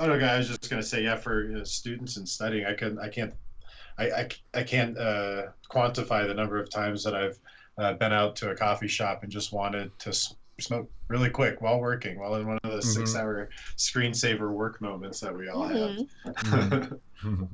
Oh 0.00 0.08
no, 0.08 0.18
guy. 0.18 0.34
I 0.34 0.38
was 0.38 0.48
just 0.48 0.68
gonna 0.68 0.82
say, 0.82 1.04
yeah, 1.04 1.14
for 1.14 1.44
you 1.44 1.58
know, 1.58 1.64
students 1.64 2.16
and 2.16 2.28
studying, 2.28 2.66
I 2.66 2.74
can, 2.74 2.98
I 2.98 3.08
can't 3.08 3.34
I, 4.00 4.10
I, 4.10 4.28
I 4.54 4.62
can't 4.62 4.96
uh, 4.96 5.48
quantify 5.70 6.26
the 6.26 6.34
number 6.34 6.58
of 6.58 6.70
times 6.70 7.04
that 7.04 7.14
I've 7.14 7.38
uh, 7.76 7.92
been 7.94 8.12
out 8.12 8.34
to 8.36 8.50
a 8.50 8.56
coffee 8.56 8.88
shop 8.88 9.22
and 9.22 9.30
just 9.30 9.52
wanted 9.52 9.96
to 10.00 10.12
smoke 10.58 10.90
really 11.08 11.28
quick 11.28 11.60
while 11.60 11.78
working, 11.80 12.18
while 12.18 12.34
in 12.36 12.46
one 12.46 12.58
of 12.64 12.70
those 12.70 12.84
mm-hmm. 12.84 13.00
six-hour 13.00 13.50
screensaver 13.76 14.50
work 14.50 14.80
moments 14.80 15.20
that 15.20 15.36
we 15.36 15.48
all 15.48 15.68
mm-hmm. 15.68 16.56
have. 16.56 16.98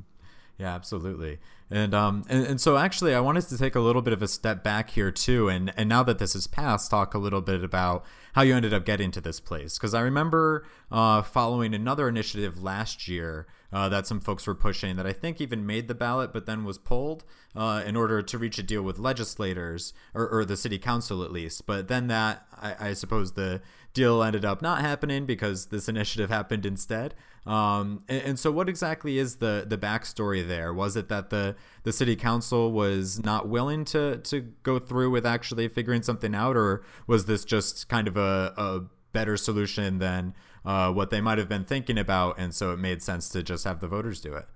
Yeah, 0.59 0.75
absolutely. 0.75 1.39
And 1.71 1.95
um 1.95 2.25
and, 2.29 2.47
and 2.47 2.61
so 2.61 2.77
actually 2.77 3.15
I 3.15 3.21
wanted 3.21 3.47
to 3.49 3.59
take 3.59 3.75
a 3.75 3.81
little 3.81 4.01
bit 4.01 4.13
of 4.13 4.23
a 4.23 4.29
step 4.29 4.63
back 4.63 4.91
here 4.91 5.11
too 5.11 5.49
and 5.49 5.73
and 5.77 5.89
now 5.89 6.03
that 6.05 6.19
this 6.19 6.35
is 6.35 6.47
passed 6.47 6.91
talk 6.91 7.13
a 7.13 7.19
little 7.19 7.41
bit 7.41 7.65
about 7.65 8.05
how 8.35 8.43
you 8.43 8.55
ended 8.55 8.73
up 8.73 8.85
getting 8.85 9.11
to 9.11 9.21
this 9.21 9.41
place 9.41 9.77
because 9.77 9.93
I 9.93 10.01
remember 10.01 10.65
uh, 10.93 11.23
following 11.23 11.75
another 11.75 12.09
initiative 12.09 12.63
last 12.63 13.09
year 13.09 13.47
uh, 13.73 13.89
that 13.89 14.07
some 14.07 14.21
folks 14.21 14.47
were 14.47 14.55
pushing 14.55 14.97
that 14.97 15.07
I 15.07 15.13
think 15.13 15.41
even 15.41 15.67
made 15.67 15.89
the 15.89 15.95
ballot 15.95 16.33
but 16.33 16.47
then 16.47 16.65
was 16.65 16.79
pulled 16.79 17.25
uh, 17.57 17.83
in 17.87 17.97
order 17.97 18.23
to 18.23 18.39
reach 18.39 18.59
a 18.59 18.63
deal 18.63 18.83
with 18.83 18.99
legislators 18.99 19.95
or, 20.15 20.29
or 20.29 20.45
the 20.45 20.57
city 20.57 20.79
council 20.79 21.23
at 21.23 21.33
least. 21.33 21.67
But 21.67 21.89
then 21.89 22.07
that, 22.09 22.47
I, 22.55 22.91
I, 22.91 22.93
suppose, 22.93 23.33
the 23.33 23.63
deal 23.97 24.23
ended 24.23 24.45
up 24.45 24.63
not 24.63 24.81
happening 24.81 25.27
because 25.27 25.67
this 25.67 25.89
initiative 25.95 26.31
happened 26.31 26.65
instead. 26.65 27.15
Um, 27.47 28.05
and, 28.09 28.23
and, 28.23 28.39
so, 28.39 28.51
what 28.51 28.69
exactly 28.69 29.19
is 29.19 29.37
the 29.37 29.65
the 29.67 29.79
backstory 29.79 30.47
there? 30.47 30.75
Was 30.75 30.97
it 30.97 31.09
that 31.09 31.31
the 31.31 31.57
the 31.85 31.93
city 31.93 32.17
council 32.17 32.73
was 32.73 33.25
not 33.25 33.49
willing 33.49 33.85
to 33.87 34.19
to 34.19 34.41
go 34.63 34.79
through 34.79 35.11
with 35.11 35.25
actually 35.25 35.69
figuring 35.69 36.03
something 36.03 36.35
out, 36.35 36.57
or 36.57 36.85
was 37.07 37.27
this 37.27 37.45
just 37.45 37.89
kind 37.89 38.09
of 38.09 38.17
a, 38.17 38.53
a 38.57 38.81
better 39.13 39.37
solution 39.37 39.99
than 39.99 40.35
uh, 40.65 40.93
what 40.93 41.11
they 41.11 41.21
might 41.21 41.39
have 41.39 41.49
been 41.49 41.65
thinking 41.65 41.99
about, 41.99 42.37
and 42.39 42.53
so 42.53 42.73
it 42.73 42.79
made 42.79 43.01
sense 43.01 43.29
to 43.29 43.43
just 43.43 43.65
have 43.65 43.81
the 43.81 43.89
voters 43.89 44.21
do 44.21 44.35
it. 44.35 44.47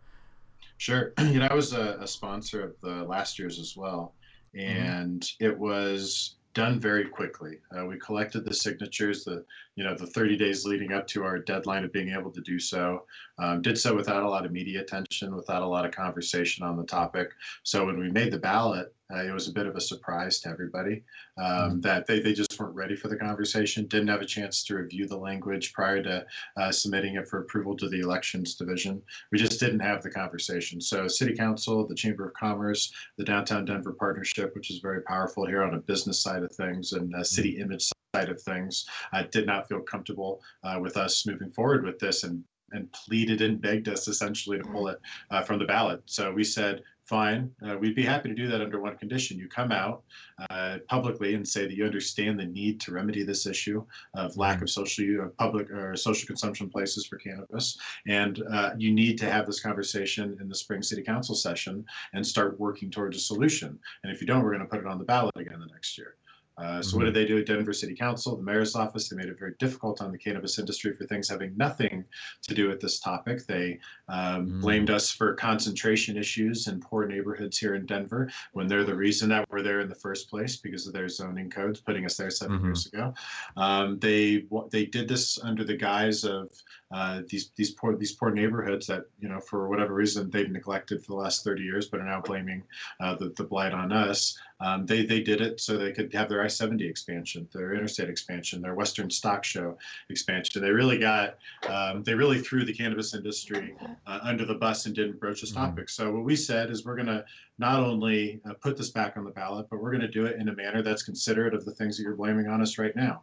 Sure, 0.77 1.13
you 1.21 1.39
know, 1.39 1.47
I 1.49 1.55
was 1.55 1.73
a, 1.73 1.97
a 2.01 2.09
sponsor 2.09 2.65
of 2.65 2.75
the 2.83 3.05
last 3.05 3.39
year's 3.39 3.61
as 3.61 3.77
well, 3.77 4.15
mm-hmm. 4.55 4.69
and 4.69 5.21
mm-hmm. 5.21 5.45
it 5.45 5.57
was 5.57 6.35
done 6.53 6.81
very 6.81 7.07
quickly. 7.07 7.59
Uh, 7.77 7.87
we 7.87 7.99
collected 7.99 8.45
the 8.45 8.55
signatures, 8.55 9.25
the 9.25 9.45
you 9.77 9.85
know 9.85 9.95
the 9.95 10.07
30 10.07 10.37
days 10.37 10.65
leading 10.65 10.93
up 10.93 11.07
to 11.09 11.25
our 11.25 11.39
deadline 11.39 11.85
of 11.85 11.93
being 11.93 12.11
able 12.11 12.31
to 12.33 12.41
do 12.41 12.59
so. 12.59 13.05
Um, 13.39 13.63
did 13.63 13.79
so 13.79 13.95
without 13.95 14.23
a 14.23 14.29
lot 14.29 14.45
of 14.45 14.53
media 14.53 14.81
attention, 14.81 15.35
without 15.35 15.63
a 15.63 15.67
lot 15.67 15.85
of 15.85 15.93
conversation 15.93 16.65
on 16.65 16.77
the 16.77 16.85
topic. 16.85 17.31
So 17.63 17.87
when 17.87 17.99
we 17.99 18.11
made 18.11 18.33
the 18.33 18.39
ballot, 18.39 18.95
uh, 19.13 19.23
it 19.25 19.33
was 19.33 19.49
a 19.49 19.53
bit 19.53 19.67
of 19.67 19.77
a 19.77 19.81
surprise 19.81 20.41
to 20.41 20.49
everybody 20.49 21.03
um, 21.39 21.45
mm-hmm. 21.45 21.81
that 21.81 22.07
they, 22.07 22.21
they 22.21 22.33
just 22.33 22.59
weren't 22.59 22.75
ready 22.75 22.97
for 22.97 23.09
the 23.09 23.17
conversation, 23.17 23.87
didn't 23.87 24.09
have 24.09 24.21
a 24.21 24.27
chance 24.27 24.63
to 24.65 24.77
review 24.77 25.07
the 25.07 25.17
language 25.17 25.73
prior 25.73 26.03
to 26.03 26.25
uh, 26.57 26.71
submitting 26.71 27.17
it 27.17 27.29
for 27.29 27.41
approval 27.41 27.77
to 27.77 27.89
the 27.89 28.01
elections 28.01 28.55
division. 28.55 29.03
We 29.33 29.39
just 29.39 29.61
didn't 29.61 29.81
have 29.81 30.03
the 30.03 30.11
conversation. 30.11 30.81
So, 30.81 31.09
City 31.09 31.35
Council, 31.35 31.87
the 31.87 31.95
Chamber 31.95 32.29
of 32.29 32.35
Commerce, 32.35 32.93
the 33.17 33.25
Downtown 33.25 33.65
Denver 33.65 33.93
Partnership, 33.93 34.55
which 34.55 34.71
is 34.71 34.79
very 34.79 35.03
powerful 35.03 35.47
here 35.47 35.63
on 35.63 35.75
a 35.75 35.79
business 35.79 36.23
side 36.23 36.43
of 36.43 36.53
things, 36.53 36.93
and 36.93 37.15
uh, 37.15 37.25
city 37.25 37.55
mm-hmm. 37.55 37.63
image 37.63 37.91
side 38.15 38.29
of 38.29 38.41
things, 38.41 38.87
uh, 39.13 39.23
did 39.31 39.47
not 39.47 39.69
feel 39.69 39.81
comfortable 39.81 40.41
uh, 40.65 40.79
with 40.81 40.97
us 40.97 41.27
moving 41.27 41.51
forward 41.51 41.85
with 41.85 41.99
this 41.99 42.25
and 42.25 42.45
and 42.73 42.91
pleaded 42.93 43.43
and 43.43 43.61
begged 43.61 43.89
us 43.89 44.09
essentially 44.09 44.59
to 44.59 44.65
pull 44.65 44.89
it 44.89 45.01
uh, 45.31 45.43
from 45.43 45.59
the 45.59 45.65
ballot. 45.65 46.01
So 46.07 46.33
we 46.33 46.45
said, 46.45 46.83
fine. 47.11 47.51
Uh, 47.67 47.77
we'd 47.77 47.97
be 47.97 48.05
happy 48.05 48.29
to 48.29 48.35
do 48.37 48.47
that 48.47 48.61
under 48.61 48.81
one 48.81 48.97
condition. 48.97 49.37
You 49.37 49.49
come 49.49 49.73
out 49.73 50.05
uh, 50.49 50.79
publicly 50.89 51.35
and 51.35 51.47
say 51.47 51.67
that 51.67 51.75
you 51.75 51.85
understand 51.85 52.39
the 52.39 52.47
need 52.47 52.81
to 52.83 52.93
remedy 52.93 53.25
this 53.25 53.47
issue 53.47 53.85
of 54.15 54.37
lack 54.37 54.59
mm-hmm. 54.59 54.65
of 54.65 54.71
social 54.71 55.23
uh, 55.23 55.29
public 55.37 55.69
or 55.73 55.97
social 55.97 56.29
consumption 56.29 56.71
places 56.71 57.05
for 57.05 57.19
cannabis, 57.19 57.77
and 58.07 58.41
uh, 58.53 58.71
you 58.79 58.93
need 58.95 59.19
to 59.19 59.29
have 59.29 59.45
this 59.45 59.61
conversation 59.61 60.39
in 60.41 60.49
the 60.49 60.55
spring 60.55 60.83
city 60.83 61.03
council 61.03 61.35
session 61.35 61.85
and 62.13 62.25
start 62.25 62.61
working 62.61 62.93
towards 62.93 63.17
a 63.17 63.21
solution. 63.21 63.77
And 64.05 64.13
if 64.13 64.21
you 64.21 64.29
don't, 64.29 64.45
we're 64.45 64.55
going 64.55 64.61
to 64.61 64.69
put 64.69 64.79
it 64.79 64.87
on 64.87 64.99
the 64.99 65.05
ballot 65.05 65.37
again 65.37 65.59
the 65.59 65.67
next 65.67 65.99
year. 65.99 66.15
Uh, 66.59 66.83
so 66.83 66.97
what 66.97 67.05
did 67.05 67.15
mm-hmm. 67.15 67.23
they 67.23 67.27
do 67.27 67.39
at 67.39 67.47
Denver 67.47 67.73
City 67.73 67.95
Council, 67.95 68.37
the 68.37 68.43
mayor's 68.43 68.75
office? 68.75 69.09
They 69.09 69.17
made 69.17 69.29
it 69.29 69.39
very 69.39 69.55
difficult 69.59 70.03
on 70.03 70.13
the 70.13 70.19
cannabis 70.19 70.59
industry 70.59 70.95
for 70.95 71.07
things 71.07 71.29
having 71.29 71.57
nothing 71.57 72.05
to 72.43 72.55
do 72.55 72.69
with 72.69 72.81
this 72.81 73.01
topic. 73.01 73.47
They 73.47 73.79
um, 74.09 74.47
mm. 74.47 74.61
blamed 74.61 74.91
us 74.91 75.11
for 75.11 75.35
concentration 75.35 76.17
issues 76.17 76.69
in 76.69 76.81
poor 76.81 77.07
neighborhoods 77.07 77.57
here 77.57 77.75
in 77.75 77.87
Denver 77.87 78.31
when 78.53 78.69
they're 78.69 78.85
the 78.85 78.95
reason 78.95 79.29
that 79.31 79.49
we're 79.51 79.63
there 79.63 79.81
in 79.81 79.89
the 79.89 79.95
first 79.95 80.29
place 80.29 80.57
because 80.57 80.87
of 80.87 80.93
their 80.93 81.09
zoning 81.09 81.49
codes 81.49 81.81
putting 81.81 82.05
us 82.05 82.17
there 82.17 82.31
7 82.31 82.55
mm-hmm. 82.55 82.67
years 82.67 82.87
ago. 82.87 83.15
Um, 83.57 83.99
they 83.99 84.45
they 84.71 84.85
did 84.85 85.09
this 85.09 85.39
under 85.43 85.65
the 85.65 85.77
guise 85.77 86.25
of 86.25 86.51
uh, 86.93 87.23
these 87.29 87.51
these 87.55 87.71
poor 87.71 87.97
these 87.97 88.13
poor 88.13 88.31
neighborhoods 88.31 88.87
that 88.89 89.05
you 89.21 89.29
know 89.29 89.41
for 89.41 89.69
whatever 89.69 89.95
reason 89.95 90.29
they've 90.29 90.51
neglected 90.51 91.01
for 91.01 91.13
the 91.13 91.19
last 91.19 91.45
30 91.45 91.63
years, 91.63 91.87
but 91.87 92.01
are 92.01 92.05
now 92.05 92.21
blaming 92.21 92.63
uh, 93.01 93.15
the, 93.15 93.29
the 93.37 93.45
blight 93.45 93.73
on 93.73 93.93
us. 93.93 94.37
Um, 94.59 94.87
they 94.87 95.07
they 95.07 95.21
did 95.21 95.41
it 95.41 95.61
so 95.61 95.79
they 95.79 95.93
could 95.93 96.13
have 96.13 96.29
their 96.29 96.43
I-70 96.43 96.89
expansion, 96.89 97.49
their 97.53 97.75
interstate 97.75 98.09
expansion, 98.09 98.61
their 98.61 98.75
Western 98.75 99.09
Stock 99.09 99.45
Show 99.45 99.79
expansion. 100.09 100.61
They 100.61 100.71
really 100.71 100.99
got 100.99 101.39
um, 101.69 102.03
they 102.03 102.15
really 102.15 102.41
threw 102.41 102.65
the 102.65 102.75
cannabis 102.75 103.15
industry 103.15 103.75
uh, 104.07 104.19
under 104.23 104.45
the 104.45 104.55
bus 104.55 104.87
and 104.87 104.95
didn't 104.95 105.21
broach 105.21 105.43
this 105.43 105.53
mm-hmm. 105.53 105.61
topic. 105.61 105.87
Mm-hmm. 105.87 106.03
So 106.03 106.13
what 106.13 106.25
we 106.25 106.35
said 106.35 106.71
is 106.71 106.85
we're 106.85 106.97
going 106.97 107.07
to 107.07 107.25
not 107.59 107.81
only 107.81 108.41
uh, 108.49 108.55
put 108.55 108.77
this 108.77 108.91
back 108.91 109.17
on 109.17 109.25
the 109.25 109.31
ballot, 109.31 109.67
but 109.71 109.81
we're 109.81 109.91
going 109.91 110.01
to 110.01 110.09
do 110.09 110.27
it 110.27 110.41
in 110.41 110.49
a 110.49 110.55
manner 110.55 110.83
that's 110.83 111.03
considerate 111.03 111.55
of 111.55 111.65
the 111.65 111.73
things 111.73 111.97
that 111.97 112.03
you're 112.03 112.17
blaming 112.17 112.49
on 112.49 112.61
us 112.61 112.79
right 112.79 112.97
now. 112.97 113.23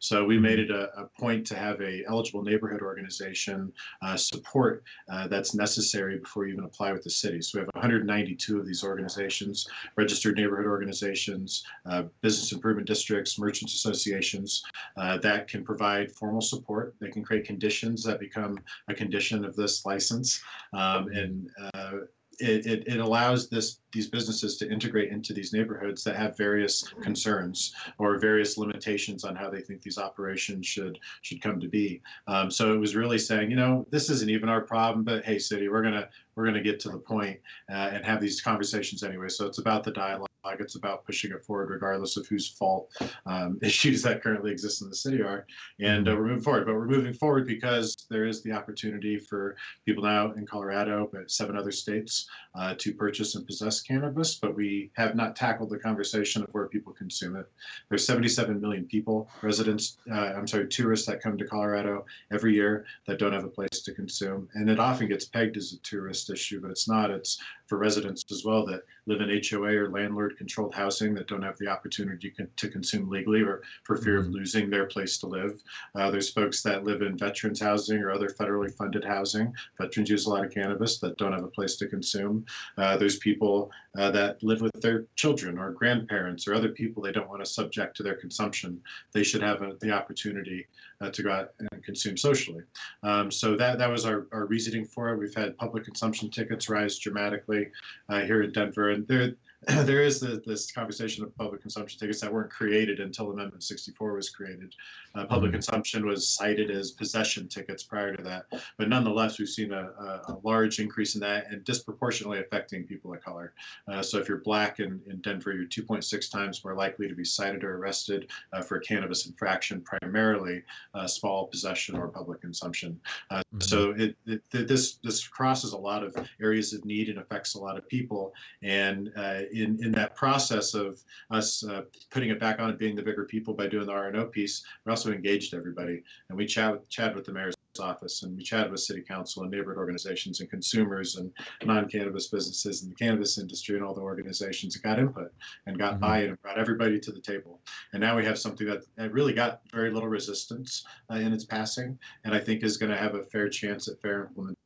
So 0.00 0.24
we 0.24 0.38
made 0.38 0.58
it 0.58 0.70
a, 0.70 0.90
a 1.00 1.08
point 1.18 1.46
to 1.46 1.56
have 1.56 1.80
a 1.80 2.04
eligible 2.06 2.42
neighborhood 2.42 2.82
organization 2.82 3.72
uh, 4.02 4.16
support 4.16 4.84
uh, 5.10 5.28
that's 5.28 5.54
necessary 5.54 6.18
before 6.18 6.46
you 6.46 6.52
even 6.52 6.64
apply 6.64 6.92
with 6.92 7.02
the 7.02 7.10
city. 7.10 7.40
So 7.40 7.58
we 7.58 7.60
have 7.60 7.70
192 7.74 8.58
of 8.58 8.66
these 8.66 8.84
organizations, 8.84 9.66
registered 9.96 10.36
neighborhood 10.36 10.66
organizations, 10.66 11.64
uh, 11.86 12.04
business 12.20 12.52
improvement 12.52 12.86
districts, 12.86 13.38
merchants 13.38 13.74
associations 13.74 14.62
uh, 14.96 15.18
that 15.18 15.48
can 15.48 15.64
provide 15.64 16.12
formal 16.12 16.40
support. 16.40 16.94
They 17.00 17.10
can 17.10 17.24
create 17.24 17.44
conditions 17.44 18.04
that 18.04 18.20
become 18.20 18.58
a 18.88 18.94
condition 18.94 19.44
of 19.44 19.56
this 19.56 19.86
license 19.86 20.42
um, 20.72 21.08
and 21.08 21.50
uh, 21.74 21.92
it, 22.40 22.66
it, 22.66 22.88
it, 22.88 23.00
allows 23.00 23.48
this 23.48 23.80
these 23.92 24.08
businesses 24.08 24.56
to 24.56 24.70
integrate 24.70 25.10
into 25.10 25.32
these 25.32 25.52
neighborhoods 25.52 26.02
that 26.04 26.16
have 26.16 26.36
various 26.36 26.82
concerns 27.00 27.74
or 27.98 28.18
various 28.18 28.58
limitations 28.58 29.24
on 29.24 29.36
how 29.36 29.48
they 29.50 29.60
think 29.60 29.82
these 29.82 29.98
operations 29.98 30.66
should 30.66 30.98
should 31.22 31.40
come 31.42 31.60
to 31.60 31.68
be. 31.68 32.00
Um, 32.26 32.50
so 32.50 32.74
it 32.74 32.78
was 32.78 32.96
really 32.96 33.18
saying, 33.18 33.50
you 33.50 33.56
know, 33.56 33.86
this 33.90 34.10
isn't 34.10 34.30
even 34.30 34.48
our 34.48 34.60
problem, 34.60 35.04
but 35.04 35.24
hey, 35.24 35.38
city, 35.38 35.68
we're 35.68 35.82
gonna 35.82 36.08
we're 36.34 36.46
gonna 36.46 36.62
get 36.62 36.80
to 36.80 36.90
the 36.90 36.98
point, 36.98 37.38
uh, 37.70 37.90
and 37.92 38.04
have 38.04 38.20
these 38.20 38.40
conversations 38.40 39.02
anyway. 39.02 39.28
So 39.28 39.46
it's 39.46 39.58
about 39.58 39.84
the 39.84 39.92
dialogue 39.92 40.28
It's 40.60 40.74
about 40.74 41.04
pushing 41.04 41.32
it 41.32 41.44
forward, 41.44 41.70
regardless 41.70 42.16
of 42.16 42.26
whose 42.26 42.48
fault 42.48 42.90
um, 43.26 43.58
issues 43.62 44.02
that 44.02 44.22
currently 44.22 44.50
exist 44.50 44.82
in 44.82 44.88
the 44.88 44.94
city 44.94 45.22
are. 45.22 45.46
And 45.80 46.08
uh, 46.08 46.14
we're 46.14 46.26
moving 46.26 46.42
forward. 46.42 46.66
But 46.66 46.74
we're 46.74 46.86
moving 46.86 47.14
forward 47.14 47.46
because 47.46 47.96
there 48.10 48.26
is 48.26 48.42
the 48.42 48.52
opportunity 48.52 49.18
for 49.18 49.56
people 49.86 50.04
now 50.04 50.32
in 50.32 50.46
Colorado, 50.46 51.08
but 51.12 51.30
seven 51.30 51.56
other 51.56 51.72
states, 51.72 52.28
uh, 52.54 52.74
to 52.78 52.92
purchase 52.92 53.34
and 53.34 53.46
possess 53.46 53.80
cannabis. 53.80 54.36
But 54.36 54.54
we 54.54 54.90
have 54.96 55.14
not 55.14 55.36
tackled 55.36 55.70
the 55.70 55.78
conversation 55.78 56.42
of 56.42 56.48
where 56.52 56.68
people 56.68 56.92
consume 56.92 57.36
it. 57.36 57.46
There's 57.88 58.06
77 58.06 58.60
million 58.60 58.84
people, 58.84 59.28
residents, 59.42 59.98
uh, 60.10 60.32
I'm 60.36 60.46
sorry, 60.46 60.68
tourists 60.68 61.06
that 61.06 61.22
come 61.22 61.38
to 61.38 61.46
Colorado 61.46 62.04
every 62.32 62.54
year 62.54 62.84
that 63.06 63.18
don't 63.18 63.32
have 63.32 63.44
a 63.44 63.48
place 63.48 63.82
to 63.84 63.94
consume. 63.94 64.48
And 64.54 64.68
it 64.68 64.78
often 64.78 65.08
gets 65.08 65.24
pegged 65.24 65.56
as 65.56 65.72
a 65.72 65.78
tourist 65.78 66.30
issue, 66.30 66.60
but 66.60 66.70
it's 66.70 66.88
not. 66.88 67.10
It's 67.10 67.40
for 67.66 67.78
residents 67.78 68.24
as 68.30 68.44
well 68.44 68.66
that 68.66 68.82
live 69.06 69.20
in 69.20 69.40
HOA 69.48 69.74
or 69.76 69.90
landlord 69.90 70.33
controlled 70.34 70.74
housing 70.74 71.14
that 71.14 71.26
don't 71.26 71.42
have 71.42 71.58
the 71.58 71.68
opportunity 71.68 72.32
to 72.56 72.68
consume 72.68 73.08
legally 73.08 73.42
or 73.42 73.62
for 73.84 73.96
fear 73.96 74.18
mm-hmm. 74.18 74.28
of 74.28 74.34
losing 74.34 74.70
their 74.70 74.86
place 74.86 75.18
to 75.18 75.26
live. 75.26 75.62
Uh, 75.94 76.10
there's 76.10 76.30
folks 76.30 76.62
that 76.62 76.84
live 76.84 77.02
in 77.02 77.16
veterans 77.16 77.60
housing 77.60 77.98
or 77.98 78.10
other 78.10 78.28
federally 78.28 78.72
funded 78.72 79.04
housing. 79.04 79.52
Veterans 79.78 80.10
use 80.10 80.26
a 80.26 80.30
lot 80.30 80.44
of 80.44 80.52
cannabis 80.52 80.98
that 80.98 81.16
don't 81.16 81.32
have 81.32 81.44
a 81.44 81.48
place 81.48 81.76
to 81.76 81.86
consume. 81.86 82.44
Uh, 82.76 82.96
there's 82.96 83.18
people 83.18 83.70
uh, 83.98 84.10
that 84.10 84.42
live 84.42 84.60
with 84.60 84.72
their 84.80 85.04
children 85.16 85.58
or 85.58 85.70
grandparents 85.70 86.46
or 86.46 86.54
other 86.54 86.68
people 86.68 87.02
they 87.02 87.12
don't 87.12 87.28
want 87.28 87.44
to 87.44 87.50
subject 87.50 87.96
to 87.96 88.02
their 88.02 88.14
consumption. 88.16 88.80
They 89.12 89.22
should 89.22 89.42
have 89.42 89.62
a, 89.62 89.74
the 89.80 89.92
opportunity 89.92 90.66
uh, 91.00 91.10
to 91.10 91.22
go 91.22 91.30
out 91.30 91.52
and 91.58 91.84
consume 91.84 92.16
socially. 92.16 92.62
Um, 93.02 93.30
so 93.30 93.56
that 93.56 93.78
that 93.78 93.90
was 93.90 94.04
our, 94.04 94.26
our 94.32 94.46
reasoning 94.46 94.84
for 94.84 95.10
it. 95.10 95.18
We've 95.18 95.34
had 95.34 95.56
public 95.58 95.84
consumption 95.84 96.30
tickets 96.30 96.68
rise 96.68 96.98
dramatically 96.98 97.68
uh, 98.08 98.20
here 98.20 98.42
in 98.42 98.52
Denver, 98.52 98.90
and 98.90 99.06
there 99.06 99.34
there 99.84 100.02
is 100.02 100.20
the, 100.20 100.42
this 100.44 100.70
conversation 100.70 101.24
of 101.24 101.34
public 101.36 101.62
consumption 101.62 101.98
tickets 101.98 102.20
that 102.20 102.32
weren't 102.32 102.50
created 102.50 103.00
until 103.00 103.30
Amendment 103.30 103.62
64 103.62 104.14
was 104.14 104.28
created. 104.30 104.74
Uh, 105.14 105.24
public 105.24 105.50
mm-hmm. 105.50 105.56
consumption 105.56 106.06
was 106.06 106.28
cited 106.28 106.70
as 106.70 106.90
possession 106.90 107.48
tickets 107.48 107.82
prior 107.82 108.14
to 108.16 108.22
that, 108.22 108.46
but 108.78 108.88
nonetheless, 108.88 109.38
we've 109.38 109.48
seen 109.48 109.72
a, 109.72 109.90
a, 109.98 110.32
a 110.32 110.36
large 110.42 110.80
increase 110.80 111.14
in 111.14 111.20
that 111.20 111.46
and 111.50 111.64
disproportionately 111.64 112.40
affecting 112.40 112.84
people 112.84 113.12
of 113.14 113.22
color. 113.22 113.54
Uh, 113.88 114.02
so 114.02 114.18
if 114.18 114.28
you're 114.28 114.38
black 114.38 114.80
in, 114.80 115.00
in 115.08 115.20
Denver, 115.20 115.52
you're 115.52 115.66
2.6 115.66 116.30
times 116.30 116.64
more 116.64 116.74
likely 116.74 117.08
to 117.08 117.14
be 117.14 117.24
cited 117.24 117.64
or 117.64 117.76
arrested 117.76 118.30
uh, 118.52 118.60
for 118.60 118.76
a 118.76 118.80
cannabis 118.80 119.26
infraction, 119.26 119.80
primarily 119.80 120.62
uh, 120.94 121.06
small 121.06 121.46
possession 121.46 121.96
or 121.96 122.08
public 122.08 122.40
consumption. 122.40 123.00
Uh, 123.30 123.38
mm-hmm. 123.38 123.60
So 123.60 123.94
it, 123.96 124.16
it, 124.26 124.42
this 124.50 124.96
this 125.02 125.26
crosses 125.26 125.72
a 125.72 125.78
lot 125.78 126.02
of 126.02 126.16
areas 126.40 126.72
of 126.72 126.84
need 126.84 127.08
and 127.08 127.18
affects 127.18 127.54
a 127.54 127.60
lot 127.60 127.78
of 127.78 127.88
people 127.88 128.32
and 128.62 129.12
uh, 129.16 129.42
in, 129.54 129.82
in 129.82 129.92
that 129.92 130.14
process 130.16 130.74
of 130.74 131.02
us 131.30 131.64
uh, 131.64 131.82
putting 132.10 132.30
it 132.30 132.40
back 132.40 132.60
on 132.60 132.70
and 132.70 132.78
being 132.78 132.96
the 132.96 133.02
bigger 133.02 133.24
people 133.24 133.54
by 133.54 133.66
doing 133.66 133.86
the 133.86 133.92
RNO 133.92 134.32
piece, 134.32 134.64
we 134.84 134.90
also 134.90 135.12
engaged 135.12 135.54
everybody. 135.54 136.02
And 136.28 136.36
we 136.38 136.46
chat, 136.46 136.88
chat 136.88 137.14
with 137.14 137.24
the 137.24 137.32
mayor's 137.32 137.54
office 137.80 138.22
and 138.22 138.36
we 138.36 138.42
chatted 138.42 138.70
with 138.70 138.80
city 138.80 139.02
council 139.02 139.42
and 139.42 139.50
neighborhood 139.50 139.78
organizations 139.78 140.40
and 140.40 140.50
consumers 140.50 141.16
and 141.16 141.32
non-cannabis 141.64 142.28
businesses 142.28 142.82
and 142.82 142.92
the 142.92 142.96
cannabis 142.96 143.38
industry 143.38 143.76
and 143.76 143.84
all 143.84 143.94
the 143.94 144.00
organizations 144.00 144.74
that 144.74 144.82
got 144.82 144.98
input 144.98 145.32
and 145.66 145.78
got 145.78 145.94
mm-hmm. 145.94 146.00
buy-in 146.00 146.28
and 146.30 146.42
brought 146.42 146.58
everybody 146.58 147.00
to 147.00 147.10
the 147.10 147.20
table 147.20 147.60
and 147.92 148.00
now 148.00 148.16
we 148.16 148.24
have 148.24 148.38
something 148.38 148.66
that, 148.66 148.84
that 148.96 149.12
really 149.12 149.32
got 149.32 149.60
very 149.72 149.90
little 149.90 150.08
resistance 150.08 150.84
uh, 151.10 151.14
in 151.14 151.32
its 151.32 151.44
passing 151.44 151.98
and 152.24 152.34
i 152.34 152.38
think 152.38 152.62
is 152.62 152.76
going 152.76 152.92
to 152.92 152.98
have 152.98 153.14
a 153.14 153.24
fair 153.24 153.48
chance 153.48 153.88
at 153.88 154.00
fair 154.00 154.26
implementation 154.26 154.63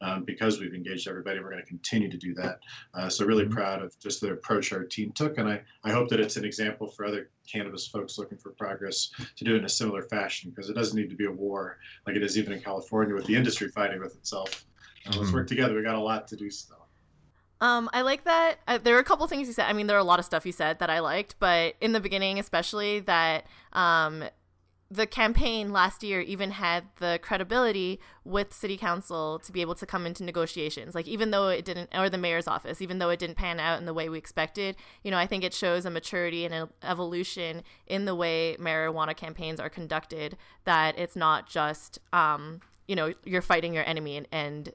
um, 0.00 0.24
because 0.24 0.60
we've 0.60 0.74
engaged 0.74 1.08
everybody. 1.08 1.40
We're 1.40 1.50
going 1.50 1.62
to 1.62 1.68
continue 1.68 2.10
to 2.10 2.16
do 2.16 2.34
that. 2.34 2.60
Uh, 2.94 3.08
so 3.08 3.24
really 3.24 3.44
mm-hmm. 3.44 3.52
proud 3.52 3.82
of 3.82 3.98
just 3.98 4.20
the 4.20 4.32
approach 4.32 4.72
our 4.72 4.84
team 4.84 5.12
took, 5.12 5.38
and 5.38 5.48
I, 5.48 5.60
I 5.84 5.90
hope 5.90 6.08
that 6.08 6.20
it's 6.20 6.36
an 6.36 6.44
example 6.44 6.88
for 6.88 7.04
other 7.04 7.30
cannabis 7.50 7.86
folks 7.86 8.18
looking 8.18 8.38
for 8.38 8.50
progress 8.52 9.10
to 9.36 9.44
do 9.44 9.54
it 9.54 9.58
in 9.58 9.64
a 9.64 9.68
similar 9.68 10.02
fashion 10.02 10.50
because 10.50 10.68
it 10.68 10.74
doesn't 10.74 10.96
need 10.96 11.10
to 11.10 11.16
be 11.16 11.24
a 11.24 11.32
war 11.32 11.78
like 12.06 12.16
it 12.16 12.22
is 12.22 12.36
even 12.38 12.52
in 12.52 12.60
California 12.60 13.14
with 13.14 13.26
the 13.26 13.34
industry 13.34 13.68
fighting 13.68 14.00
with 14.00 14.14
itself. 14.16 14.66
Uh, 15.06 15.10
mm-hmm. 15.10 15.20
Let's 15.20 15.32
work 15.32 15.46
together. 15.46 15.74
We 15.74 15.82
got 15.82 15.94
a 15.94 16.00
lot 16.00 16.28
to 16.28 16.36
do 16.36 16.50
still. 16.50 16.76
Um, 17.60 17.90
I 17.92 18.02
like 18.02 18.24
that. 18.24 18.58
Uh, 18.68 18.78
there 18.78 18.96
are 18.96 19.00
a 19.00 19.04
couple 19.04 19.26
things 19.26 19.48
you 19.48 19.54
said. 19.54 19.66
I 19.66 19.72
mean, 19.72 19.88
there 19.88 19.96
are 19.96 20.00
a 20.00 20.04
lot 20.04 20.18
of 20.18 20.24
stuff 20.24 20.46
you 20.46 20.52
said 20.52 20.78
that 20.78 20.90
I 20.90 21.00
liked, 21.00 21.36
but 21.40 21.74
in 21.80 21.92
the 21.92 22.00
beginning, 22.00 22.38
especially 22.38 23.00
that 23.00 23.46
um, 23.72 24.24
the 24.90 25.06
campaign 25.06 25.70
last 25.70 26.02
year 26.02 26.20
even 26.20 26.52
had 26.52 26.84
the 26.98 27.18
credibility 27.22 28.00
with 28.24 28.54
city 28.54 28.76
council 28.76 29.38
to 29.38 29.52
be 29.52 29.60
able 29.60 29.74
to 29.74 29.84
come 29.84 30.06
into 30.06 30.24
negotiations. 30.24 30.94
Like 30.94 31.06
even 31.06 31.30
though 31.30 31.48
it 31.48 31.64
didn't 31.64 31.90
or 31.94 32.08
the 32.08 32.18
mayor's 32.18 32.48
office 32.48 32.80
even 32.80 32.98
though 32.98 33.10
it 33.10 33.18
didn't 33.18 33.36
pan 33.36 33.60
out 33.60 33.78
in 33.78 33.86
the 33.86 33.94
way 33.94 34.08
we 34.08 34.18
expected 34.18 34.76
you 35.02 35.10
know 35.10 35.18
i 35.18 35.26
think 35.26 35.44
it 35.44 35.54
shows 35.54 35.84
a 35.84 35.90
maturity 35.90 36.44
and 36.44 36.54
an 36.54 36.68
evolution 36.82 37.62
in 37.86 38.04
the 38.04 38.14
way 38.14 38.56
marijuana 38.58 39.16
campaigns 39.16 39.60
are 39.60 39.68
conducted 39.68 40.36
that 40.64 40.98
it's 40.98 41.16
not 41.16 41.48
just 41.48 41.98
um, 42.12 42.60
you 42.86 42.96
know 42.96 43.12
you're 43.24 43.42
fighting 43.42 43.74
your 43.74 43.84
enemy 43.84 44.16
and, 44.16 44.28
and 44.32 44.72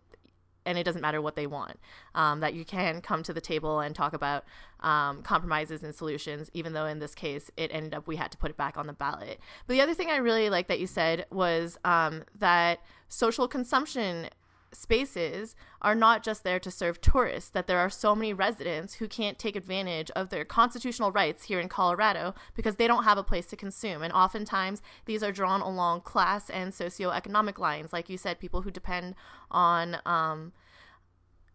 and 0.66 0.78
it 0.78 0.84
doesn't 0.84 1.02
matter 1.02 1.22
what 1.22 1.36
they 1.36 1.48
want. 1.48 1.80
Um, 2.16 2.40
that 2.42 2.54
you 2.54 2.66
can 2.66 3.02
come 3.02 3.24
to 3.24 3.34
the 3.34 3.42
table 3.42 3.80
and 3.80 3.96
talk 3.96 4.14
about 4.14 4.46
um, 4.82 5.22
compromises 5.24 5.84
and 5.84 5.94
solutions, 5.94 6.50
even 6.54 6.74
though 6.74 6.86
in 6.86 7.00
this 7.00 7.16
case 7.16 7.50
it 7.58 7.72
ended 7.74 7.94
up 7.94 8.08
we 8.08 8.16
had 8.16 8.32
to 8.32 8.38
put 8.38 8.52
it 8.52 8.58
back 8.58 8.78
on 8.78 8.88
the 8.88 8.94
ballot. 8.94 9.40
But 9.68 9.74
the 9.74 9.82
other 9.82 9.94
thing 9.94 10.10
I 10.10 10.18
really 10.18 10.50
like 10.50 10.68
that 10.68 10.80
you 10.80 10.88
said 10.88 11.26
was 11.32 11.78
um, 11.86 12.24
that 12.38 12.80
social 13.08 13.48
consumption 13.48 14.30
spaces 14.76 15.56
are 15.82 15.96
not 15.96 16.24
just 16.24 16.44
there 16.44 16.60
to 16.60 16.72
serve 16.72 17.02
tourists, 17.02 17.50
that 17.52 17.68
there 17.68 17.80
are 17.80 17.90
so 17.90 18.16
many 18.16 18.34
residents 18.34 18.96
who 18.96 19.08
can't 19.08 19.40
take 19.40 19.56
advantage 19.56 20.10
of 20.12 20.30
their 20.30 20.46
constitutional 20.46 21.12
rights 21.12 21.46
here 21.46 21.60
in 21.60 21.70
Colorado 21.70 22.34
because 22.56 22.76
they 22.76 22.88
don't 22.88 23.04
have 23.04 23.18
a 23.18 23.24
place 23.24 23.48
to 23.48 23.56
consume. 23.56 24.02
And 24.02 24.14
oftentimes 24.14 24.82
these 25.06 25.24
are 25.24 25.32
drawn 25.32 25.62
along 25.62 26.02
class 26.02 26.50
and 26.50 26.72
socioeconomic 26.72 27.58
lines. 27.58 27.94
Like 27.94 28.10
you 28.10 28.18
said, 28.18 28.40
people 28.40 28.62
who 28.62 28.72
depend 28.72 29.16
on, 29.52 29.98
um, 30.06 30.54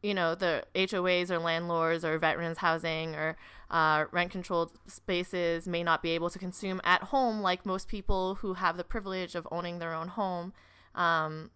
you 0.03 0.14
know, 0.14 0.35
the 0.35 0.64
HOAs 0.75 1.31
or 1.31 1.39
landlords 1.39 2.05
or 2.05 2.19
veterans 2.19 2.59
housing 2.59 3.14
or 3.14 3.37
uh, 3.71 4.05
rent 4.12 4.31
controlled 4.31 4.73
spaces 4.87 5.66
may 5.66 5.83
not 5.83 6.03
be 6.03 6.11
able 6.11 6.31
to 6.31 6.39
consume 6.39 6.81
at 6.85 7.03
home 7.05 7.41
like 7.41 7.66
most 7.66 7.89
people 7.89 8.37
who 8.37 8.55
have 8.55 8.77
the 8.77 8.85
privilege 8.85 9.35
of 9.35 9.47
owning 9.51 9.79
their 9.79 9.95
own 9.95 10.09
home. 10.09 10.53
Um, 10.95 11.51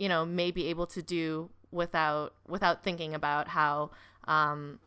you 0.00 0.08
know 0.08 0.24
may 0.24 0.50
be 0.50 0.66
able 0.66 0.86
to 0.86 1.02
do 1.02 1.50
without 1.70 2.34
without 2.48 2.82
thinking 2.82 3.14
about 3.14 3.48
how 3.48 3.90
um, 4.26 4.80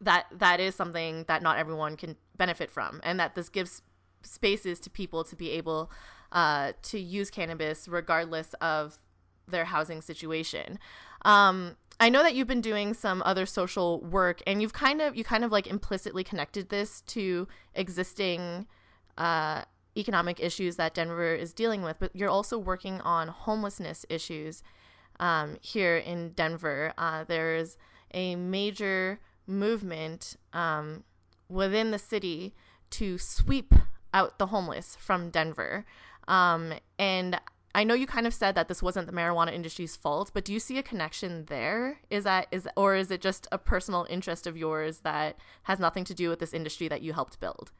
that 0.00 0.26
that 0.32 0.60
is 0.60 0.74
something 0.74 1.24
that 1.26 1.42
not 1.42 1.58
everyone 1.58 1.96
can 1.96 2.16
benefit 2.36 2.70
from, 2.70 3.00
and 3.02 3.18
that 3.18 3.34
this 3.34 3.48
gives 3.48 3.82
spaces 4.22 4.80
to 4.80 4.88
people 4.88 5.24
to 5.24 5.34
be 5.34 5.50
able 5.50 5.90
uh, 6.32 6.72
to 6.82 6.98
use 6.98 7.30
cannabis 7.30 7.88
regardless 7.88 8.54
of 8.54 8.98
their 9.48 9.66
housing 9.66 10.00
situation. 10.00 10.78
Um, 11.24 11.76
I 11.98 12.08
know 12.08 12.22
that 12.22 12.34
you've 12.34 12.48
been 12.48 12.60
doing 12.60 12.94
some 12.94 13.22
other 13.24 13.44
social 13.44 14.00
work, 14.00 14.40
and 14.46 14.62
you've 14.62 14.72
kind 14.72 15.02
of 15.02 15.16
you 15.16 15.24
kind 15.24 15.44
of 15.44 15.50
like 15.50 15.66
implicitly 15.66 16.22
connected 16.22 16.68
this 16.68 17.00
to 17.02 17.48
existing 17.74 18.66
uh, 19.18 19.62
economic 19.96 20.40
issues 20.40 20.76
that 20.76 20.94
Denver 20.94 21.34
is 21.34 21.52
dealing 21.52 21.82
with, 21.82 21.98
but 21.98 22.14
you're 22.14 22.30
also 22.30 22.58
working 22.58 23.00
on 23.00 23.28
homelessness 23.28 24.04
issues 24.08 24.62
um, 25.18 25.56
here 25.60 25.96
in 25.96 26.30
Denver. 26.30 26.92
Uh, 26.98 27.24
there's 27.24 27.76
a 28.12 28.36
major 28.36 29.20
movement 29.46 30.36
um, 30.52 31.04
within 31.48 31.90
the 31.90 31.98
city 31.98 32.54
to 32.90 33.18
sweep 33.18 33.74
out 34.12 34.38
the 34.38 34.46
homeless 34.46 34.96
from 34.98 35.30
Denver. 35.30 35.84
Um, 36.28 36.74
and 36.98 37.40
I 37.74 37.84
know 37.84 37.94
you 37.94 38.06
kind 38.06 38.26
of 38.26 38.32
said 38.32 38.54
that 38.54 38.68
this 38.68 38.82
wasn't 38.82 39.06
the 39.06 39.12
marijuana 39.12 39.52
industry's 39.52 39.96
fault, 39.96 40.30
but 40.32 40.44
do 40.44 40.52
you 40.52 40.58
see 40.58 40.78
a 40.78 40.82
connection 40.82 41.44
there? 41.44 42.00
Is 42.08 42.24
that 42.24 42.46
is 42.50 42.66
or 42.76 42.96
is 42.96 43.10
it 43.10 43.20
just 43.20 43.46
a 43.52 43.58
personal 43.58 44.06
interest 44.08 44.46
of 44.46 44.56
yours 44.56 45.00
that 45.00 45.36
has 45.64 45.78
nothing 45.78 46.04
to 46.04 46.14
do 46.14 46.30
with 46.30 46.38
this 46.38 46.54
industry 46.54 46.88
that 46.88 47.02
you 47.02 47.12
helped 47.12 47.38
build? 47.38 47.72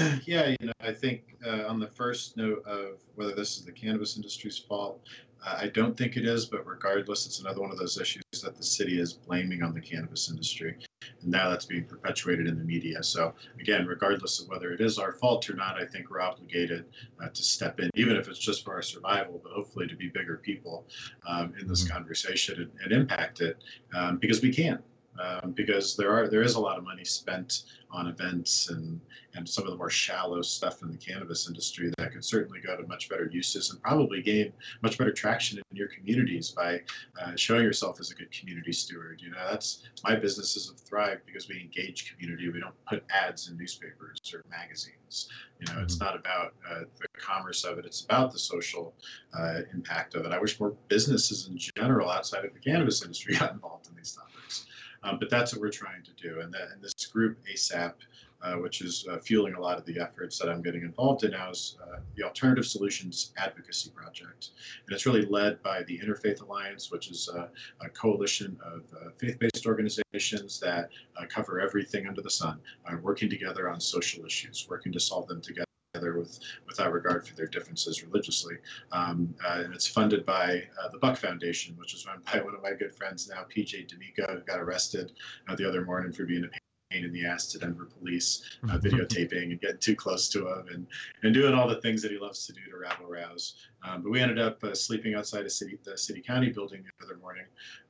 yeah, 0.26 0.48
you 0.60 0.66
know, 0.66 0.72
I 0.80 0.92
think 0.92 1.36
uh, 1.46 1.66
on 1.66 1.80
the 1.80 1.86
first 1.86 2.36
note 2.36 2.64
of 2.66 3.00
whether 3.14 3.34
this 3.34 3.56
is 3.56 3.64
the 3.64 3.72
cannabis 3.72 4.16
industry's 4.16 4.58
fault, 4.58 5.00
uh, 5.44 5.58
I 5.58 5.68
don't 5.68 5.96
think 5.96 6.16
it 6.16 6.26
is, 6.26 6.46
but 6.46 6.66
regardless, 6.66 7.26
it's 7.26 7.40
another 7.40 7.60
one 7.60 7.70
of 7.70 7.78
those 7.78 7.98
issues 7.98 8.22
that 8.42 8.56
the 8.56 8.62
city 8.62 9.00
is 9.00 9.12
blaming 9.12 9.62
on 9.62 9.72
the 9.72 9.80
cannabis 9.80 10.30
industry. 10.30 10.76
And 11.22 11.30
now 11.30 11.48
that's 11.48 11.64
being 11.64 11.84
perpetuated 11.84 12.46
in 12.46 12.58
the 12.58 12.64
media. 12.64 13.02
So, 13.02 13.34
again, 13.58 13.86
regardless 13.86 14.40
of 14.40 14.48
whether 14.48 14.70
it 14.72 14.80
is 14.80 14.98
our 14.98 15.12
fault 15.12 15.48
or 15.48 15.54
not, 15.54 15.80
I 15.80 15.86
think 15.86 16.10
we're 16.10 16.20
obligated 16.20 16.84
uh, 17.22 17.28
to 17.28 17.42
step 17.42 17.80
in, 17.80 17.90
even 17.94 18.16
if 18.16 18.28
it's 18.28 18.38
just 18.38 18.64
for 18.64 18.74
our 18.74 18.82
survival, 18.82 19.40
but 19.42 19.52
hopefully 19.52 19.86
to 19.86 19.96
be 19.96 20.08
bigger 20.08 20.36
people 20.36 20.86
um, 21.26 21.54
in 21.58 21.66
this 21.66 21.84
mm-hmm. 21.84 21.94
conversation 21.94 22.62
and, 22.62 22.70
and, 22.82 22.92
impact 22.92 23.40
it 23.40 23.62
um, 23.94 24.18
because 24.18 24.42
we 24.42 24.52
can 24.52 24.82
um, 25.18 25.52
because 25.52 25.96
there 25.96 26.12
are 26.12 26.28
there 26.28 26.42
is 26.42 26.54
a 26.54 26.60
lot 26.60 26.78
of 26.78 26.84
money 26.84 27.04
spent 27.04 27.64
on 27.90 28.06
events 28.06 28.70
and 28.70 29.00
and 29.34 29.48
some 29.48 29.64
of 29.64 29.70
the 29.70 29.76
more 29.76 29.90
shallow 29.90 30.42
stuff 30.42 30.82
in 30.82 30.90
the 30.90 30.96
cannabis 30.96 31.48
industry 31.48 31.92
that 31.98 32.12
could 32.12 32.24
certainly 32.24 32.60
go 32.60 32.76
to 32.76 32.86
much 32.86 33.08
better 33.08 33.28
uses 33.32 33.70
and 33.70 33.80
probably 33.80 34.22
gain 34.22 34.52
much 34.82 34.98
better 34.98 35.12
traction 35.12 35.58
in 35.58 35.76
your 35.76 35.88
communities 35.88 36.50
by 36.50 36.80
uh, 37.20 37.34
showing 37.36 37.62
yourself 37.62 38.00
as 38.00 38.10
a 38.10 38.14
good 38.14 38.30
community 38.32 38.72
steward. 38.72 39.20
You 39.22 39.30
know, 39.30 39.46
that's 39.48 39.84
my 40.02 40.16
businesses 40.16 40.68
have 40.68 40.80
thrived 40.80 41.26
because 41.26 41.48
we 41.48 41.60
engage 41.60 42.12
community. 42.12 42.50
We 42.50 42.60
don't 42.60 42.74
put 42.88 43.04
ads 43.10 43.48
in 43.48 43.56
newspapers 43.56 44.18
or 44.34 44.42
magazines. 44.50 45.28
You 45.60 45.66
know, 45.66 45.74
mm-hmm. 45.74 45.84
it's 45.84 46.00
not 46.00 46.16
about 46.16 46.54
uh, 46.68 46.80
the 46.98 47.06
commerce 47.16 47.64
of 47.64 47.78
it. 47.78 47.84
It's 47.84 48.02
about 48.02 48.32
the 48.32 48.38
social 48.38 48.94
uh, 49.38 49.60
impact 49.72 50.14
of 50.14 50.24
it. 50.24 50.32
I 50.32 50.40
wish 50.40 50.58
more 50.58 50.74
businesses 50.88 51.48
in 51.48 51.56
general 51.56 52.10
outside 52.10 52.44
of 52.44 52.52
the 52.52 52.60
cannabis 52.60 53.02
industry 53.02 53.34
got 53.38 53.52
involved 53.52 53.88
in 53.88 53.96
these 53.96 54.12
topics. 54.12 54.66
Um, 55.02 55.18
but 55.18 55.30
that's 55.30 55.52
what 55.52 55.60
we're 55.60 55.70
trying 55.70 56.02
to 56.02 56.12
do. 56.12 56.40
And, 56.40 56.52
that, 56.52 56.68
and 56.72 56.82
this 56.82 57.06
group, 57.06 57.38
ASAP, 57.52 57.94
uh, 58.42 58.54
which 58.54 58.80
is 58.80 59.06
uh, 59.10 59.18
fueling 59.18 59.54
a 59.54 59.60
lot 59.60 59.78
of 59.78 59.84
the 59.84 59.98
efforts 60.00 60.38
that 60.38 60.48
I'm 60.48 60.62
getting 60.62 60.82
involved 60.82 61.24
in 61.24 61.32
now, 61.32 61.50
is 61.50 61.76
uh, 61.82 62.00
the 62.16 62.22
Alternative 62.22 62.64
Solutions 62.64 63.32
Advocacy 63.36 63.90
Project. 63.90 64.50
And 64.86 64.94
it's 64.94 65.06
really 65.06 65.26
led 65.26 65.62
by 65.62 65.82
the 65.84 65.98
Interfaith 65.98 66.42
Alliance, 66.42 66.90
which 66.90 67.10
is 67.10 67.28
a 67.28 67.88
coalition 67.90 68.58
of 68.64 68.82
uh, 68.94 69.10
faith 69.18 69.38
based 69.38 69.66
organizations 69.66 70.58
that 70.60 70.90
uh, 71.16 71.24
cover 71.28 71.60
everything 71.60 72.06
under 72.06 72.22
the 72.22 72.30
sun, 72.30 72.58
uh, 72.86 72.96
working 73.02 73.28
together 73.28 73.68
on 73.68 73.80
social 73.80 74.24
issues, 74.24 74.66
working 74.68 74.92
to 74.92 75.00
solve 75.00 75.26
them 75.28 75.40
together 75.40 75.66
together 75.92 76.18
with 76.18 76.38
without 76.66 76.92
regard 76.92 77.26
for 77.26 77.34
their 77.34 77.46
differences 77.46 78.04
religiously. 78.04 78.56
Um, 78.92 79.34
uh, 79.44 79.62
and 79.64 79.74
it's 79.74 79.86
funded 79.86 80.24
by 80.24 80.62
uh, 80.82 80.88
the 80.88 80.98
Buck 80.98 81.16
Foundation, 81.16 81.76
which 81.76 81.94
is 81.94 82.06
run 82.06 82.22
by 82.32 82.40
one 82.40 82.54
of 82.54 82.62
my 82.62 82.72
good 82.72 82.94
friends 82.94 83.28
now, 83.28 83.44
PJ 83.54 83.88
D'Amico, 83.88 84.34
who 84.34 84.40
got 84.40 84.60
arrested 84.60 85.12
uh, 85.48 85.56
the 85.56 85.68
other 85.68 85.84
morning 85.84 86.12
for 86.12 86.24
being 86.24 86.44
a 86.44 86.48
pain 86.92 87.04
in 87.04 87.12
the 87.12 87.24
ass 87.24 87.46
to 87.46 87.58
Denver 87.58 87.88
police, 87.98 88.42
uh, 88.64 88.78
videotaping 88.78 89.50
and 89.50 89.60
getting 89.60 89.78
too 89.78 89.96
close 89.96 90.28
to 90.28 90.48
him 90.48 90.66
and, 90.72 90.86
and 91.22 91.34
doing 91.34 91.54
all 91.54 91.68
the 91.68 91.80
things 91.80 92.02
that 92.02 92.10
he 92.10 92.18
loves 92.18 92.46
to 92.46 92.52
do 92.52 92.60
to 92.70 92.76
rabble 92.76 93.06
rouse. 93.06 93.54
Um, 93.84 94.02
but 94.02 94.10
we 94.10 94.20
ended 94.20 94.38
up 94.38 94.62
uh, 94.62 94.74
sleeping 94.74 95.14
outside 95.14 95.44
of 95.44 95.52
city, 95.52 95.78
the 95.84 95.96
city 95.96 96.20
county 96.20 96.50
building 96.50 96.82
the 96.84 97.04
other 97.04 97.16
morning 97.18 97.46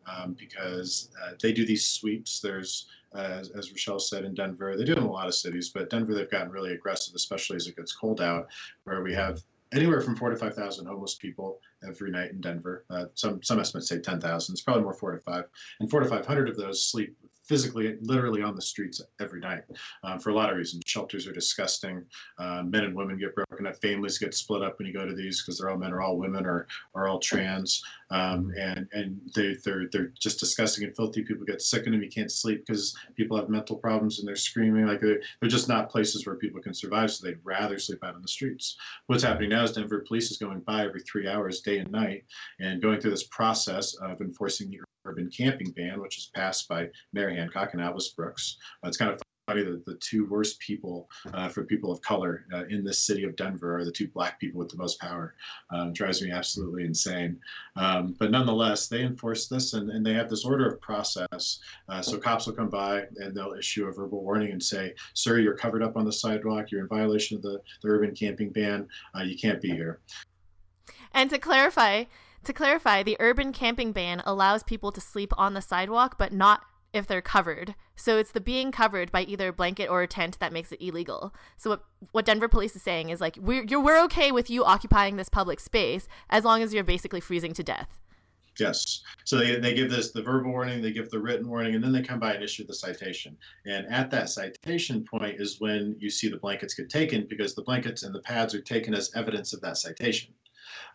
um, 0.07 0.37
because 0.39 1.11
uh, 1.23 1.33
they 1.43 1.53
do 1.53 1.67
these 1.67 1.87
sweeps. 1.87 2.41
There's, 2.41 2.87
as, 3.15 3.51
as 3.51 3.71
Rochelle 3.71 3.99
said, 3.99 4.25
in 4.25 4.35
Denver, 4.35 4.77
they 4.77 4.85
do 4.85 4.93
in 4.93 4.99
a 4.99 5.11
lot 5.11 5.27
of 5.27 5.35
cities, 5.35 5.71
but 5.71 5.91
Denver, 5.91 6.15
they've 6.15 6.31
gotten 6.31 6.51
really 6.51 6.73
aggressive, 6.73 7.15
especially 7.15 7.57
as 7.57 7.67
it 7.67 7.77
gets 7.77 7.93
cold 7.93 8.21
out, 8.21 8.49
where 8.85 9.03
we 9.03 9.13
have 9.15 9.43
anywhere 9.73 10.01
from 10.01 10.17
four 10.17 10.31
to 10.31 10.37
five 10.37 10.55
thousand 10.55 10.87
homeless 10.87 11.15
people 11.15 11.61
every 11.87 12.11
night 12.11 12.31
in 12.31 12.41
Denver. 12.41 12.85
Uh, 12.91 13.07
some 13.15 13.43
some 13.43 13.61
estimates 13.61 13.89
say 13.89 13.99
ten 13.99 14.21
thousand. 14.21 14.55
It's 14.55 14.63
probably 14.63 14.83
more 14.83 14.95
four 14.95 15.13
to 15.13 15.19
five, 15.19 15.45
and 15.81 15.91
four 15.91 16.01
to 16.01 16.09
five 16.09 16.27
hundred 16.27 16.49
of 16.49 16.57
those 16.57 16.85
sleep 16.85 17.17
physically, 17.51 17.97
literally 18.03 18.43
on 18.43 18.55
the 18.55 18.63
streets 18.63 19.03
every 19.21 19.41
night 19.41 19.65
um, 20.05 20.21
for 20.21 20.31
a 20.31 20.35
lot 20.35 20.51
of 20.51 20.57
reasons. 20.57 20.85
Shelters 20.87 21.27
are 21.27 21.33
disgusting. 21.33 22.05
Uh, 22.39 22.63
men 22.63 22.85
and 22.85 22.95
women 22.95 23.19
get 23.19 23.35
broken 23.35 23.67
up. 23.67 23.75
Families 23.83 24.19
get 24.19 24.35
split 24.35 24.63
up 24.63 24.79
when 24.79 24.87
you 24.87 24.95
go 24.95 25.05
to 25.05 25.17
these 25.17 25.43
because 25.43 25.59
they're 25.59 25.69
all 25.69 25.77
men 25.77 25.93
or 25.93 26.01
all 26.01 26.17
women 26.17 26.47
or, 26.47 26.69
or 26.95 27.09
all 27.09 27.19
trans. 27.19 27.83
Um, 28.13 28.53
and 28.57 28.87
and 28.93 29.21
they, 29.35 29.57
they're, 29.65 29.89
they're 29.91 30.13
just 30.17 30.39
disgusting 30.39 30.85
and 30.85 30.95
filthy. 30.95 31.25
People 31.25 31.45
get 31.45 31.61
sick 31.61 31.87
in 31.87 31.93
them. 31.93 32.05
You 32.05 32.09
can't 32.09 32.31
sleep 32.31 32.65
because 32.65 32.97
people 33.17 33.37
have 33.37 33.49
mental 33.49 33.75
problems 33.75 34.21
and 34.21 34.29
they're 34.29 34.37
screaming. 34.37 34.87
Like 34.87 35.01
they're, 35.01 35.21
they're 35.41 35.51
just 35.51 35.69
not 35.69 35.91
places 35.91 36.25
where 36.25 36.37
people 36.37 36.63
can 36.63 36.73
survive. 36.73 37.11
So 37.11 37.27
they'd 37.27 37.39
rather 37.43 37.81
sleep 37.81 38.05
out 38.05 38.15
on 38.15 38.23
the 38.23 38.29
streets. 38.29 38.77
What's 39.09 39.25
happening 39.25 39.51
now 39.51 39.65
is 39.65 39.73
Denver 39.73 40.05
police 40.07 40.31
is 40.31 40.39
going 40.39 40.61
by 40.61 40.85
every 40.85 41.01
three 41.01 41.27
hours, 41.27 41.63
day 41.63 41.79
and 41.79 41.91
night, 41.91 42.23
and 42.61 42.81
going 42.81 43.01
through 43.01 43.11
this 43.11 43.27
process 43.27 43.95
of 43.95 44.21
enforcing 44.21 44.71
the 44.71 44.79
urban 45.05 45.31
camping 45.31 45.71
ban, 45.73 46.01
which 46.01 46.19
is 46.19 46.31
passed 46.35 46.69
by 46.69 46.89
Mayor 47.13 47.31
Hancock 47.31 47.73
and 47.73 47.83
Albus 47.83 48.09
Brooks. 48.09 48.57
Uh, 48.85 48.89
it's 48.89 48.97
kind 48.97 49.13
of 49.13 49.21
funny 49.51 49.65
that 49.65 49.85
the 49.85 49.97
two 49.97 50.27
worst 50.27 50.61
people 50.61 51.09
uh, 51.35 51.49
for 51.49 51.65
people 51.65 51.91
of 51.91 52.01
color 52.03 52.45
uh, 52.55 52.65
in 52.67 52.85
this 52.85 53.05
city 53.05 53.25
of 53.25 53.35
Denver 53.35 53.77
are 53.79 53.85
the 53.85 53.91
two 53.91 54.07
black 54.09 54.39
people 54.39 54.61
with 54.61 54.69
the 54.69 54.77
most 54.77 55.01
power. 55.01 55.35
Uh, 55.75 55.91
drives 55.93 56.23
me 56.23 56.31
absolutely 56.31 56.85
insane. 56.85 57.39
Um, 57.77 58.15
but 58.19 58.31
nonetheless, 58.31 58.87
they 58.87 59.03
enforce 59.03 59.49
this 59.49 59.73
and, 59.73 59.91
and 59.91 60.07
they 60.07 60.15
have 60.15 60.31
this 60.31 60.45
order 60.45 60.69
of 60.69 60.81
process. 60.81 61.59
Uh, 61.89 62.01
so 62.01 62.17
cops 62.17 62.47
will 62.47 62.55
come 62.55 62.71
by 62.71 63.05
and 63.17 63.35
they'll 63.35 63.55
issue 63.55 63.89
a 63.89 63.93
verbal 63.93 64.23
warning 64.23 64.53
and 64.53 64.63
say, 64.63 64.95
sir, 65.15 65.39
you're 65.39 65.57
covered 65.57 65.83
up 65.83 65.97
on 65.97 66.05
the 66.05 66.13
sidewalk. 66.13 66.71
You're 66.71 66.83
in 66.83 66.89
violation 66.89 67.37
of 67.37 67.43
the, 67.43 67.61
the 67.83 67.89
urban 67.89 68.15
camping 68.15 68.51
ban. 68.51 68.87
Uh, 69.19 69.23
you 69.23 69.37
can't 69.37 69.61
be 69.61 69.71
here. 69.71 70.01
And 71.13 71.29
to 71.31 71.39
clarify, 71.39 72.05
to 72.45 72.53
clarify, 72.53 73.03
the 73.03 73.17
urban 73.21 73.53
camping 73.53 73.93
ban 73.93 74.23
allows 74.25 74.63
people 74.63 74.93
to 74.93 75.01
sleep 75.01 75.33
on 75.37 75.55
the 75.55 75.61
sidewalk, 75.61 76.17
but 76.19 76.33
not 76.33 76.63
if 76.93 77.07
they're 77.07 77.23
covered. 77.23 77.75
So 77.95 78.19
it's 78.19 78.33
the 78.33 78.41
being 78.41 78.73
covered 78.73 79.13
by 79.13 79.23
either 79.23 79.49
a 79.49 79.53
blanket 79.53 79.89
or 79.89 80.03
a 80.03 80.07
tent 80.07 80.39
that 80.41 80.53
makes 80.53 80.73
it 80.73 80.85
illegal. 80.85 81.35
So 81.57 81.71
what 81.71 81.85
what 82.13 82.25
Denver 82.25 82.49
police 82.49 82.75
is 82.75 82.83
saying 82.83 83.11
is 83.11 83.21
like 83.21 83.37
we're 83.41 83.65
we're 83.81 84.03
okay 84.05 84.33
with 84.33 84.51
you 84.51 84.65
occupying 84.65 85.17
this 85.17 85.29
public 85.29 85.61
space 85.61 86.09
as 86.31 86.45
long 86.45 86.63
as 86.63 86.75
you're 86.75 86.85
basically 86.85 87.21
freezing 87.21 87.53
to 87.55 87.63
death. 87.63 87.99
Yes. 88.59 89.03
So 89.25 89.39
they, 89.39 89.57
they 89.61 89.75
give 89.75 89.91
this 89.91 90.11
the 90.11 90.23
verbal 90.23 90.51
warning, 90.51 90.83
they 90.83 90.93
give 90.93 91.09
the 91.11 91.21
written 91.21 91.49
warning, 91.49 91.75
and 91.75 91.85
then 91.85 91.93
they 91.93 92.03
come 92.03 92.19
by 92.19 92.35
and 92.35 92.43
issue 92.43 92.67
the 92.67 92.75
citation. 92.75 93.37
And 93.65 93.87
at 93.87 94.11
that 94.11 94.29
citation 94.29 95.05
point 95.05 95.41
is 95.41 95.61
when 95.61 95.97
you 95.99 96.11
see 96.11 96.29
the 96.29 96.37
blankets 96.37 96.75
get 96.75 96.91
taken 96.91 97.27
because 97.29 97.55
the 97.55 97.63
blankets 97.63 98.03
and 98.03 98.15
the 98.15 98.21
pads 98.21 98.55
are 98.55 98.61
taken 98.61 98.93
as 98.93 99.13
evidence 99.15 99.53
of 99.53 99.61
that 99.61 99.77
citation. 99.77 100.35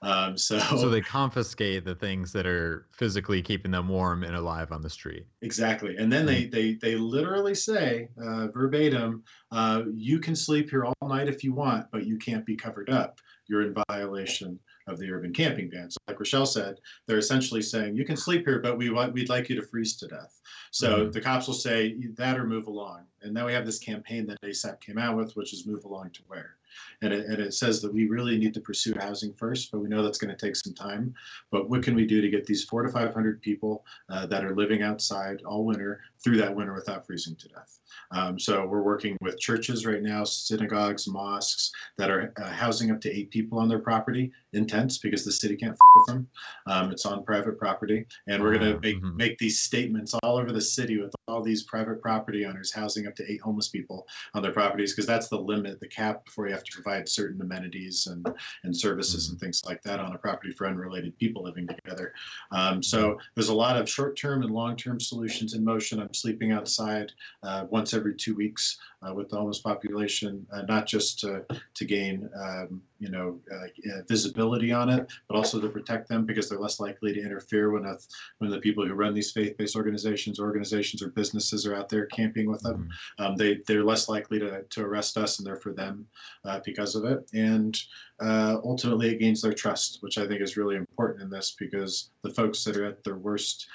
Um, 0.02 0.38
so, 0.38 0.60
so 0.60 0.90
they 0.90 1.02
confiscate 1.02 1.86
the 1.86 1.96
things 1.96 2.32
that 2.34 2.46
are 2.46 2.88
physically 2.92 3.42
keeping 3.42 3.72
them 3.72 3.88
warm 3.88 4.24
and 4.24 4.36
alive 4.36 4.72
on 4.72 4.82
the 4.82 4.90
street. 4.90 5.26
Exactly, 5.42 5.96
and 5.98 6.12
then 6.12 6.26
they 6.26 6.44
hmm. 6.44 6.50
they 6.52 6.74
they 6.76 6.96
literally 6.96 7.56
say 7.56 8.10
uh, 8.22 8.48
verbatim, 8.48 9.24
uh, 9.52 9.84
"You 9.94 10.20
can 10.20 10.36
sleep 10.36 10.70
here 10.70 10.86
all 10.86 10.96
night 11.08 11.28
if 11.28 11.44
you 11.44 11.54
want, 11.54 11.88
but 11.92 12.06
you 12.06 12.18
can't 12.18 12.46
be 12.46 12.56
covered 12.56 12.90
up. 12.90 13.20
You're 13.48 13.62
in 13.62 13.76
violation 13.90 14.60
of 14.88 15.00
the 15.00 15.12
urban 15.12 15.34
camping 15.34 15.70
ban." 15.70 15.92
So, 15.92 15.98
like 16.08 16.20
Rochelle 16.20 16.46
said, 16.46 16.80
they're 17.08 17.18
essentially 17.18 17.62
saying, 17.62 17.96
"You 17.96 18.06
can 18.06 18.18
sleep 18.18 18.46
here, 18.46 18.60
but 18.60 18.78
we 18.78 18.90
want 18.90 19.14
we'd 19.14 19.30
like 19.30 19.50
you 19.50 19.56
to 19.56 19.62
freeze 19.62 19.96
to 19.98 20.08
death." 20.08 20.40
So 20.72 21.00
mm-hmm. 21.00 21.12
the 21.12 21.22
cops 21.22 21.48
will 21.48 21.54
say 21.54 21.98
that 22.16 22.38
or 22.38 22.46
move 22.46 22.68
along, 22.68 23.06
and 23.22 23.34
now 23.34 23.46
we 23.46 23.54
have 23.54 23.66
this 23.66 23.80
campaign 23.80 24.28
that 24.28 24.42
ASAP 24.42 24.82
came 24.82 24.98
out 24.98 25.16
with, 25.16 25.36
which 25.36 25.54
is 25.54 25.66
"Move 25.66 25.86
along 25.86 26.12
to 26.12 26.22
where." 26.28 26.58
And 27.02 27.14
it, 27.14 27.26
and 27.26 27.40
it 27.40 27.54
says 27.54 27.82
that 27.82 27.94
we 27.94 28.08
really 28.08 28.38
need 28.38 28.54
to 28.54 28.62
pursue 28.62 28.94
housing 29.00 29.34
first, 29.34 29.72
but 29.72 29.80
we 29.80 29.90
know 29.90 30.04
that's 30.04 30.18
going 30.18 30.36
to 30.36 30.46
take 30.46 30.56
some 30.56 30.74
time. 30.74 31.14
But 31.52 31.70
what 31.70 31.84
can 31.84 31.96
we 31.96 32.06
do 32.06 32.22
to 32.22 32.30
get 32.30 32.46
these 32.46 32.64
four 32.64 32.84
to 32.84 32.90
500 32.90 33.42
people 33.42 33.86
uh, 34.10 34.26
that 34.28 34.46
are 34.46 34.56
living 34.56 34.82
outside 34.82 35.42
all 35.46 35.66
winter 35.66 36.02
through 36.26 36.38
that 36.38 36.54
winter 36.54 36.74
without 36.74 37.06
freezing 37.06 37.36
to 37.36 37.48
death? 37.48 37.80
Um, 38.12 38.40
so 38.40 38.66
we're 38.66 38.82
working 38.82 39.18
with 39.22 39.40
churches 39.40 39.86
right 39.86 40.02
now, 40.02 40.24
synagogues, 40.24 41.08
mosques 41.08 41.72
that 41.98 42.10
are 42.10 42.34
uh, 42.38 42.50
housing 42.50 42.92
up 42.92 43.00
to 43.02 43.16
eight 43.16 43.30
people 43.32 43.60
on 43.60 43.70
their 43.70 43.80
property 43.80 44.32
in 44.54 44.66
tents 44.66 44.98
because 44.98 45.24
the 45.24 45.32
city 45.32 45.56
can't 45.56 45.74
f- 45.74 45.78
with 45.96 46.08
them. 46.08 46.28
Um, 46.68 46.92
it's 46.92 47.06
on 47.06 47.24
private 47.24 47.60
property, 47.60 48.06
and 48.28 48.42
we're 48.42 48.58
going 48.58 48.74
to 48.74 48.80
make 48.80 48.98
mm-hmm. 48.98 49.16
make 49.16 49.38
these 49.38 49.60
statements 49.60 50.14
all 50.24 50.38
over 50.38 50.52
the 50.52 50.62
city 50.62 51.00
with 51.00 51.14
all 51.28 51.42
these 51.42 51.64
private 51.64 52.02
property 52.02 52.46
owners 52.46 52.72
housing 52.72 53.08
up 53.08 53.16
to 53.16 53.32
eight 53.32 53.42
homeless 53.42 53.70
people 53.70 54.08
on 54.34 54.42
their 54.42 54.52
properties 54.52 54.94
because 54.94 55.08
that's 55.08 55.28
the 55.28 55.40
limit, 55.40 55.80
the 55.80 55.88
cap 55.88 56.26
before 56.26 56.48
you 56.48 56.54
have 56.54 56.64
to 56.64 56.72
provide 56.74 57.08
certain 57.08 57.42
amenities 57.42 58.08
and 58.08 58.26
and 58.64 58.76
services 58.76 59.26
mm-hmm. 59.26 59.34
and 59.34 59.40
things 59.40 59.62
like 59.66 59.82
that 59.84 60.00
on 60.00 60.14
a 60.14 60.18
property 60.18 60.52
for 60.52 60.68
unrelated 60.68 61.18
people 61.18 61.44
living 61.44 61.68
together. 61.68 62.14
Um, 62.52 62.82
so 62.82 63.20
there's 63.36 63.50
a 63.50 63.54
lot 63.56 63.78
of 63.78 63.90
short-term 63.90 64.44
and 64.44 64.52
long-term 64.52 65.00
solutions 65.00 65.54
in 65.54 65.64
motion. 65.64 66.00
I'm 66.00 66.14
sleeping 66.16 66.52
outside 66.52 67.12
uh, 67.44 67.66
once 67.70 67.94
every 67.94 68.16
two 68.16 68.36
weeks 68.36 68.78
with 69.14 69.30
the 69.30 69.38
homeless 69.38 69.60
population, 69.60 70.46
uh, 70.52 70.64
not 70.64 70.88
just 70.88 71.20
to, 71.20 71.46
to 71.74 71.86
gain 71.86 72.30
um, 72.36 72.82
you 73.00 73.10
know 73.10 73.40
uh, 73.54 74.02
visibility 74.08 74.72
on 74.72 74.90
it, 74.90 75.12
but 75.28 75.36
also 75.36 75.60
to 75.60 75.70
protect 75.70 76.08
them 76.08 76.26
because 76.26 76.50
they're 76.50 76.60
less 76.60 76.80
likely 76.80 77.14
to 77.14 77.22
interfere 77.22 77.72
when 77.72 77.86
a, 77.86 77.98
when 78.40 78.50
the 78.50 78.60
people 78.60 78.86
who 78.86 78.94
run 78.94 79.14
these 79.14 79.32
faith-based 79.32 79.76
organizations, 79.76 80.40
organizations 80.40 81.02
or 81.04 81.10
businesses 81.10 81.66
are 81.66 81.76
out 81.76 81.90
there 81.90 82.06
camping 82.08 82.50
with 82.50 82.62
them. 82.62 82.88
Mm-hmm. 83.20 83.24
Um, 83.24 83.36
they 83.36 83.62
they're 83.68 83.84
less 83.84 84.10
likely 84.10 84.40
to, 84.40 84.64
to 84.64 84.82
arrest 84.82 85.18
us 85.18 85.38
and 85.38 85.46
they're 85.46 85.56
for 85.56 85.74
them 85.74 86.08
uh, 86.46 86.62
because 86.66 86.96
of 86.96 87.06
it. 87.06 87.30
And 87.34 87.78
uh, 88.22 88.58
ultimately, 88.64 89.10
it 89.10 89.20
gains 89.20 89.42
their 89.42 89.54
trust, 89.54 89.98
which 90.02 90.18
I 90.18 90.28
think 90.28 90.42
is 90.42 90.58
really 90.58 90.78
important 90.78 91.22
in 91.22 91.30
this 91.30 91.56
because 91.60 92.12
the 92.24 92.30
folks 92.30 92.64
that 92.64 92.78
are 92.78 92.86
at 92.86 93.04
their 93.04 93.18
worst, 93.18 93.68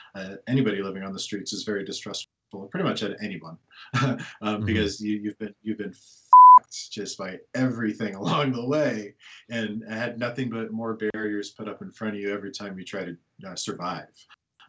anybody 0.49 0.83
living 0.83 1.03
on 1.03 1.13
the 1.13 1.19
streets 1.19 1.53
is 1.53 1.65
very 1.65 1.85
distrustful 1.85 2.31
pretty 2.51 2.89
much 2.89 3.03
at 3.03 3.17
anyone, 3.23 3.57
um, 4.03 4.19
mm-hmm. 4.43 4.65
because 4.65 5.01
you, 5.01 5.23
have 5.25 5.39
been 5.39 5.55
you've 5.63 5.79
been 5.79 5.95
just 6.91 7.19
by 7.19 7.39
everything 7.55 8.15
along 8.17 8.53
the 8.53 8.65
way, 8.65 9.15
and 9.49 9.83
had 9.89 10.19
nothing 10.19 10.51
but 10.51 10.73
more 10.73 10.99
barriers 11.13 11.51
put 11.51 11.69
up 11.69 11.83
in 11.83 11.91
front 11.91 12.15
of 12.15 12.21
you 12.21 12.33
every 12.33 12.51
time 12.51 12.79
you 12.79 12.85
try 12.85 13.05
to 13.05 13.17
uh, 13.47 13.55
survive. 13.55 14.09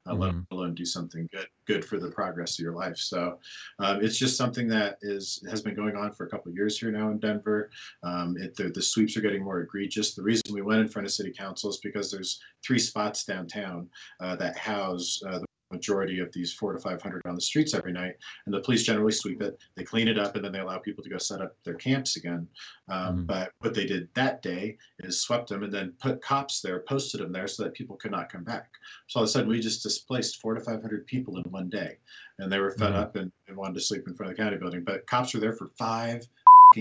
Uh, 0.07 0.13
mm-hmm. 0.13 0.21
let 0.21 0.33
alone 0.51 0.73
do 0.73 0.83
something 0.83 1.29
good 1.31 1.45
good 1.67 1.85
for 1.85 1.99
the 1.99 2.09
progress 2.09 2.57
of 2.57 2.63
your 2.63 2.73
life. 2.73 2.97
So 2.97 3.37
um, 3.77 4.03
it's 4.03 4.17
just 4.17 4.35
something 4.35 4.67
that 4.69 4.97
is 5.03 5.43
has 5.47 5.61
been 5.61 5.75
going 5.75 5.95
on 5.95 6.11
for 6.11 6.25
a 6.25 6.27
couple 6.27 6.51
years 6.51 6.79
here 6.79 6.91
now 6.91 7.11
in 7.11 7.19
Denver. 7.19 7.69
Um, 8.01 8.35
it, 8.35 8.55
the, 8.55 8.69
the, 8.69 8.81
sweeps 8.81 9.15
are 9.15 9.21
getting 9.21 9.43
more 9.43 9.59
egregious. 9.59 10.15
The 10.15 10.23
reason 10.23 10.55
we 10.55 10.63
went 10.63 10.81
in 10.81 10.87
front 10.87 11.05
of 11.05 11.13
city 11.13 11.31
council 11.31 11.69
is 11.69 11.77
because 11.83 12.09
there's 12.09 12.41
three 12.65 12.79
spots 12.79 13.25
downtown 13.25 13.89
uh, 14.19 14.35
that 14.37 14.57
house 14.57 15.21
uh, 15.27 15.37
the 15.37 15.45
majority 15.71 16.19
of 16.19 16.31
these 16.31 16.53
four 16.53 16.73
to 16.73 16.79
500 16.79 17.21
on 17.25 17.35
the 17.35 17.41
streets 17.41 17.73
every 17.73 17.91
night. 17.91 18.15
And 18.45 18.53
the 18.53 18.61
police 18.61 18.83
generally 18.83 19.11
sweep 19.11 19.41
it, 19.41 19.57
they 19.75 19.83
clean 19.83 20.07
it 20.07 20.19
up, 20.19 20.35
and 20.35 20.43
then 20.43 20.51
they 20.51 20.59
allow 20.59 20.77
people 20.79 21.03
to 21.03 21.09
go 21.09 21.17
set 21.17 21.41
up 21.41 21.55
their 21.63 21.75
camps 21.75 22.15
again. 22.15 22.47
Um, 22.89 23.17
mm-hmm. 23.17 23.25
But 23.25 23.51
what 23.59 23.73
they 23.73 23.85
did 23.85 24.09
that 24.13 24.41
day 24.41 24.77
is 24.99 25.21
swept 25.21 25.49
them 25.49 25.63
and 25.63 25.73
then 25.73 25.93
put 25.99 26.21
cops 26.21 26.61
there, 26.61 26.81
posted 26.81 27.21
them 27.21 27.31
there 27.31 27.47
so 27.47 27.63
that 27.63 27.73
people 27.73 27.95
could 27.95 28.11
not 28.11 28.31
come 28.31 28.43
back. 28.43 28.69
So 29.07 29.19
all 29.19 29.23
of 29.23 29.29
a 29.29 29.31
sudden, 29.31 29.49
we 29.49 29.59
just 29.59 29.83
displaced 29.83 30.41
four 30.41 30.53
to 30.53 30.61
500 30.61 31.05
people 31.07 31.37
in 31.37 31.43
one 31.51 31.69
day. 31.69 31.97
And 32.39 32.51
they 32.51 32.59
were 32.59 32.71
fed 32.71 32.91
mm-hmm. 32.91 32.99
up 32.99 33.15
and, 33.15 33.31
and 33.47 33.57
wanted 33.57 33.75
to 33.75 33.81
sleep 33.81 34.07
in 34.07 34.15
front 34.15 34.31
of 34.31 34.37
the 34.37 34.43
county 34.43 34.57
building. 34.57 34.83
But 34.83 35.05
cops 35.07 35.33
were 35.33 35.39
there 35.39 35.53
for 35.53 35.71
five 35.77 36.27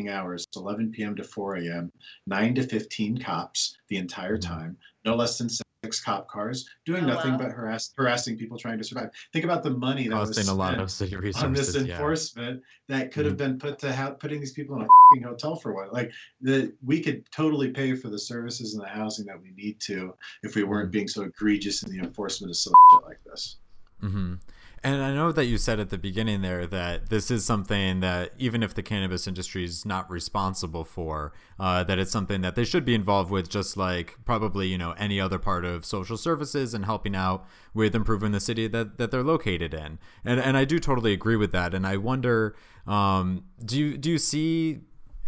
hours 0.08 0.46
11 0.54 0.92
p.m. 0.92 1.16
to 1.16 1.24
4 1.24 1.56
a.m., 1.56 1.92
9 2.26 2.54
to 2.54 2.62
15 2.62 3.18
cops 3.18 3.76
the 3.88 3.96
entire 3.96 4.36
mm-hmm. 4.36 4.52
time, 4.52 4.76
no 5.04 5.16
less 5.16 5.36
than 5.36 5.48
six 5.84 6.00
cop 6.02 6.28
cars, 6.28 6.68
doing 6.84 7.04
oh, 7.04 7.08
nothing 7.08 7.32
wow. 7.32 7.38
but 7.38 7.50
harass, 7.52 7.92
harassing 7.96 8.36
people 8.36 8.58
trying 8.58 8.78
to 8.78 8.84
survive. 8.84 9.10
Think 9.32 9.44
about 9.44 9.62
the 9.62 9.70
money 9.70 10.08
that 10.08 10.14
Costing 10.14 10.28
was 10.28 10.36
spent 10.36 10.48
a 10.48 10.54
lot 10.54 10.78
of 10.78 10.90
city 10.90 11.16
resources, 11.16 11.42
on 11.42 11.52
this 11.52 11.74
enforcement 11.74 12.62
yeah. 12.88 12.98
that 12.98 13.12
could 13.12 13.24
have 13.24 13.36
mm-hmm. 13.36 13.52
been 13.52 13.58
put 13.58 13.78
to 13.80 13.92
ha- 13.92 14.10
putting 14.10 14.40
these 14.40 14.52
people 14.52 14.76
in 14.76 14.82
a 14.82 15.26
hotel 15.26 15.56
for 15.56 15.74
what? 15.74 15.92
Like 15.92 16.12
the 16.40 16.72
we 16.84 17.00
could 17.00 17.24
totally 17.30 17.70
pay 17.70 17.94
for 17.94 18.08
the 18.08 18.18
services 18.18 18.74
and 18.74 18.82
the 18.82 18.88
housing 18.88 19.26
that 19.26 19.40
we 19.40 19.50
need 19.52 19.80
to 19.80 20.14
if 20.42 20.54
we 20.54 20.64
weren't 20.64 20.86
mm-hmm. 20.86 20.92
being 20.92 21.08
so 21.08 21.22
egregious 21.22 21.82
in 21.82 21.90
the 21.90 21.98
enforcement 21.98 22.50
of 22.50 22.56
shit 22.56 23.04
like 23.04 23.20
this. 23.24 23.56
Mm-hmm. 24.02 24.34
And 24.82 25.02
I 25.02 25.12
know 25.12 25.30
that 25.30 25.44
you 25.44 25.58
said 25.58 25.78
at 25.78 25.90
the 25.90 25.98
beginning 25.98 26.40
there 26.40 26.66
that 26.66 27.10
this 27.10 27.30
is 27.30 27.44
something 27.44 28.00
that 28.00 28.32
even 28.38 28.62
if 28.62 28.72
the 28.72 28.82
cannabis 28.82 29.26
industry 29.26 29.62
is 29.62 29.84
not 29.84 30.10
responsible 30.10 30.84
for, 30.84 31.34
uh, 31.58 31.84
that 31.84 31.98
it's 31.98 32.10
something 32.10 32.40
that 32.40 32.54
they 32.54 32.64
should 32.64 32.86
be 32.86 32.94
involved 32.94 33.30
with, 33.30 33.50
just 33.50 33.76
like 33.76 34.16
probably 34.24 34.68
you 34.68 34.78
know 34.78 34.92
any 34.92 35.20
other 35.20 35.38
part 35.38 35.66
of 35.66 35.84
social 35.84 36.16
services 36.16 36.72
and 36.72 36.86
helping 36.86 37.14
out 37.14 37.44
with 37.74 37.94
improving 37.94 38.32
the 38.32 38.40
city 38.40 38.66
that, 38.68 38.96
that 38.96 39.10
they're 39.10 39.22
located 39.22 39.74
in. 39.74 39.98
And 40.24 40.40
and 40.40 40.56
I 40.56 40.64
do 40.64 40.78
totally 40.78 41.12
agree 41.12 41.36
with 41.36 41.52
that. 41.52 41.74
And 41.74 41.86
I 41.86 41.98
wonder, 41.98 42.56
um, 42.86 43.44
do 43.62 43.78
you 43.78 43.98
do 43.98 44.10
you 44.10 44.18
see 44.18 44.80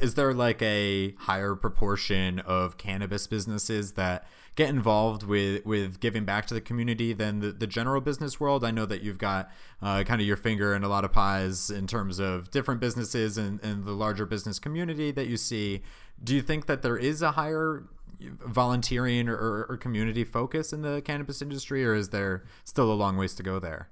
is 0.03 0.15
there 0.15 0.35
like 0.35 0.61
a 0.61 1.13
higher 1.13 1.55
proportion 1.55 2.41
of 2.41 2.77
cannabis 2.77 3.29
businesses 3.29 3.93
that 3.93 4.27
get 4.57 4.69
involved 4.69 5.23
with 5.23 5.65
with 5.65 6.01
giving 6.01 6.25
back 6.25 6.45
to 6.47 6.55
the 6.55 6.61
community 6.61 7.13
than 7.13 7.39
the, 7.39 7.53
the 7.53 7.69
general 7.69 8.01
business 8.01 8.41
world? 8.41 8.65
I 8.65 8.73
know 8.73 8.85
that 8.85 9.03
you've 9.03 9.19
got 9.19 9.51
uh, 9.81 10.03
kind 10.03 10.21
of 10.21 10.27
your 10.27 10.37
finger 10.37 10.75
in 10.75 10.83
a 10.83 10.89
lot 10.89 11.05
of 11.05 11.13
pies 11.13 11.71
in 11.71 11.87
terms 11.87 12.19
of 12.19 12.51
different 12.51 12.81
businesses 12.81 13.39
and, 13.39 13.63
and 13.63 13.85
the 13.85 13.93
larger 13.93 14.27
business 14.27 14.59
community 14.59 15.13
that 15.13 15.29
you 15.29 15.37
see. 15.37 15.83
Do 16.23 16.35
you 16.35 16.43
think 16.43 16.67
that 16.67 16.83
there 16.83 16.97
is 16.97 17.23
a 17.23 17.33
higher 17.33 17.85
volunteering 18.21 19.29
or, 19.29 19.67
or 19.69 19.77
community 19.77 20.25
focus 20.25 20.73
in 20.73 20.83
the 20.83 21.01
cannabis 21.03 21.41
industry, 21.41 21.85
or 21.87 21.95
is 21.95 22.09
there 22.09 22.45
still 22.65 22.93
a 22.93 22.95
long 22.95 23.17
ways 23.17 23.35
to 23.35 23.43
go 23.45 23.61
there? 23.61 23.89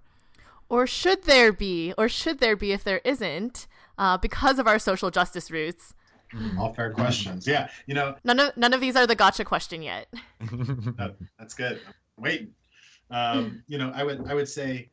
Or 0.68 0.86
should 0.86 1.24
there 1.24 1.52
be, 1.52 1.94
or 1.96 2.08
should 2.08 2.38
there 2.38 2.56
be 2.56 2.72
if 2.72 2.84
there 2.84 3.00
isn't, 3.04 3.66
uh, 3.98 4.16
because 4.18 4.58
of 4.58 4.66
our 4.66 4.78
social 4.78 5.11
justice 5.11 5.50
roots? 5.50 5.94
All 6.58 6.72
fair 6.72 6.92
questions. 6.92 7.46
Yeah, 7.46 7.68
you 7.86 7.94
know, 7.94 8.16
none 8.24 8.40
of 8.40 8.56
none 8.56 8.72
of 8.72 8.80
these 8.80 8.96
are 8.96 9.06
the 9.06 9.14
gotcha 9.14 9.44
question 9.44 9.82
yet. 9.82 10.08
that's 11.38 11.54
good. 11.54 11.80
I'm 11.86 12.24
waiting. 12.24 12.54
Um, 13.10 13.62
you 13.66 13.78
know, 13.78 13.90
I 13.94 14.04
would 14.04 14.28
I 14.28 14.34
would 14.34 14.48
say 14.48 14.90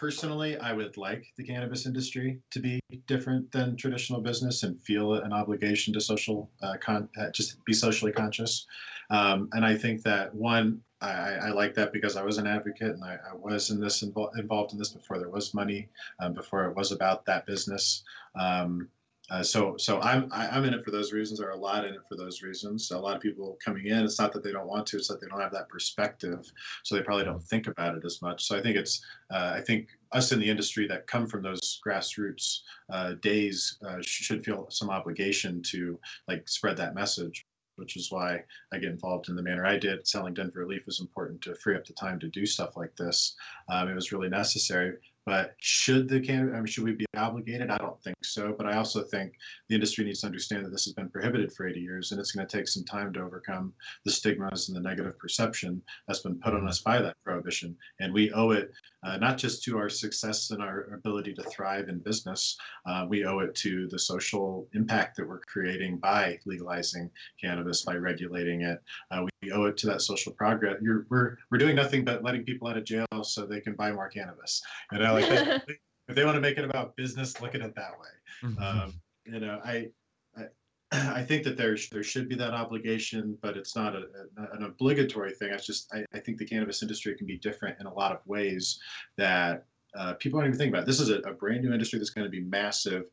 personally, 0.00 0.56
I 0.56 0.72
would 0.72 0.96
like 0.96 1.26
the 1.36 1.44
cannabis 1.44 1.84
industry 1.84 2.40
to 2.52 2.58
be 2.58 2.80
different 3.06 3.52
than 3.52 3.76
traditional 3.76 4.22
business 4.22 4.62
and 4.62 4.80
feel 4.80 5.14
an 5.14 5.32
obligation 5.32 5.92
to 5.92 6.00
social, 6.00 6.50
uh, 6.62 6.76
con- 6.80 7.10
uh, 7.20 7.30
just 7.32 7.62
be 7.66 7.74
socially 7.74 8.10
conscious. 8.10 8.66
Um, 9.10 9.50
and 9.52 9.62
I 9.62 9.76
think 9.76 10.02
that 10.04 10.34
one, 10.34 10.80
I, 11.02 11.34
I, 11.34 11.50
like 11.50 11.74
that 11.74 11.92
because 11.92 12.16
I 12.16 12.22
was 12.22 12.38
an 12.38 12.46
advocate 12.46 12.94
and 12.94 13.04
I, 13.04 13.18
I 13.30 13.34
was 13.34 13.70
in 13.70 13.78
this 13.78 14.02
invo- 14.02 14.34
involved 14.38 14.72
in 14.72 14.78
this 14.78 14.88
before 14.88 15.18
there 15.18 15.28
was 15.28 15.52
money, 15.52 15.88
um, 16.18 16.32
before 16.32 16.64
it 16.64 16.74
was 16.74 16.92
about 16.92 17.26
that 17.26 17.44
business. 17.44 18.02
Um, 18.34 18.88
uh, 19.30 19.42
so 19.42 19.76
so 19.76 20.00
I'm 20.00 20.28
I'm 20.32 20.64
in 20.64 20.74
it 20.74 20.84
for 20.84 20.90
those 20.90 21.12
reasons. 21.12 21.40
Are 21.40 21.50
a 21.50 21.56
lot 21.56 21.84
in 21.84 21.94
it 21.94 22.00
for 22.08 22.16
those 22.16 22.42
reasons. 22.42 22.90
A 22.90 22.98
lot 22.98 23.16
of 23.16 23.22
people 23.22 23.56
coming 23.64 23.86
in. 23.86 23.98
It's 23.98 24.18
not 24.18 24.32
that 24.32 24.42
they 24.42 24.50
don't 24.50 24.66
want 24.66 24.86
to. 24.88 24.96
It's 24.96 25.08
that 25.08 25.20
they 25.20 25.28
don't 25.28 25.40
have 25.40 25.52
that 25.52 25.68
perspective. 25.68 26.50
So 26.82 26.94
they 26.94 27.02
probably 27.02 27.24
don't 27.24 27.42
think 27.42 27.68
about 27.68 27.96
it 27.96 28.04
as 28.04 28.20
much. 28.20 28.44
So 28.44 28.58
I 28.58 28.62
think 28.62 28.76
it's 28.76 29.04
uh, 29.32 29.54
I 29.56 29.60
think 29.60 29.88
us 30.12 30.32
in 30.32 30.40
the 30.40 30.50
industry 30.50 30.88
that 30.88 31.06
come 31.06 31.26
from 31.26 31.42
those 31.42 31.80
grassroots 31.86 32.60
uh, 32.92 33.12
days 33.22 33.78
uh, 33.86 33.98
should 34.00 34.44
feel 34.44 34.66
some 34.70 34.90
obligation 34.90 35.62
to 35.70 35.98
like 36.26 36.48
spread 36.48 36.76
that 36.78 36.94
message 36.94 37.46
which 37.76 37.96
is 37.96 38.12
why 38.12 38.44
I 38.74 38.78
get 38.78 38.90
involved 38.90 39.30
in 39.30 39.36
the 39.36 39.42
manner 39.42 39.64
I 39.64 39.78
did. 39.78 40.06
Selling 40.06 40.34
Denver 40.34 40.58
Relief 40.60 40.84
was 40.84 41.00
important 41.00 41.40
to 41.42 41.54
free 41.54 41.76
up 41.76 41.86
the 41.86 41.94
time 41.94 42.20
to 42.20 42.28
do 42.28 42.44
stuff 42.44 42.76
like 42.76 42.94
this. 42.94 43.36
Um, 43.70 43.88
it 43.88 43.94
was 43.94 44.12
really 44.12 44.28
necessary. 44.28 44.98
But 45.30 45.54
should 45.60 46.08
the 46.08 46.16
I 46.28 46.42
mean, 46.42 46.66
should 46.66 46.82
we 46.82 46.90
be 46.90 47.06
obligated? 47.16 47.70
I 47.70 47.78
don't 47.78 48.02
think 48.02 48.16
so. 48.24 48.52
But 48.52 48.66
I 48.66 48.76
also 48.76 49.04
think 49.04 49.34
the 49.68 49.76
industry 49.76 50.04
needs 50.04 50.22
to 50.22 50.26
understand 50.26 50.66
that 50.66 50.70
this 50.70 50.86
has 50.86 50.92
been 50.92 51.08
prohibited 51.08 51.52
for 51.52 51.68
80 51.68 51.78
years, 51.78 52.10
and 52.10 52.20
it's 52.20 52.32
going 52.32 52.44
to 52.44 52.56
take 52.56 52.66
some 52.66 52.82
time 52.82 53.12
to 53.12 53.20
overcome 53.20 53.72
the 54.04 54.10
stigmas 54.10 54.68
and 54.68 54.76
the 54.76 54.80
negative 54.80 55.16
perception 55.20 55.82
that's 56.08 56.18
been 56.18 56.40
put 56.40 56.54
on 56.54 56.66
us 56.66 56.80
by 56.80 57.00
that 57.00 57.14
prohibition. 57.24 57.76
And 58.00 58.12
we 58.12 58.32
owe 58.32 58.50
it 58.50 58.72
uh, 59.04 59.18
not 59.18 59.38
just 59.38 59.62
to 59.64 59.78
our 59.78 59.88
success 59.88 60.50
and 60.50 60.60
our 60.60 60.92
ability 60.94 61.32
to 61.34 61.42
thrive 61.44 61.88
in 61.88 62.00
business, 62.00 62.58
uh, 62.86 63.06
we 63.08 63.24
owe 63.24 63.38
it 63.38 63.54
to 63.54 63.86
the 63.88 63.98
social 63.98 64.66
impact 64.74 65.16
that 65.16 65.28
we're 65.28 65.40
creating 65.40 65.96
by 65.98 66.38
legalizing 66.44 67.08
cannabis, 67.40 67.82
by 67.82 67.94
regulating 67.94 68.62
it. 68.62 68.82
Uh, 69.10 69.24
we 69.39 69.39
owe 69.48 69.64
it 69.64 69.76
to 69.78 69.86
that 69.86 70.02
social 70.02 70.32
progress. 70.32 70.76
You're, 70.82 71.06
we're 71.08 71.36
we're 71.50 71.58
doing 71.58 71.74
nothing 71.74 72.04
but 72.04 72.22
letting 72.22 72.44
people 72.44 72.68
out 72.68 72.76
of 72.76 72.84
jail 72.84 73.06
so 73.22 73.46
they 73.46 73.60
can 73.60 73.74
buy 73.74 73.90
more 73.92 74.08
cannabis. 74.08 74.62
You 74.92 74.98
know, 74.98 75.14
like 75.14 75.28
they, 75.66 75.78
if 76.08 76.14
they 76.14 76.24
want 76.24 76.36
to 76.36 76.40
make 76.40 76.58
it 76.58 76.64
about 76.64 76.96
business, 76.96 77.40
look 77.40 77.54
at 77.54 77.62
it 77.62 77.74
that 77.74 77.92
way. 77.92 78.48
Mm-hmm. 78.50 78.62
Um, 78.62 78.94
you 79.24 79.40
know, 79.40 79.60
I, 79.64 79.88
I 80.36 80.44
I 80.92 81.22
think 81.22 81.44
that 81.44 81.56
there 81.56 81.76
there 81.90 82.02
should 82.02 82.28
be 82.28 82.34
that 82.36 82.52
obligation, 82.52 83.38
but 83.40 83.56
it's 83.56 83.74
not 83.74 83.94
a, 83.94 84.04
a, 84.36 84.56
an 84.56 84.64
obligatory 84.64 85.32
thing. 85.32 85.50
It's 85.52 85.66
just 85.66 85.92
I, 85.94 86.04
I, 86.12 86.20
think 86.20 86.38
the 86.38 86.46
cannabis 86.46 86.82
industry 86.82 87.16
can 87.16 87.26
be 87.26 87.38
different 87.38 87.80
in 87.80 87.86
a 87.86 87.94
lot 87.94 88.12
of 88.12 88.18
ways 88.26 88.80
that 89.16 89.64
uh, 89.96 90.14
people 90.14 90.40
don't 90.40 90.48
even 90.48 90.58
think 90.58 90.72
about. 90.72 90.86
This 90.86 91.00
is 91.00 91.10
a, 91.10 91.18
a 91.20 91.32
brand 91.32 91.62
new 91.62 91.72
industry 91.72 91.98
that's 91.98 92.10
going 92.10 92.26
to 92.26 92.30
be 92.30 92.40
massive 92.40 93.04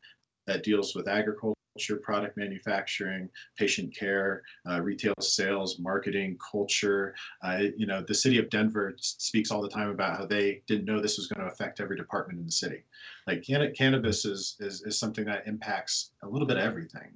that 0.46 0.62
deals 0.62 0.94
with 0.94 1.08
agriculture 1.08 1.57
product 2.02 2.36
manufacturing, 2.36 3.28
patient 3.56 3.94
care, 3.94 4.42
uh, 4.68 4.80
retail 4.80 5.14
sales, 5.20 5.78
marketing, 5.78 6.38
culture. 6.38 7.14
Uh, 7.42 7.64
you 7.76 7.86
know, 7.86 8.02
the 8.06 8.14
city 8.14 8.38
of 8.38 8.50
Denver 8.50 8.94
speaks 8.98 9.50
all 9.50 9.62
the 9.62 9.68
time 9.68 9.90
about 9.90 10.16
how 10.16 10.26
they 10.26 10.62
didn't 10.66 10.84
know 10.84 11.00
this 11.00 11.18
was 11.18 11.26
going 11.26 11.44
to 11.44 11.52
affect 11.52 11.80
every 11.80 11.96
department 11.96 12.38
in 12.38 12.44
the 12.44 12.52
city. 12.52 12.82
Like 13.26 13.42
can- 13.42 13.72
cannabis 13.74 14.24
is, 14.24 14.56
is, 14.60 14.82
is 14.82 14.98
something 14.98 15.24
that 15.26 15.46
impacts 15.46 16.10
a 16.22 16.28
little 16.28 16.46
bit 16.46 16.56
of 16.56 16.64
everything. 16.64 17.12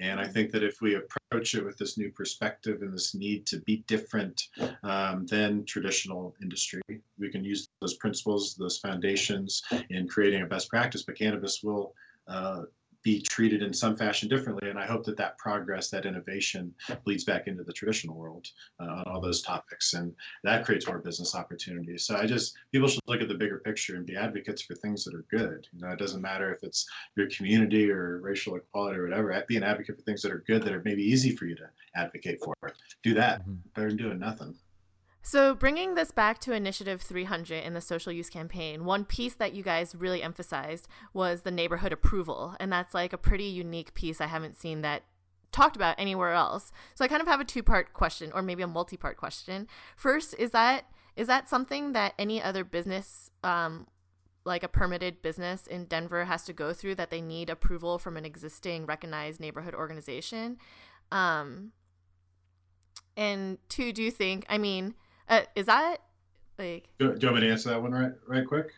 And 0.00 0.20
I 0.20 0.26
think 0.26 0.50
that 0.52 0.62
if 0.62 0.80
we 0.80 0.96
approach 0.96 1.54
it 1.54 1.64
with 1.64 1.78
this 1.78 1.98
new 1.98 2.10
perspective 2.10 2.82
and 2.82 2.92
this 2.92 3.14
need 3.14 3.46
to 3.46 3.60
be 3.60 3.78
different 3.86 4.48
um, 4.82 5.26
than 5.26 5.64
traditional 5.64 6.34
industry, 6.42 6.82
we 7.18 7.30
can 7.30 7.44
use 7.44 7.68
those 7.80 7.94
principles, 7.94 8.54
those 8.54 8.78
foundations 8.78 9.62
in 9.90 10.08
creating 10.08 10.42
a 10.42 10.46
best 10.46 10.68
practice. 10.68 11.02
But 11.02 11.16
cannabis 11.16 11.62
will 11.62 11.94
uh, 12.28 12.62
be 13.06 13.22
treated 13.22 13.62
in 13.62 13.72
some 13.72 13.96
fashion 13.96 14.28
differently. 14.28 14.68
And 14.68 14.76
I 14.76 14.84
hope 14.84 15.04
that 15.04 15.16
that 15.16 15.38
progress, 15.38 15.90
that 15.90 16.06
innovation 16.06 16.74
bleeds 17.04 17.22
back 17.22 17.46
into 17.46 17.62
the 17.62 17.72
traditional 17.72 18.16
world 18.16 18.48
uh, 18.80 18.82
on 18.82 19.04
all 19.06 19.20
those 19.20 19.42
topics. 19.42 19.94
And 19.94 20.12
that 20.42 20.64
creates 20.64 20.88
more 20.88 20.98
business 20.98 21.36
opportunities. 21.36 22.02
So 22.02 22.16
I 22.16 22.26
just, 22.26 22.56
people 22.72 22.88
should 22.88 23.00
look 23.06 23.20
at 23.20 23.28
the 23.28 23.34
bigger 23.34 23.58
picture 23.58 23.94
and 23.94 24.04
be 24.04 24.16
advocates 24.16 24.60
for 24.60 24.74
things 24.74 25.04
that 25.04 25.14
are 25.14 25.24
good. 25.30 25.68
You 25.72 25.82
know, 25.82 25.92
it 25.92 26.00
doesn't 26.00 26.20
matter 26.20 26.52
if 26.52 26.64
it's 26.64 26.84
your 27.16 27.28
community 27.30 27.88
or 27.92 28.18
racial 28.18 28.56
equality 28.56 28.98
or 28.98 29.04
whatever, 29.04 29.40
be 29.46 29.56
an 29.56 29.62
advocate 29.62 29.98
for 29.98 30.02
things 30.02 30.20
that 30.22 30.32
are 30.32 30.42
good 30.44 30.64
that 30.64 30.72
are 30.72 30.82
maybe 30.84 31.04
easy 31.04 31.30
for 31.30 31.46
you 31.46 31.54
to 31.54 31.68
advocate 31.94 32.40
for. 32.42 32.54
Do 33.04 33.14
that 33.14 33.42
mm-hmm. 33.42 33.54
better 33.76 33.90
than 33.90 33.98
doing 33.98 34.18
nothing. 34.18 34.56
So, 35.26 35.56
bringing 35.56 35.96
this 35.96 36.12
back 36.12 36.38
to 36.42 36.52
Initiative 36.52 37.02
300 37.02 37.64
in 37.64 37.74
the 37.74 37.80
social 37.80 38.12
use 38.12 38.30
campaign, 38.30 38.84
one 38.84 39.04
piece 39.04 39.34
that 39.34 39.54
you 39.54 39.64
guys 39.64 39.92
really 39.92 40.22
emphasized 40.22 40.86
was 41.12 41.42
the 41.42 41.50
neighborhood 41.50 41.92
approval. 41.92 42.54
And 42.60 42.70
that's 42.70 42.94
like 42.94 43.12
a 43.12 43.18
pretty 43.18 43.46
unique 43.46 43.92
piece 43.94 44.20
I 44.20 44.28
haven't 44.28 44.54
seen 44.54 44.82
that 44.82 45.02
talked 45.50 45.74
about 45.74 45.96
anywhere 45.98 46.30
else. 46.30 46.70
So, 46.94 47.04
I 47.04 47.08
kind 47.08 47.20
of 47.20 47.26
have 47.26 47.40
a 47.40 47.44
two 47.44 47.64
part 47.64 47.92
question, 47.92 48.30
or 48.32 48.40
maybe 48.40 48.62
a 48.62 48.68
multi 48.68 48.96
part 48.96 49.16
question. 49.16 49.66
First, 49.96 50.36
is 50.38 50.52
that 50.52 50.84
is 51.16 51.26
that 51.26 51.48
something 51.48 51.92
that 51.92 52.14
any 52.20 52.40
other 52.40 52.62
business, 52.62 53.32
um, 53.42 53.88
like 54.44 54.62
a 54.62 54.68
permitted 54.68 55.22
business 55.22 55.66
in 55.66 55.86
Denver, 55.86 56.26
has 56.26 56.44
to 56.44 56.52
go 56.52 56.72
through 56.72 56.94
that 56.94 57.10
they 57.10 57.20
need 57.20 57.50
approval 57.50 57.98
from 57.98 58.16
an 58.16 58.24
existing 58.24 58.86
recognized 58.86 59.40
neighborhood 59.40 59.74
organization? 59.74 60.58
Um, 61.10 61.72
and 63.16 63.58
two, 63.68 63.92
do 63.92 64.04
you 64.04 64.12
think, 64.12 64.46
I 64.48 64.58
mean, 64.58 64.94
uh, 65.28 65.42
is 65.54 65.66
that 65.66 65.98
like? 66.58 66.88
Do, 66.98 67.14
do, 67.14 67.26
you 67.26 67.32
want 67.32 67.42
me 67.42 67.48
to 67.48 67.52
answer 67.52 67.70
that 67.70 67.82
one 67.82 67.92
right 67.92 68.12
right 68.26 68.46
quick? 68.46 68.72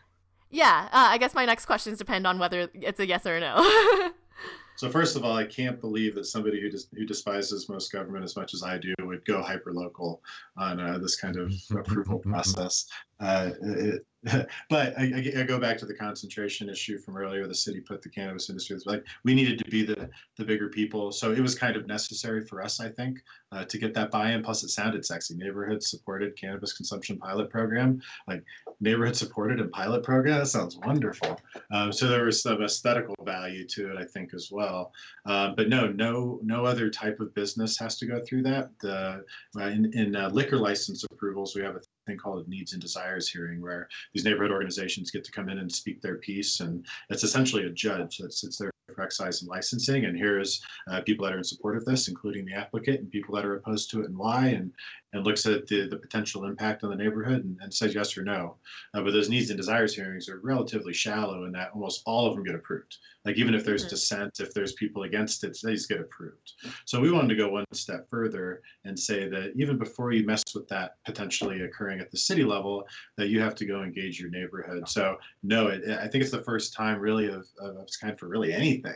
Yeah, 0.49 0.87
uh, 0.91 1.07
I 1.09 1.17
guess 1.17 1.33
my 1.33 1.45
next 1.45 1.65
questions 1.65 1.97
depend 1.97 2.25
on 2.25 2.39
whether 2.39 2.69
it's 2.73 2.99
a 2.99 3.07
yes 3.07 3.25
or 3.25 3.37
a 3.37 3.39
no. 3.39 4.11
so 4.75 4.89
first 4.89 5.15
of 5.15 5.23
all, 5.23 5.35
I 5.35 5.45
can't 5.45 5.79
believe 5.79 6.15
that 6.15 6.25
somebody 6.25 6.59
who 6.59 6.69
who 6.95 7.05
despises 7.05 7.69
most 7.69 7.91
government 7.91 8.23
as 8.23 8.35
much 8.35 8.53
as 8.53 8.63
I 8.63 8.77
do 8.77 8.93
would 9.01 9.23
go 9.25 9.41
hyper 9.41 9.73
local 9.73 10.21
on 10.57 10.79
uh, 10.79 10.97
this 10.97 11.15
kind 11.15 11.37
of 11.37 11.53
approval 11.71 12.19
process. 12.19 12.87
Uh, 13.19 13.51
it, 13.61 14.05
but 14.69 14.97
I, 14.97 15.31
I, 15.37 15.43
go 15.43 15.59
back 15.59 15.77
to 15.77 15.85
the 15.85 15.93
concentration 15.93 16.67
issue 16.67 16.97
from 16.97 17.15
earlier. 17.15 17.47
The 17.47 17.55
city 17.55 17.79
put 17.79 18.01
the 18.01 18.09
cannabis 18.09 18.49
industry. 18.49 18.77
Like 18.85 19.05
we 19.23 19.33
needed 19.33 19.59
to 19.59 19.71
be 19.71 19.85
the 19.85 20.09
the 20.37 20.43
bigger 20.43 20.67
people, 20.67 21.13
so 21.13 21.31
it 21.31 21.39
was 21.39 21.55
kind 21.55 21.77
of 21.77 21.87
necessary 21.87 22.45
for 22.45 22.61
us, 22.61 22.81
I 22.81 22.89
think, 22.89 23.23
uh, 23.53 23.63
to 23.63 23.77
get 23.77 23.93
that 23.93 24.11
buy-in. 24.11 24.43
Plus, 24.43 24.63
it 24.63 24.69
sounded 24.69 25.05
sexy. 25.05 25.35
Neighborhood 25.35 25.81
supported 25.81 26.35
cannabis 26.35 26.73
consumption 26.73 27.17
pilot 27.17 27.49
program, 27.49 28.01
like 28.27 28.43
neighborhood 28.81 29.15
supported 29.15 29.61
and 29.61 29.71
pilot 29.71 30.03
program. 30.03 30.39
That 30.39 30.47
sounds 30.47 30.75
wonderful. 30.75 31.39
Um, 31.71 31.93
so 31.93 32.09
there 32.09 32.25
was 32.25 32.41
some 32.41 32.61
aesthetical 32.61 33.15
value 33.23 33.65
to 33.67 33.91
it, 33.91 33.97
I 33.97 34.03
think, 34.03 34.33
as 34.33 34.49
well. 34.51 34.91
Uh, 35.25 35.53
but 35.55 35.69
no, 35.69 35.87
no, 35.87 36.41
no 36.43 36.65
other 36.65 36.89
type 36.89 37.21
of 37.21 37.33
business 37.35 37.77
has 37.77 37.97
to 37.99 38.05
go 38.05 38.19
through 38.19 38.43
that. 38.43 38.71
The 38.81 39.23
uh, 39.57 39.61
in, 39.61 39.93
in 39.93 40.15
uh, 40.17 40.29
liquor 40.29 40.57
license 40.57 41.05
approvals, 41.09 41.55
we 41.55 41.61
have 41.61 41.77
a 41.77 41.81
thing 42.09 42.17
called 42.17 42.45
a 42.45 42.49
needs 42.49 42.73
and 42.73 42.81
desires 42.81 43.29
hearing 43.29 43.61
where 43.61 43.87
these 44.13 44.25
neighborhood 44.25 44.51
organizations 44.51 45.11
get 45.11 45.23
to 45.23 45.31
come 45.31 45.49
in 45.49 45.59
and 45.59 45.71
speak 45.71 46.01
their 46.01 46.17
piece 46.17 46.59
and 46.59 46.85
it's 47.09 47.23
essentially 47.23 47.65
a 47.65 47.69
judge 47.69 48.17
that 48.17 48.33
sits 48.33 48.57
there 48.57 48.71
for 48.99 49.05
excise 49.05 49.41
and 49.41 49.49
licensing 49.49 50.05
and 50.05 50.17
here's 50.17 50.61
uh, 50.91 51.01
people 51.01 51.25
that 51.25 51.33
are 51.33 51.37
in 51.37 51.43
support 51.43 51.77
of 51.77 51.85
this 51.85 52.07
including 52.07 52.45
the 52.45 52.53
applicant 52.53 52.99
and 52.99 53.11
people 53.11 53.33
that 53.35 53.45
are 53.45 53.55
opposed 53.55 53.89
to 53.89 54.01
it 54.01 54.07
and 54.07 54.17
why 54.17 54.47
and 54.47 54.71
and 55.13 55.25
looks 55.25 55.45
at 55.45 55.65
the, 55.67 55.87
the 55.87 55.97
potential 55.97 56.45
impact 56.45 56.83
on 56.83 56.89
the 56.89 56.95
neighborhood 56.95 57.43
and, 57.43 57.57
and 57.61 57.73
says 57.73 57.95
yes 57.95 58.17
or 58.17 58.23
no. 58.23 58.55
Uh, 58.93 59.01
but 59.01 59.11
those 59.11 59.29
needs 59.29 59.49
and 59.49 59.57
desires 59.57 59.95
hearings 59.95 60.29
are 60.29 60.39
relatively 60.43 60.93
shallow 60.93 61.45
in 61.45 61.51
that 61.51 61.71
almost 61.73 62.03
all 62.05 62.27
of 62.27 62.35
them 62.35 62.43
get 62.43 62.55
approved. 62.55 62.97
Like 63.25 63.37
even 63.37 63.55
if 63.55 63.65
there's 63.65 63.83
mm-hmm. 63.83 63.89
dissent, 63.89 64.39
if 64.39 64.53
there's 64.53 64.73
people 64.73 65.03
against 65.03 65.43
it, 65.43 65.57
they 65.63 65.73
just 65.73 65.89
get 65.89 65.99
approved. 65.99 66.53
So 66.85 66.99
we 66.99 67.11
wanted 67.11 67.29
to 67.29 67.35
go 67.35 67.49
one 67.49 67.65
step 67.73 68.07
further 68.09 68.61
and 68.85 68.97
say 68.97 69.27
that 69.29 69.53
even 69.55 69.77
before 69.77 70.11
you 70.11 70.25
mess 70.25 70.43
with 70.53 70.67
that 70.69 70.95
potentially 71.05 71.61
occurring 71.61 71.99
at 71.99 72.11
the 72.11 72.17
city 72.17 72.43
level, 72.43 72.87
that 73.17 73.29
you 73.29 73.41
have 73.41 73.55
to 73.55 73.65
go 73.65 73.81
engage 73.81 74.19
your 74.19 74.29
neighborhood. 74.29 74.87
So 74.87 75.17
no, 75.43 75.67
it, 75.67 75.83
I 75.89 76.07
think 76.07 76.23
it's 76.23 76.31
the 76.31 76.43
first 76.43 76.73
time 76.73 76.99
really 76.99 77.27
of, 77.27 77.47
of 77.59 77.77
its 77.77 77.97
kind 77.97 78.17
for 78.17 78.27
really 78.27 78.53
anything 78.53 78.88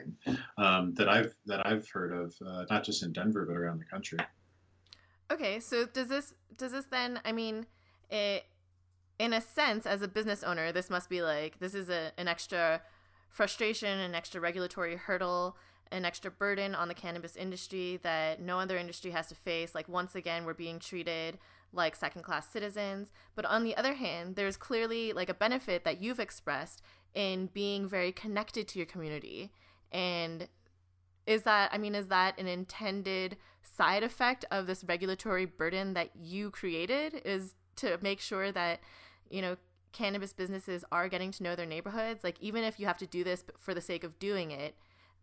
um, 0.58 0.94
that 0.96 1.10
I've 1.10 1.34
that 1.46 1.66
I've 1.66 1.88
heard 1.90 2.14
of, 2.14 2.36
uh, 2.46 2.66
not 2.70 2.84
just 2.84 3.04
in 3.04 3.14
Denver 3.14 3.46
but 3.46 3.56
around 3.56 3.80
the 3.80 3.86
country. 3.86 4.20
Okay, 5.32 5.60
so 5.60 5.86
does 5.86 6.10
this 6.10 6.34
does 6.58 6.72
this 6.72 6.86
then? 6.86 7.20
I 7.26 7.32
mean, 7.32 7.66
it 8.10 8.46
in 9.20 9.34
a 9.34 9.42
sense, 9.42 9.86
as 9.86 10.02
a 10.02 10.08
business 10.08 10.44
owner, 10.44 10.72
this 10.72 10.90
must 10.90 11.10
be 11.10 11.22
like 11.22 11.60
this 11.60 11.74
is 11.74 11.90
a, 11.90 12.12
an 12.18 12.28
extra 12.28 12.82
frustration, 13.30 14.00
an 14.00 14.16
extra 14.16 14.40
regulatory 14.42 14.96
hurdle, 14.96 15.58
an 15.92 16.06
extra 16.06 16.32
burden 16.32 16.76
on 16.76 16.88
the 16.88 16.94
cannabis 16.94 17.36
industry 17.36 18.00
that 18.04 18.42
no 18.42 18.60
other 18.60 18.78
industry 18.78 19.12
has 19.12 19.28
to 19.28 19.36
face. 19.36 19.74
Like 19.76 19.88
once 19.88 20.16
again, 20.16 20.46
we're 20.46 20.54
being 20.54 20.80
treated 20.80 21.38
like 21.72 21.96
second 21.96 22.24
class 22.24 22.48
citizens. 22.50 23.12
But 23.36 23.46
on 23.46 23.64
the 23.64 23.76
other 23.76 23.94
hand, 23.94 24.36
there's 24.36 24.58
clearly 24.58 25.14
like 25.14 25.30
a 25.30 25.34
benefit 25.34 25.84
that 25.84 26.02
you've 26.02 26.20
expressed 26.20 26.82
in 27.14 27.48
being 27.54 27.88
very 27.88 28.12
connected 28.12 28.68
to 28.68 28.80
your 28.80 28.86
community 28.86 29.52
and 29.94 30.48
is 31.26 31.44
that 31.44 31.72
i 31.74 31.78
mean 31.78 31.96
is 31.96 32.08
that 32.08 32.38
an 32.38 32.48
intended 32.48 33.38
side 33.64 34.04
effect 34.04 34.46
of 34.52 34.68
this 34.68 34.84
regulatory 34.84 35.46
burden 35.46 35.94
that 35.94 36.10
you 36.16 36.52
created 36.52 37.22
is 37.26 37.56
to 37.76 37.98
make 38.02 38.20
sure 38.20 38.52
that 38.52 38.80
you 39.30 39.42
know 39.42 39.56
cannabis 39.94 40.34
businesses 40.34 40.84
are 40.92 41.08
getting 41.08 41.32
to 41.32 41.44
know 41.44 41.56
their 41.56 41.68
neighborhoods? 41.68 42.24
Like 42.24 42.38
even 42.42 42.64
if 42.64 42.80
you 42.80 42.88
have 42.88 42.98
to 42.98 43.08
do 43.08 43.24
this 43.24 43.46
for 43.60 43.74
the 43.74 43.82
sake 43.82 44.04
of 44.04 44.20
doing 44.20 44.52
it 44.52 44.76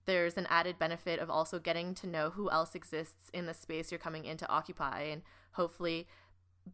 there's 0.07 0.39
an 0.39 0.47
added 0.49 0.79
benefit 0.79 1.21
of 1.21 1.29
also 1.29 1.59
getting 1.59 1.95
to 1.95 2.07
know 2.07 2.31
who 2.31 2.51
else 2.51 2.75
exists 2.75 3.31
in 3.35 3.47
the 3.47 3.55
space 3.55 3.93
you're 3.93 3.99
coming 3.99 4.25
in 4.25 4.37
to 4.39 4.49
occupy 4.49 5.03
and 5.03 5.23
hopefully 5.53 6.09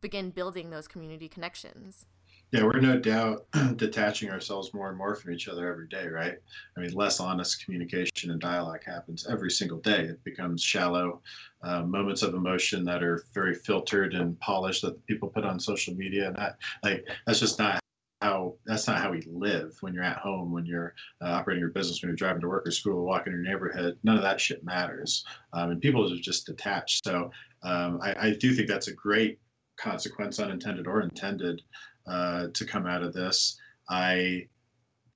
begin 0.01 0.31
building 0.31 0.71
those 0.71 0.87
community 0.87 1.29
connections 1.29 2.07
yeah, 2.53 2.63
we're 2.63 2.81
no 2.81 2.99
doubt 2.99 3.47
detaching 3.77 4.31
ourselves 4.31 4.73
more 4.73 4.89
and 4.89 4.97
more 4.97 5.15
from 5.17 5.33
each 5.33 5.49
other 5.49 5.69
every 5.69 5.89
day, 5.89 6.07
right? 6.07 6.35
I 6.77 6.81
mean, 6.81 6.93
less 6.93 7.19
honest 7.19 7.65
communication 7.65 8.31
and 8.31 8.41
dialogue 8.41 8.85
happens 8.85 9.27
every 9.27 9.51
single 9.51 9.79
day. 9.79 10.05
It 10.05 10.23
becomes 10.23 10.63
shallow 10.63 11.21
uh, 11.63 11.83
moments 11.83 12.23
of 12.23 12.35
emotion 12.35 12.85
that 12.85 13.03
are 13.03 13.25
very 13.35 13.55
filtered 13.55 14.15
and 14.15 14.39
polished 14.39 14.83
that 14.83 15.05
people 15.07 15.29
put 15.29 15.45
on 15.45 15.59
social 15.59 15.95
media, 15.95 16.29
and 16.29 16.37
that 16.37 16.59
like 16.85 17.05
that's 17.27 17.41
just 17.41 17.59
not 17.59 17.81
how 18.23 18.55
that's 18.65 18.87
not 18.87 18.99
how 18.99 19.11
we 19.11 19.23
live 19.31 19.77
when 19.81 19.93
you're 19.93 20.03
at 20.03 20.17
home 20.19 20.51
when 20.51 20.65
you're 20.65 20.95
uh, 21.23 21.29
operating 21.29 21.61
your 21.61 21.71
business 21.71 22.01
when 22.01 22.09
you're 22.09 22.17
driving 22.17 22.41
to 22.41 22.49
work 22.49 22.67
or 22.67 22.71
school 22.71 23.05
walking 23.05 23.33
your 23.33 23.43
neighborhood 23.43 23.99
none 24.05 24.17
of 24.17 24.23
that 24.23 24.41
shit 24.41 24.65
matters 24.65 25.25
um, 25.53 25.71
and 25.71 25.83
people 25.83 26.11
are 26.11 26.17
just 26.17 26.47
detached 26.47 27.05
so 27.05 27.31
um, 27.63 28.01
I, 28.03 28.29
I, 28.29 28.37
do 28.41 28.55
think 28.55 28.69
that's 28.69 28.89
a 28.89 28.95
great 28.95 29.39
consequence 29.77 30.41
unintended 30.41 30.87
or 30.87 31.03
intended 31.03 31.61
uh, 32.07 32.49
to 32.53 32.65
come 32.65 32.87
out 32.87 33.03
of 33.03 33.13
this. 33.13 33.59
I 33.89 34.49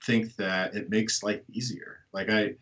think 0.04 0.34
that 0.36 0.74
it 0.74 0.90
makes 0.90 1.22
life 1.22 1.42
easier. 1.50 2.00
Like 2.12 2.30
I, 2.30 2.54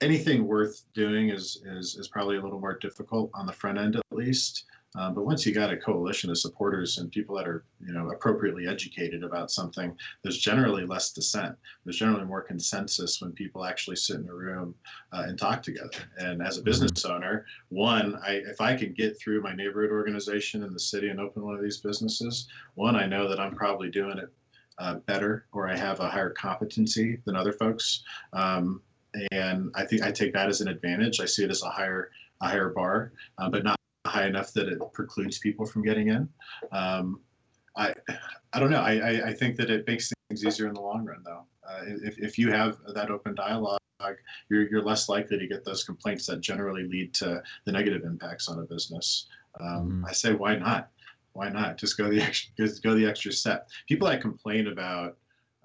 anything 0.00 0.46
worth 0.46 0.84
doing 0.94 1.30
is 1.30 1.62
is 1.64 1.96
is 1.96 2.08
probably 2.08 2.36
a 2.36 2.42
little 2.42 2.60
more 2.60 2.78
difficult 2.78 3.30
on 3.34 3.46
the 3.46 3.52
front 3.52 3.78
end 3.78 3.96
at 3.96 4.02
least. 4.10 4.64
Um, 4.96 5.14
but 5.14 5.26
once 5.26 5.44
you 5.44 5.52
got 5.52 5.72
a 5.72 5.76
coalition 5.76 6.30
of 6.30 6.38
supporters 6.38 6.98
and 6.98 7.10
people 7.12 7.36
that 7.36 7.46
are, 7.46 7.64
you 7.86 7.92
know, 7.92 8.10
appropriately 8.10 8.66
educated 8.66 9.22
about 9.22 9.50
something, 9.50 9.96
there's 10.22 10.38
generally 10.38 10.86
less 10.86 11.12
dissent. 11.12 11.56
There's 11.84 11.98
generally 11.98 12.24
more 12.24 12.42
consensus 12.42 13.20
when 13.20 13.32
people 13.32 13.64
actually 13.64 13.96
sit 13.96 14.16
in 14.16 14.28
a 14.28 14.34
room 14.34 14.74
uh, 15.12 15.24
and 15.26 15.38
talk 15.38 15.62
together. 15.62 15.90
And 16.18 16.40
as 16.40 16.56
a 16.56 16.60
mm-hmm. 16.60 16.64
business 16.66 17.04
owner, 17.04 17.46
one, 17.68 18.18
I, 18.26 18.42
if 18.46 18.60
I 18.60 18.74
can 18.74 18.92
get 18.92 19.18
through 19.18 19.42
my 19.42 19.54
neighborhood 19.54 19.90
organization 19.90 20.62
in 20.62 20.72
the 20.72 20.80
city 20.80 21.08
and 21.08 21.20
open 21.20 21.44
one 21.44 21.54
of 21.54 21.62
these 21.62 21.78
businesses, 21.78 22.48
one, 22.74 22.96
I 22.96 23.06
know 23.06 23.28
that 23.28 23.38
I'm 23.38 23.54
probably 23.54 23.90
doing 23.90 24.18
it 24.18 24.32
uh, 24.78 24.94
better 25.06 25.46
or 25.52 25.68
I 25.68 25.76
have 25.76 26.00
a 26.00 26.08
higher 26.08 26.30
competency 26.30 27.18
than 27.24 27.36
other 27.36 27.52
folks. 27.52 28.02
Um, 28.32 28.82
and 29.32 29.70
I 29.74 29.84
think 29.84 30.02
I 30.02 30.10
take 30.10 30.32
that 30.34 30.48
as 30.48 30.60
an 30.60 30.68
advantage. 30.68 31.20
I 31.20 31.24
see 31.24 31.44
it 31.44 31.50
as 31.50 31.62
a 31.62 31.70
higher 31.70 32.10
a 32.42 32.48
higher 32.48 32.68
bar, 32.68 33.12
uh, 33.38 33.48
but 33.48 33.64
not 33.64 33.76
high 34.16 34.26
enough 34.26 34.52
that 34.54 34.68
it 34.68 34.78
precludes 34.92 35.38
people 35.38 35.66
from 35.66 35.82
getting 35.82 36.08
in. 36.08 36.28
Um, 36.72 37.20
I, 37.76 37.92
I 38.52 38.60
don't 38.60 38.70
know. 38.70 38.80
I, 38.80 38.94
I, 38.94 39.26
I, 39.28 39.32
think 39.34 39.56
that 39.56 39.68
it 39.70 39.86
makes 39.86 40.10
things 40.28 40.44
easier 40.44 40.68
in 40.68 40.74
the 40.74 40.80
long 40.80 41.04
run, 41.04 41.22
though. 41.22 41.44
Uh, 41.68 41.82
if, 42.02 42.18
if 42.18 42.38
you 42.38 42.50
have 42.50 42.78
that 42.94 43.10
open 43.10 43.34
dialogue, 43.34 43.78
you're, 44.48 44.68
you're 44.68 44.82
less 44.82 45.10
likely 45.10 45.38
to 45.38 45.46
get 45.46 45.64
those 45.64 45.84
complaints 45.84 46.26
that 46.26 46.40
generally 46.40 46.84
lead 46.84 47.12
to 47.14 47.42
the 47.66 47.72
negative 47.72 48.04
impacts 48.04 48.48
on 48.48 48.60
a 48.60 48.62
business. 48.62 49.26
Um, 49.60 49.68
mm-hmm. 49.68 50.06
I 50.06 50.12
say, 50.12 50.32
why 50.32 50.56
not? 50.56 50.88
Why 51.34 51.50
not? 51.50 51.76
Just 51.76 51.98
go 51.98 52.08
the 52.08 52.20
extra, 52.22 52.52
just 52.56 52.82
go 52.82 52.94
the 52.94 53.06
extra 53.06 53.32
step. 53.32 53.68
People 53.86 54.08
that 54.08 54.22
complain 54.22 54.68
about, 54.68 55.18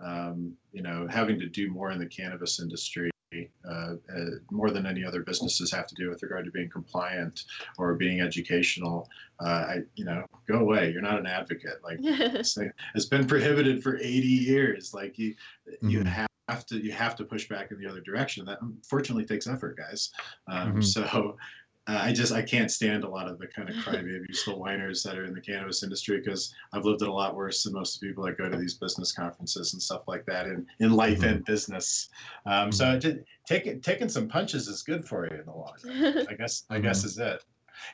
um, 0.04 0.54
you 0.74 0.82
know, 0.82 1.08
having 1.10 1.40
to 1.40 1.48
do 1.48 1.72
more 1.72 1.92
in 1.92 2.00
the 2.00 2.06
cannabis 2.06 2.60
industry 2.60 3.12
uh, 3.66 3.94
uh, 4.14 4.26
more 4.50 4.72
than 4.72 4.86
any 4.86 5.06
other 5.06 5.22
businesses 5.22 5.72
have 5.72 5.88
to 5.88 5.96
do 5.96 6.10
with 6.10 6.22
regard 6.22 6.46
to 6.46 6.52
being 6.52 6.70
compliant 6.70 7.44
or 7.78 7.96
being 7.96 8.20
educational. 8.20 9.08
Uh, 9.40 9.66
I, 9.68 9.78
you 9.96 10.06
know, 10.06 10.26
go 10.48 10.60
away. 10.60 10.92
You're 10.92 11.02
not 11.02 11.20
an 11.20 11.26
advocate. 11.26 11.80
Like 11.84 12.00
it's 12.02 13.06
been 13.06 13.28
prohibited 13.28 13.82
for 13.84 13.98
80 13.98 14.08
years. 14.08 14.94
Like 14.94 15.18
you, 15.18 15.36
mm-hmm. 15.68 15.90
you 15.90 16.04
have 16.04 16.66
to, 16.68 16.78
you 16.78 16.92
have 16.92 17.16
to 17.18 17.24
push 17.24 17.48
back 17.48 17.72
in 17.72 17.80
the 17.80 17.88
other 17.88 18.02
direction. 18.02 18.46
That 18.46 18.62
unfortunately 18.62 19.26
takes 19.26 19.48
effort, 19.48 19.78
guys. 19.78 20.12
Um, 20.48 20.74
mm-hmm. 20.74 20.82
So 20.82 21.38
I 21.88 22.14
just 22.14 22.32
I 22.32 22.44
can't 22.44 22.70
stand 22.70 23.04
a 23.04 23.10
lot 23.10 23.28
of 23.28 23.40
the 23.40 23.48
kind 23.48 23.68
of 23.68 23.76
crybaby 23.78 24.34
still 24.36 24.60
whiners 24.60 25.02
that 25.04 25.18
are 25.18 25.26
in 25.26 25.34
the 25.34 25.42
cannabis 25.42 25.82
industry 25.82 26.20
because 26.20 26.54
I've 26.74 26.86
lived 26.86 27.02
it 27.02 27.08
a 27.08 27.14
lot 27.14 27.36
worse 27.36 27.64
than 27.64 27.74
most 27.74 27.96
of 27.96 28.02
the 28.02 28.08
people 28.08 28.24
that 28.26 28.38
go 28.38 28.50
to 28.50 28.58
these 28.58 28.76
business 28.76 29.12
conferences 29.12 29.74
and 29.74 29.82
stuff 29.82 30.04
like 30.08 30.26
that 30.28 30.46
in, 30.46 30.68
in 30.80 30.94
life 30.94 31.20
mm-hmm. 31.20 31.30
and 31.30 31.46
business. 31.46 32.10
Um, 32.46 32.70
mm-hmm. 32.70 32.72
So 32.72 33.00
just, 33.00 33.18
taking 33.48 33.82
taking 33.82 34.10
some 34.10 34.28
punches 34.28 34.68
is 34.68 34.84
good 34.84 35.06
for 35.08 35.26
you 35.26 35.40
in 35.40 35.46
the 35.46 35.52
long 35.52 35.74
run. 35.84 36.28
I 36.30 36.36
guess 36.36 36.66
I 36.70 36.76
mm-hmm. 36.76 36.84
guess 36.84 37.04
is 37.04 37.18
it. 37.18 37.44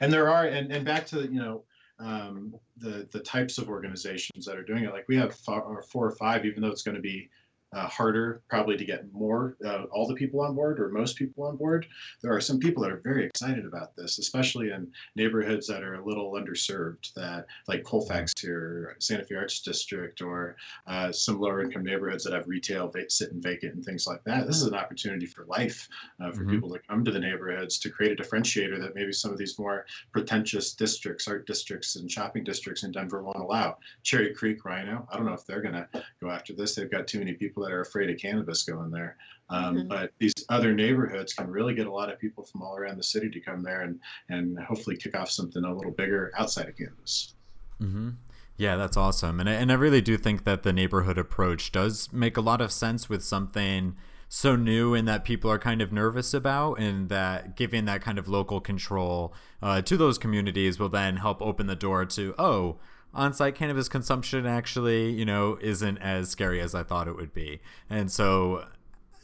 And 0.02 0.12
there 0.12 0.30
are 0.30 0.46
and, 0.46 0.72
and 0.72 0.84
back 0.84 1.06
to 1.08 1.22
you 1.22 1.40
know 1.40 1.64
um, 2.00 2.54
the 2.78 3.08
the 3.12 3.20
types 3.20 3.58
of 3.58 3.70
organizations 3.70 4.46
that 4.46 4.58
are 4.58 4.64
doing 4.64 4.84
it. 4.84 4.92
Like 4.92 5.08
we 5.08 5.16
have 5.18 5.34
four, 5.34 5.82
four 5.84 6.08
or 6.08 6.16
five, 6.16 6.46
even 6.46 6.62
though 6.62 6.70
it's 6.70 6.84
going 6.84 6.96
to 6.96 7.02
be 7.02 7.30
uh, 7.78 7.88
harder 7.88 8.42
probably 8.50 8.76
to 8.76 8.86
get 8.86 9.12
more 9.14 9.56
uh, 9.66 9.84
all 9.92 10.08
the 10.08 10.14
people 10.16 10.42
on 10.42 10.56
board 10.56 10.80
or 10.80 10.90
most 10.90 11.16
people 11.16 11.44
on 11.44 11.56
board. 11.56 11.86
There 12.22 12.34
are 12.34 12.42
some 12.42 12.60
people 12.60 12.82
that 12.84 12.92
are 12.92 13.02
very 13.04 13.26
excited 13.26 13.66
about 13.66 13.96
this 13.96 14.18
especially 14.18 14.72
in 14.72 14.92
neighborhoods 15.16 15.68
that 15.68 15.84
are 15.84 15.96
a 15.96 16.06
little 16.06 16.32
underserved 16.32 17.14
that 17.14 17.46
like 17.68 17.84
colfax 17.84 18.34
here 18.40 18.96
santa 19.00 19.24
fe 19.24 19.36
arts 19.36 19.62
district 19.62 20.22
or 20.22 20.56
uh, 20.88 21.12
some 21.12 21.40
lower 21.40 21.62
income 21.62 21.84
neighborhoods 21.84 22.24
that 22.24 22.34
have 22.34 22.48
retail 22.48 22.88
va- 22.88 23.10
sitting 23.10 23.42
vacant 23.42 23.76
and 23.76 23.86
things 23.86 24.08
like 24.08 24.24
that. 24.24 24.48
This 24.48 24.58
is 24.58 24.68
an 24.68 24.74
opportunity 24.74 25.26
for 25.26 25.46
life 25.46 25.88
uh, 26.20 26.32
for 26.32 26.42
mm-hmm. 26.42 26.52
people 26.52 26.70
to 26.72 26.80
come 26.80 27.06
to 27.06 27.12
the 27.12 27.20
neighborhoods 27.20 27.78
to 27.80 27.90
create 27.90 28.20
a 28.20 28.24
differentiator 28.24 28.80
that 28.82 28.96
maybe 28.96 29.14
some 29.14 29.32
of 29.32 29.38
these 29.38 29.60
more 29.60 29.86
pretentious 30.12 30.74
districts 30.74 31.28
art 31.28 31.46
districts 31.46 31.96
and 31.96 32.10
shopping 32.10 32.44
districts 32.44 32.84
in 32.84 32.92
denver 32.92 33.22
won't 33.22 33.38
allow. 33.38 33.78
Cherry 34.02 34.34
creek 34.34 34.66
rhino 34.66 35.08
i 35.12 35.16
don't 35.16 35.26
know 35.26 35.34
if 35.34 35.46
they're 35.46 35.62
going 35.62 35.76
to 35.76 35.88
go 36.22 36.32
after 36.32 36.54
this. 36.54 36.74
They've 36.74 36.90
got 36.90 37.08
too 37.08 37.20
many 37.20 37.34
people 37.34 37.58
people 37.58 37.67
that 37.68 37.74
are 37.74 37.82
afraid 37.82 38.10
of 38.10 38.18
cannabis 38.18 38.64
going 38.64 38.92
there. 38.92 39.18
Um, 39.50 39.76
mm-hmm. 39.76 39.88
But 39.88 40.12
these 40.20 40.34
other 40.50 40.74
neighborhoods 40.74 41.34
can 41.34 41.50
really 41.50 41.76
get 41.76 41.88
a 41.88 41.92
lot 41.92 42.12
of 42.12 42.20
people 42.20 42.44
from 42.44 42.62
all 42.62 42.76
around 42.76 42.98
the 42.98 43.04
city 43.04 43.30
to 43.30 43.40
come 43.40 43.62
there 43.62 43.82
and, 43.82 44.00
and 44.30 44.58
hopefully 44.60 44.98
kick 44.98 45.16
off 45.18 45.30
something 45.30 45.64
a 45.64 45.74
little 45.74 45.92
bigger 45.92 46.32
outside 46.38 46.70
of 46.70 46.78
cannabis. 46.78 47.34
Mm-hmm. 47.82 48.10
Yeah, 48.58 48.76
that's 48.76 48.98
awesome. 48.98 49.40
And 49.40 49.50
I, 49.50 49.54
and 49.54 49.72
I 49.72 49.76
really 49.76 50.02
do 50.02 50.18
think 50.18 50.44
that 50.46 50.64
the 50.64 50.74
neighborhood 50.74 51.18
approach 51.18 51.72
does 51.72 52.12
make 52.12 52.38
a 52.38 52.42
lot 52.42 52.62
of 52.62 52.72
sense 52.72 53.08
with 53.08 53.24
something 53.24 53.96
so 54.30 54.56
new 54.56 54.94
and 54.94 55.08
that 55.08 55.24
people 55.24 55.50
are 55.50 55.60
kind 55.60 55.82
of 55.82 55.94
nervous 55.94 56.34
about, 56.34 56.80
and 56.80 57.08
that 57.08 57.56
giving 57.56 57.86
that 57.86 58.02
kind 58.02 58.18
of 58.18 58.28
local 58.28 58.60
control 58.60 59.34
uh, 59.62 59.82
to 59.82 59.96
those 59.96 60.18
communities 60.18 60.80
will 60.80 60.90
then 60.90 61.18
help 61.18 61.42
open 61.42 61.68
the 61.68 61.76
door 61.76 62.04
to, 62.06 62.34
oh, 62.38 62.78
on-site 63.14 63.56
cannabis 63.56 63.90
consumption 63.90 64.46
actually, 64.46 65.12
you 65.12 65.26
know, 65.26 65.58
isn't 65.62 65.98
as 65.98 66.30
scary 66.30 66.62
as 66.62 66.76
I 66.76 66.84
thought 66.84 67.08
it 67.08 67.16
would 67.16 67.34
be. 67.34 67.62
And 67.90 68.12
so 68.12 68.66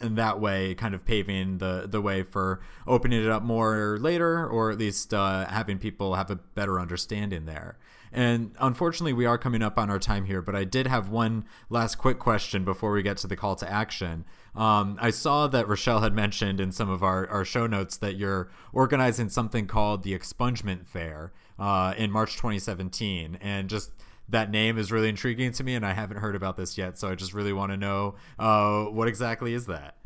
in 0.03 0.15
that 0.15 0.39
way 0.39 0.75
kind 0.75 0.93
of 0.93 1.05
paving 1.05 1.59
the 1.59 1.87
the 1.87 2.01
way 2.01 2.21
for 2.21 2.59
opening 2.85 3.23
it 3.23 3.29
up 3.29 3.41
more 3.41 3.97
later 3.99 4.45
or 4.45 4.69
at 4.69 4.77
least 4.77 5.13
uh, 5.13 5.45
having 5.47 5.79
people 5.79 6.15
have 6.15 6.29
a 6.29 6.35
better 6.35 6.79
understanding 6.79 7.45
there. 7.45 7.77
And 8.11 8.51
unfortunately 8.59 9.13
we 9.13 9.25
are 9.25 9.37
coming 9.39 9.63
up 9.63 9.79
on 9.79 9.89
our 9.89 9.99
time 9.99 10.25
here 10.25 10.41
but 10.41 10.55
i 10.55 10.63
did 10.65 10.85
have 10.87 11.09
one 11.09 11.45
last 11.69 11.95
quick 11.95 12.19
question 12.19 12.63
before 12.63 12.91
we 12.91 13.01
get 13.01 13.17
to 13.17 13.27
the 13.27 13.35
call 13.35 13.55
to 13.55 13.71
action. 13.71 14.25
Um, 14.55 14.97
i 15.01 15.09
saw 15.09 15.47
that 15.47 15.67
rochelle 15.67 16.01
had 16.01 16.13
mentioned 16.13 16.59
in 16.59 16.71
some 16.71 16.89
of 16.89 17.01
our, 17.01 17.27
our 17.27 17.45
show 17.45 17.65
notes 17.65 17.97
that 17.97 18.17
you're 18.17 18.51
organizing 18.71 19.29
something 19.29 19.65
called 19.65 20.03
the 20.03 20.17
expungement 20.17 20.85
fair 20.85 21.31
uh, 21.59 21.93
in 21.97 22.11
march 22.11 22.33
2017 22.33 23.37
and 23.41 23.69
just 23.69 23.91
that 24.29 24.49
name 24.51 24.77
is 24.77 24.91
really 24.91 25.09
intriguing 25.09 25.51
to 25.53 25.63
me, 25.63 25.75
and 25.75 25.85
I 25.85 25.93
haven't 25.93 26.17
heard 26.17 26.35
about 26.35 26.57
this 26.57 26.77
yet. 26.77 26.97
So 26.97 27.09
I 27.09 27.15
just 27.15 27.33
really 27.33 27.53
want 27.53 27.71
to 27.71 27.77
know 27.77 28.15
uh, 28.39 28.85
what 28.85 29.07
exactly 29.07 29.53
is 29.53 29.65
that. 29.67 29.97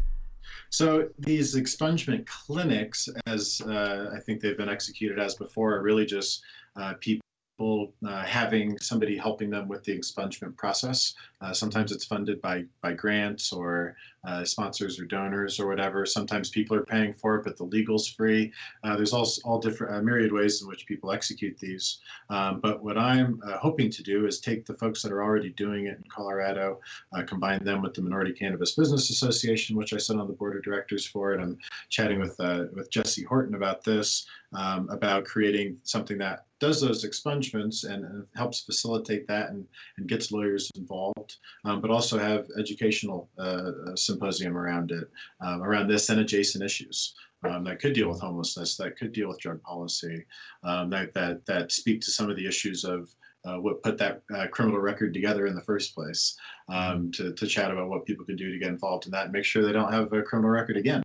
So 0.69 1.09
these 1.19 1.55
expungement 1.55 2.25
clinics, 2.25 3.09
as 3.25 3.61
uh, 3.65 4.11
I 4.13 4.19
think 4.19 4.41
they've 4.41 4.57
been 4.57 4.69
executed 4.69 5.19
as 5.19 5.35
before, 5.35 5.75
are 5.75 5.81
really 5.81 6.05
just 6.05 6.43
uh, 6.75 6.95
people 6.99 7.93
uh, 8.05 8.23
having 8.23 8.77
somebody 8.79 9.17
helping 9.17 9.49
them 9.49 9.67
with 9.67 9.83
the 9.83 9.97
expungement 9.97 10.55
process. 10.57 11.13
Uh, 11.41 11.53
sometimes 11.53 11.91
it's 11.91 12.05
funded 12.05 12.41
by 12.41 12.65
by 12.81 12.93
grants 12.93 13.53
or 13.53 13.95
uh, 14.25 14.43
sponsors 14.43 14.99
or 14.99 15.05
donors 15.05 15.59
or 15.59 15.67
whatever. 15.67 16.05
Sometimes 16.05 16.49
people 16.49 16.75
are 16.75 16.83
paying 16.83 17.13
for 17.13 17.35
it, 17.35 17.43
but 17.43 17.57
the 17.57 17.63
legal's 17.63 18.07
free. 18.07 18.51
Uh, 18.83 18.95
there's 18.95 19.13
all 19.13 19.27
all 19.45 19.59
different 19.59 19.95
uh, 19.95 20.01
myriad 20.01 20.31
ways 20.31 20.61
in 20.61 20.67
which 20.67 20.85
people 20.85 21.11
execute 21.11 21.57
these. 21.59 21.99
Um, 22.29 22.59
but 22.59 22.83
what 22.83 22.97
I'm 22.97 23.41
uh, 23.45 23.57
hoping 23.57 23.89
to 23.91 24.03
do 24.03 24.25
is 24.25 24.39
take 24.39 24.65
the 24.65 24.75
folks 24.75 25.01
that 25.01 25.11
are 25.11 25.23
already 25.23 25.49
doing 25.49 25.87
it 25.87 25.97
in 25.97 26.03
Colorado, 26.09 26.79
combine 27.25 27.63
them 27.63 27.81
with 27.81 27.93
the 27.93 28.01
Minority 28.01 28.33
Cannabis 28.33 28.75
Business 28.75 29.09
Association, 29.09 29.75
which 29.75 29.93
I 29.93 29.97
sit 29.97 30.17
on 30.17 30.27
the 30.27 30.33
board 30.33 30.55
of 30.55 30.63
directors 30.63 31.05
for, 31.05 31.33
and 31.33 31.41
I'm 31.41 31.57
chatting 31.89 32.19
with 32.19 32.37
with 32.73 32.89
Jesse 32.91 33.23
Horton 33.23 33.55
about 33.55 33.83
this, 33.83 34.27
um, 34.53 34.89
about 34.89 35.25
creating 35.25 35.77
something 35.83 36.17
that 36.19 36.45
does 36.59 36.81
those 36.81 37.05
expungements 37.05 37.83
and, 37.83 38.03
and, 38.03 38.25
helps 38.35 38.61
facilitate 38.61 39.27
that 39.27 39.49
and, 39.49 39.65
and 39.97 40.07
gets 40.07 40.31
lawyers 40.31 40.71
involved, 40.75 41.37
um, 41.65 41.81
but 41.81 41.91
also 41.91 42.17
have 42.17 42.47
educational 42.57 43.29
uh, 43.37 43.71
symposium 44.07 44.57
around 44.57 44.91
it, 44.91 45.09
um, 45.41 45.61
around 45.61 45.87
this 45.87 46.09
and 46.09 46.19
adjacent 46.19 46.63
issues. 46.63 47.13
Um, 47.43 47.63
that 47.65 47.79
could 47.79 47.93
deal 47.93 48.09
with 48.09 48.19
homelessness, 48.19 48.77
that 48.77 48.97
could 48.97 49.13
deal 49.13 49.27
with 49.29 49.39
drug 49.39 49.61
policy, 49.61 50.25
um, 50.63 50.89
that, 50.89 51.13
that, 51.13 51.45
that 51.45 51.71
speak 51.71 52.01
to 52.01 52.11
some 52.11 52.31
of 52.31 52.35
the 52.35 52.47
issues 52.47 52.83
of 52.83 53.13
uh, 53.45 53.57
what 53.57 53.83
put 53.83 53.97
that 53.99 54.23
uh, 54.35 54.47
criminal 54.47 54.79
record 54.79 55.13
together 55.13 55.45
in 55.45 55.55
the 55.55 55.61
first 55.61 55.93
place, 55.93 56.35
um, 56.67 57.11
to, 57.11 57.33
to 57.33 57.45
chat 57.45 57.71
about 57.71 57.89
what 57.89 58.05
people 58.05 58.25
can 58.25 58.35
do 58.35 58.51
to 58.51 58.57
get 58.57 58.69
involved 58.69 59.05
in 59.05 59.11
that 59.11 59.25
and 59.25 59.33
make 59.33 59.45
sure 59.45 59.63
they 59.63 59.71
don't 59.71 59.93
have 59.93 60.11
a 60.11 60.23
criminal 60.23 60.49
record 60.49 60.77
again 60.77 61.03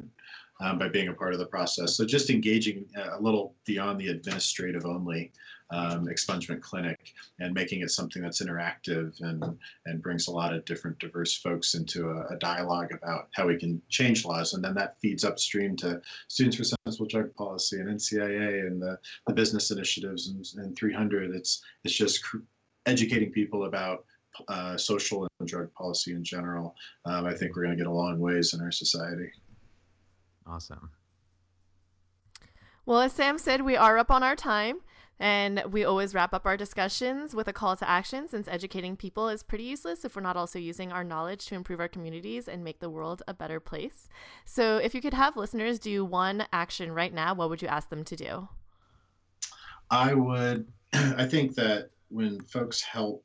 um, 0.60 0.78
by 0.78 0.88
being 0.88 1.08
a 1.08 1.12
part 1.12 1.34
of 1.34 1.38
the 1.38 1.46
process. 1.46 1.96
So 1.96 2.04
just 2.04 2.30
engaging 2.30 2.86
uh, 2.96 3.18
a 3.18 3.20
little 3.20 3.54
beyond 3.66 4.00
the 4.00 4.08
administrative 4.08 4.86
only 4.86 5.32
um, 5.72 6.06
expungement 6.06 6.60
clinic 6.60 7.12
and 7.40 7.54
making 7.54 7.80
it 7.80 7.90
something 7.90 8.22
that's 8.22 8.42
interactive 8.42 9.18
and, 9.22 9.58
and 9.86 10.02
brings 10.02 10.28
a 10.28 10.30
lot 10.30 10.54
of 10.54 10.64
different 10.64 10.98
diverse 10.98 11.36
folks 11.36 11.74
into 11.74 12.10
a, 12.10 12.34
a 12.34 12.36
dialogue 12.38 12.92
about 12.92 13.28
how 13.34 13.46
we 13.46 13.58
can 13.58 13.80
change 13.88 14.24
laws. 14.24 14.54
And 14.54 14.62
then 14.62 14.74
that 14.74 15.00
feeds 15.00 15.24
upstream 15.24 15.76
to 15.76 16.00
Students 16.28 16.56
for 16.56 16.64
Sensible 16.64 17.06
Drug 17.06 17.34
Policy 17.34 17.80
and 17.80 17.88
NCIA 17.88 18.66
and 18.66 18.80
the, 18.80 18.98
the 19.26 19.32
business 19.32 19.70
initiatives 19.70 20.28
and, 20.28 20.46
and 20.62 20.76
300. 20.76 21.34
It's, 21.34 21.62
it's 21.84 21.94
just 21.94 22.22
cr- 22.22 22.38
educating 22.86 23.32
people 23.32 23.64
about 23.64 24.04
uh, 24.48 24.76
social 24.76 25.26
and 25.40 25.48
drug 25.48 25.72
policy 25.74 26.12
in 26.12 26.24
general. 26.24 26.74
Um, 27.04 27.26
I 27.26 27.34
think 27.34 27.54
we're 27.54 27.62
going 27.64 27.76
to 27.76 27.82
get 27.82 27.86
a 27.86 27.92
long 27.92 28.18
ways 28.18 28.54
in 28.54 28.60
our 28.60 28.72
society. 28.72 29.30
Awesome. 30.46 30.90
Well, 32.84 33.00
as 33.00 33.12
Sam 33.12 33.38
said, 33.38 33.62
we 33.62 33.76
are 33.76 33.96
up 33.96 34.10
on 34.10 34.22
our 34.22 34.34
time. 34.34 34.80
And 35.22 35.62
we 35.70 35.84
always 35.84 36.14
wrap 36.14 36.34
up 36.34 36.46
our 36.46 36.56
discussions 36.56 37.32
with 37.32 37.46
a 37.46 37.52
call 37.52 37.76
to 37.76 37.88
action 37.88 38.26
since 38.26 38.48
educating 38.48 38.96
people 38.96 39.28
is 39.28 39.44
pretty 39.44 39.62
useless 39.62 40.04
if 40.04 40.16
we're 40.16 40.22
not 40.22 40.36
also 40.36 40.58
using 40.58 40.90
our 40.90 41.04
knowledge 41.04 41.46
to 41.46 41.54
improve 41.54 41.78
our 41.78 41.86
communities 41.86 42.48
and 42.48 42.64
make 42.64 42.80
the 42.80 42.90
world 42.90 43.22
a 43.28 43.32
better 43.32 43.60
place. 43.60 44.08
So, 44.44 44.78
if 44.78 44.96
you 44.96 45.00
could 45.00 45.14
have 45.14 45.36
listeners 45.36 45.78
do 45.78 46.04
one 46.04 46.46
action 46.52 46.90
right 46.90 47.14
now, 47.14 47.34
what 47.34 47.50
would 47.50 47.62
you 47.62 47.68
ask 47.68 47.88
them 47.88 48.02
to 48.02 48.16
do? 48.16 48.48
I 49.92 50.12
would, 50.12 50.66
I 50.92 51.24
think 51.26 51.54
that 51.54 51.90
when 52.08 52.40
folks 52.40 52.82
help 52.82 53.24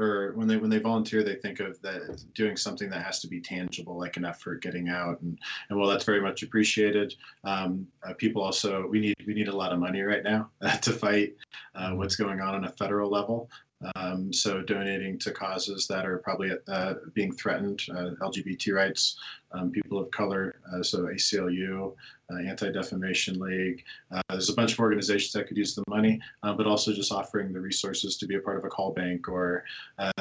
or 0.00 0.32
when 0.34 0.48
they 0.48 0.56
when 0.56 0.70
they 0.70 0.78
volunteer 0.78 1.22
they 1.22 1.36
think 1.36 1.60
of 1.60 1.80
that 1.82 2.22
doing 2.34 2.56
something 2.56 2.88
that 2.90 3.04
has 3.04 3.20
to 3.20 3.28
be 3.28 3.40
tangible 3.40 3.98
like 3.98 4.16
an 4.16 4.24
effort 4.24 4.62
getting 4.62 4.88
out 4.88 5.20
and 5.20 5.38
and 5.68 5.78
well 5.78 5.88
that's 5.88 6.04
very 6.04 6.20
much 6.20 6.42
appreciated 6.42 7.14
um, 7.44 7.86
uh, 8.06 8.14
people 8.14 8.42
also 8.42 8.86
we 8.88 9.00
need 9.00 9.16
we 9.26 9.34
need 9.34 9.48
a 9.48 9.56
lot 9.56 9.72
of 9.72 9.78
money 9.78 10.02
right 10.02 10.24
now 10.24 10.50
uh, 10.62 10.76
to 10.78 10.92
fight 10.92 11.34
uh, 11.74 11.92
what's 11.92 12.16
going 12.16 12.40
on 12.40 12.54
on 12.54 12.64
a 12.64 12.72
federal 12.72 13.10
level. 13.10 13.50
Um, 13.94 14.30
so 14.30 14.60
donating 14.60 15.18
to 15.20 15.30
causes 15.30 15.86
that 15.86 16.04
are 16.04 16.18
probably 16.18 16.50
uh, 16.68 16.94
being 17.14 17.32
threatened, 17.32 17.80
uh, 17.90 18.10
LGBT 18.20 18.74
rights, 18.74 19.18
um, 19.52 19.70
people 19.70 19.98
of 19.98 20.10
color, 20.10 20.56
uh, 20.70 20.82
so 20.82 21.04
ACLU, 21.04 21.94
Anti-Defamation 22.38 23.38
League. 23.38 23.84
Uh, 24.10 24.22
there's 24.30 24.50
a 24.50 24.54
bunch 24.54 24.72
of 24.72 24.80
organizations 24.80 25.32
that 25.32 25.46
could 25.46 25.56
use 25.56 25.74
the 25.74 25.84
money, 25.88 26.20
uh, 26.42 26.54
but 26.54 26.66
also 26.66 26.92
just 26.92 27.12
offering 27.12 27.52
the 27.52 27.60
resources 27.60 28.16
to 28.18 28.26
be 28.26 28.36
a 28.36 28.40
part 28.40 28.58
of 28.58 28.64
a 28.64 28.68
call 28.68 28.92
bank 28.92 29.28
or 29.28 29.64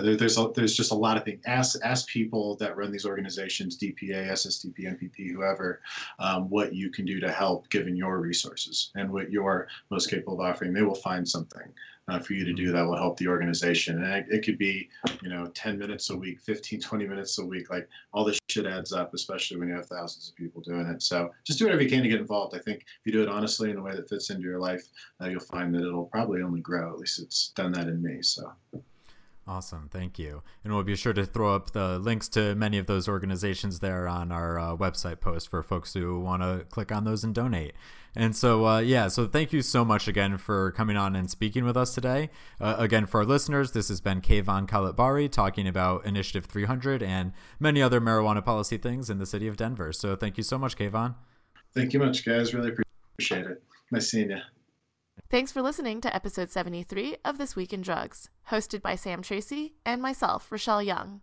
there, 0.02 0.16
there's 0.16 0.38
a, 0.38 0.52
there's 0.56 0.76
just 0.76 0.92
a 0.92 0.96
lot 0.96 1.18
of 1.18 1.24
things. 1.24 1.42
Ask 1.46 1.80
ask 1.84 2.08
people 2.08 2.56
that 2.58 2.76
run 2.78 2.92
these 2.92 3.06
organizations, 3.06 3.78
DPA, 3.78 4.32
SSDP, 4.32 4.86
MPP, 4.86 5.32
whoever, 5.32 5.82
um, 6.20 6.50
what 6.50 6.74
you 6.74 6.90
can 6.90 7.06
do 7.06 7.20
to 7.20 7.32
help 7.32 7.70
given 7.70 7.96
your 7.96 8.20
resources 8.20 8.92
and 8.96 9.12
what 9.12 9.32
you're 9.32 9.68
most 9.90 10.10
capable 10.10 10.34
of 10.34 10.40
offering. 10.40 10.74
They 10.74 10.82
will 10.82 10.96
find 10.96 11.28
something 11.28 11.74
uh, 12.10 12.20
for 12.20 12.34
you 12.34 12.46
to 12.46 12.54
do 12.54 12.72
that 12.72 12.86
will 12.86 12.98
help 12.98 13.18
the 13.18 13.28
organization. 13.28 14.04
And 14.04 14.14
it, 14.14 14.26
it, 14.30 14.46
could 14.46 14.58
be, 14.58 14.90
you 15.22 15.30
know, 15.30 15.48
10 15.54 15.78
minutes 15.78 16.10
a 16.10 16.16
week, 16.16 16.42
15, 16.42 16.82
20 16.82 17.08
minutes 17.08 17.38
a 17.38 17.46
week. 17.46 17.70
Like 17.70 17.88
all 18.14 18.26
this 18.26 18.40
shit 18.50 18.66
adds 18.66 18.92
up, 18.94 19.14
especially 19.14 19.58
when 19.58 19.70
you 19.70 19.76
have 19.76 19.86
thousands 19.86 20.30
of 20.30 20.36
people 20.36 20.62
doing 20.62 20.88
it. 20.88 21.02
So 21.04 21.32
just 21.46 21.60
do 21.60 21.66
whatever 21.66 21.84
you 21.84 21.90
can 21.90 22.04
to 22.04 22.10
get 22.10 22.20
involved. 22.20 22.56
I 22.56 22.60
think 22.60 22.82
if 22.82 23.06
you 23.06 23.12
do 23.12 23.24
it 23.24 23.30
honestly 23.30 23.70
in 23.70 23.78
a 23.78 23.82
way 23.82 23.96
that 23.96 24.10
fits 24.10 24.30
into 24.30 24.44
your 24.44 24.60
life, 24.60 24.88
uh, 25.22 25.28
you'll 25.28 25.40
find 25.40 25.74
that 25.76 25.86
it'll 25.86 26.06
probably 26.06 26.42
only 26.42 26.62
grow. 26.62 26.92
At 26.92 27.00
least 27.00 27.20
it's 27.20 27.50
done 27.50 27.72
that 27.74 27.88
in 27.88 28.02
me. 28.02 28.22
So. 28.22 28.52
Awesome, 29.50 29.90
thank 29.92 30.20
you. 30.20 30.44
And 30.64 30.72
we'll 30.72 30.84
be 30.84 30.96
sure 30.96 31.12
to 31.12 31.26
throw 31.26 31.56
up 31.56 31.72
the 31.72 31.98
links 31.98 32.28
to 32.30 32.54
many 32.54 32.78
of 32.78 32.86
those 32.86 33.10
organizations 33.10 33.80
there 33.80 34.08
on 34.08 34.32
our 34.32 34.60
uh, 34.60 34.76
website 34.76 35.22
post 35.22 35.50
for 35.50 35.64
folks 35.64 35.92
who 35.92 36.20
want 36.20 36.44
to 36.44 36.66
click 36.70 36.92
on 36.92 37.04
those 37.04 37.24
and 37.24 37.34
donate. 37.34 37.74
And 38.16 38.36
so, 38.36 38.68
uh, 38.68 38.78
yeah, 38.78 39.08
so 39.08 39.26
thank 39.26 39.52
you 39.52 39.64
so 39.64 39.84
much 39.84 40.08
again 40.08 40.38
for 40.38 40.72
coming 40.74 40.98
on 40.98 41.16
and 41.16 41.32
speaking 41.32 41.66
with 41.66 41.76
us 41.76 41.96
today. 41.96 42.30
Uh, 42.62 42.76
again, 42.78 43.08
for 43.08 43.22
our 43.22 43.26
listeners, 43.26 43.72
this 43.72 43.88
has 43.88 44.02
been 44.02 44.22
Kayvan 44.22 44.68
Khalatbari 44.68 45.32
talking 45.32 45.68
about 45.68 46.06
Initiative 46.06 46.46
300 46.46 47.02
and 47.02 47.34
many 47.60 47.82
other 47.82 48.00
marijuana 48.00 48.46
policy 48.46 48.78
things 48.78 49.10
in 49.10 49.18
the 49.18 49.26
city 49.26 49.48
of 49.48 49.58
Denver. 49.58 49.92
So 49.92 50.16
thank 50.16 50.38
you 50.38 50.44
so 50.44 50.60
much, 50.60 50.78
Kayvon. 50.78 51.16
Thank 51.74 51.94
you 51.94 52.00
much, 52.00 52.24
guys. 52.24 52.54
Really 52.54 52.70
appreciate 52.70 53.48
it. 53.48 53.64
Nice 53.90 54.12
seeing 54.12 54.30
you. 54.30 54.38
Thanks 55.28 55.52
for 55.52 55.62
listening 55.62 56.02
to 56.02 56.16
episode 56.16 56.50
73 56.50 57.18
of 57.24 57.38
This 57.38 57.56
Week 57.56 57.72
in 57.72 57.82
Drugs, 57.82 58.30
hosted 58.50 58.82
by 58.82 58.96
Sam 58.96 59.22
Tracy 59.22 59.76
and 59.86 60.02
myself, 60.02 60.52
Rochelle 60.52 60.82
Young. 60.82 61.22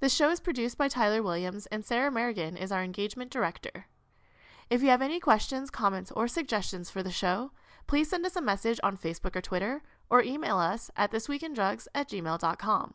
The 0.00 0.08
show 0.08 0.30
is 0.30 0.40
produced 0.40 0.76
by 0.76 0.88
Tyler 0.88 1.22
Williams, 1.22 1.66
and 1.66 1.84
Sarah 1.84 2.10
Merrigan 2.10 2.56
is 2.56 2.72
our 2.72 2.82
engagement 2.82 3.30
director. 3.30 3.86
If 4.68 4.82
you 4.82 4.88
have 4.88 5.02
any 5.02 5.20
questions, 5.20 5.70
comments, 5.70 6.10
or 6.10 6.26
suggestions 6.26 6.90
for 6.90 7.02
the 7.02 7.12
show, 7.12 7.52
please 7.86 8.10
send 8.10 8.26
us 8.26 8.34
a 8.34 8.40
message 8.40 8.80
on 8.82 8.96
Facebook 8.96 9.36
or 9.36 9.40
Twitter, 9.40 9.82
or 10.08 10.22
email 10.22 10.58
us 10.58 10.90
at 10.96 11.12
thisweekindrugs 11.12 11.86
at 11.94 12.08
gmail.com. 12.08 12.94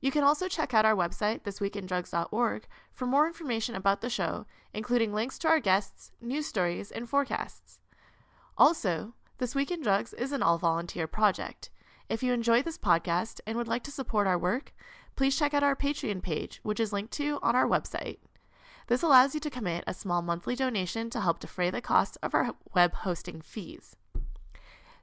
You 0.00 0.10
can 0.10 0.24
also 0.24 0.48
check 0.48 0.74
out 0.74 0.84
our 0.84 0.94
website, 0.94 1.42
thisweekindrugs.org, 1.44 2.66
for 2.92 3.06
more 3.06 3.26
information 3.26 3.74
about 3.74 4.02
the 4.02 4.10
show, 4.10 4.44
including 4.74 5.14
links 5.14 5.38
to 5.38 5.48
our 5.48 5.60
guests, 5.60 6.10
news 6.20 6.46
stories, 6.46 6.90
and 6.90 7.08
forecasts. 7.08 7.80
Also, 8.58 9.14
this 9.38 9.54
Week 9.54 9.70
in 9.70 9.82
Drugs 9.82 10.12
is 10.12 10.30
an 10.32 10.42
all 10.42 10.58
volunteer 10.58 11.06
project. 11.06 11.70
If 12.08 12.22
you 12.22 12.32
enjoy 12.32 12.62
this 12.62 12.78
podcast 12.78 13.40
and 13.46 13.56
would 13.56 13.66
like 13.66 13.82
to 13.84 13.90
support 13.90 14.26
our 14.26 14.38
work, 14.38 14.72
please 15.16 15.36
check 15.36 15.52
out 15.52 15.64
our 15.64 15.74
Patreon 15.74 16.22
page, 16.22 16.60
which 16.62 16.78
is 16.78 16.92
linked 16.92 17.12
to 17.14 17.38
on 17.42 17.56
our 17.56 17.66
website. 17.66 18.18
This 18.86 19.02
allows 19.02 19.34
you 19.34 19.40
to 19.40 19.50
commit 19.50 19.82
a 19.86 19.94
small 19.94 20.22
monthly 20.22 20.54
donation 20.54 21.10
to 21.10 21.20
help 21.20 21.40
defray 21.40 21.70
the 21.70 21.80
cost 21.80 22.16
of 22.22 22.34
our 22.34 22.54
web 22.74 22.94
hosting 22.94 23.40
fees. 23.40 23.96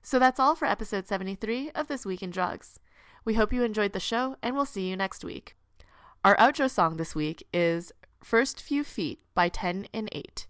So 0.02 0.18
that's 0.18 0.40
all 0.40 0.56
for 0.56 0.66
episode 0.66 1.08
73 1.08 1.72
of 1.72 1.88
This 1.88 2.06
Week 2.06 2.24
in 2.24 2.30
Drugs. 2.30 2.80
We 3.26 3.34
hope 3.34 3.52
you 3.52 3.64
enjoyed 3.64 3.94
the 3.94 4.00
show, 4.00 4.38
and 4.42 4.56
we'll 4.56 4.66
see 4.66 4.90
you 4.90 4.96
next 4.96 5.24
week. 5.26 5.56
Our 6.24 6.38
outro 6.38 6.70
song 6.70 6.98
this 6.98 7.16
week 7.16 7.46
is 7.54 7.92
First 8.24 8.62
Few 8.62 8.84
Feet 8.84 9.20
by 9.36 9.50
10 9.50 9.88
and 9.94 10.10
8. 10.12 10.48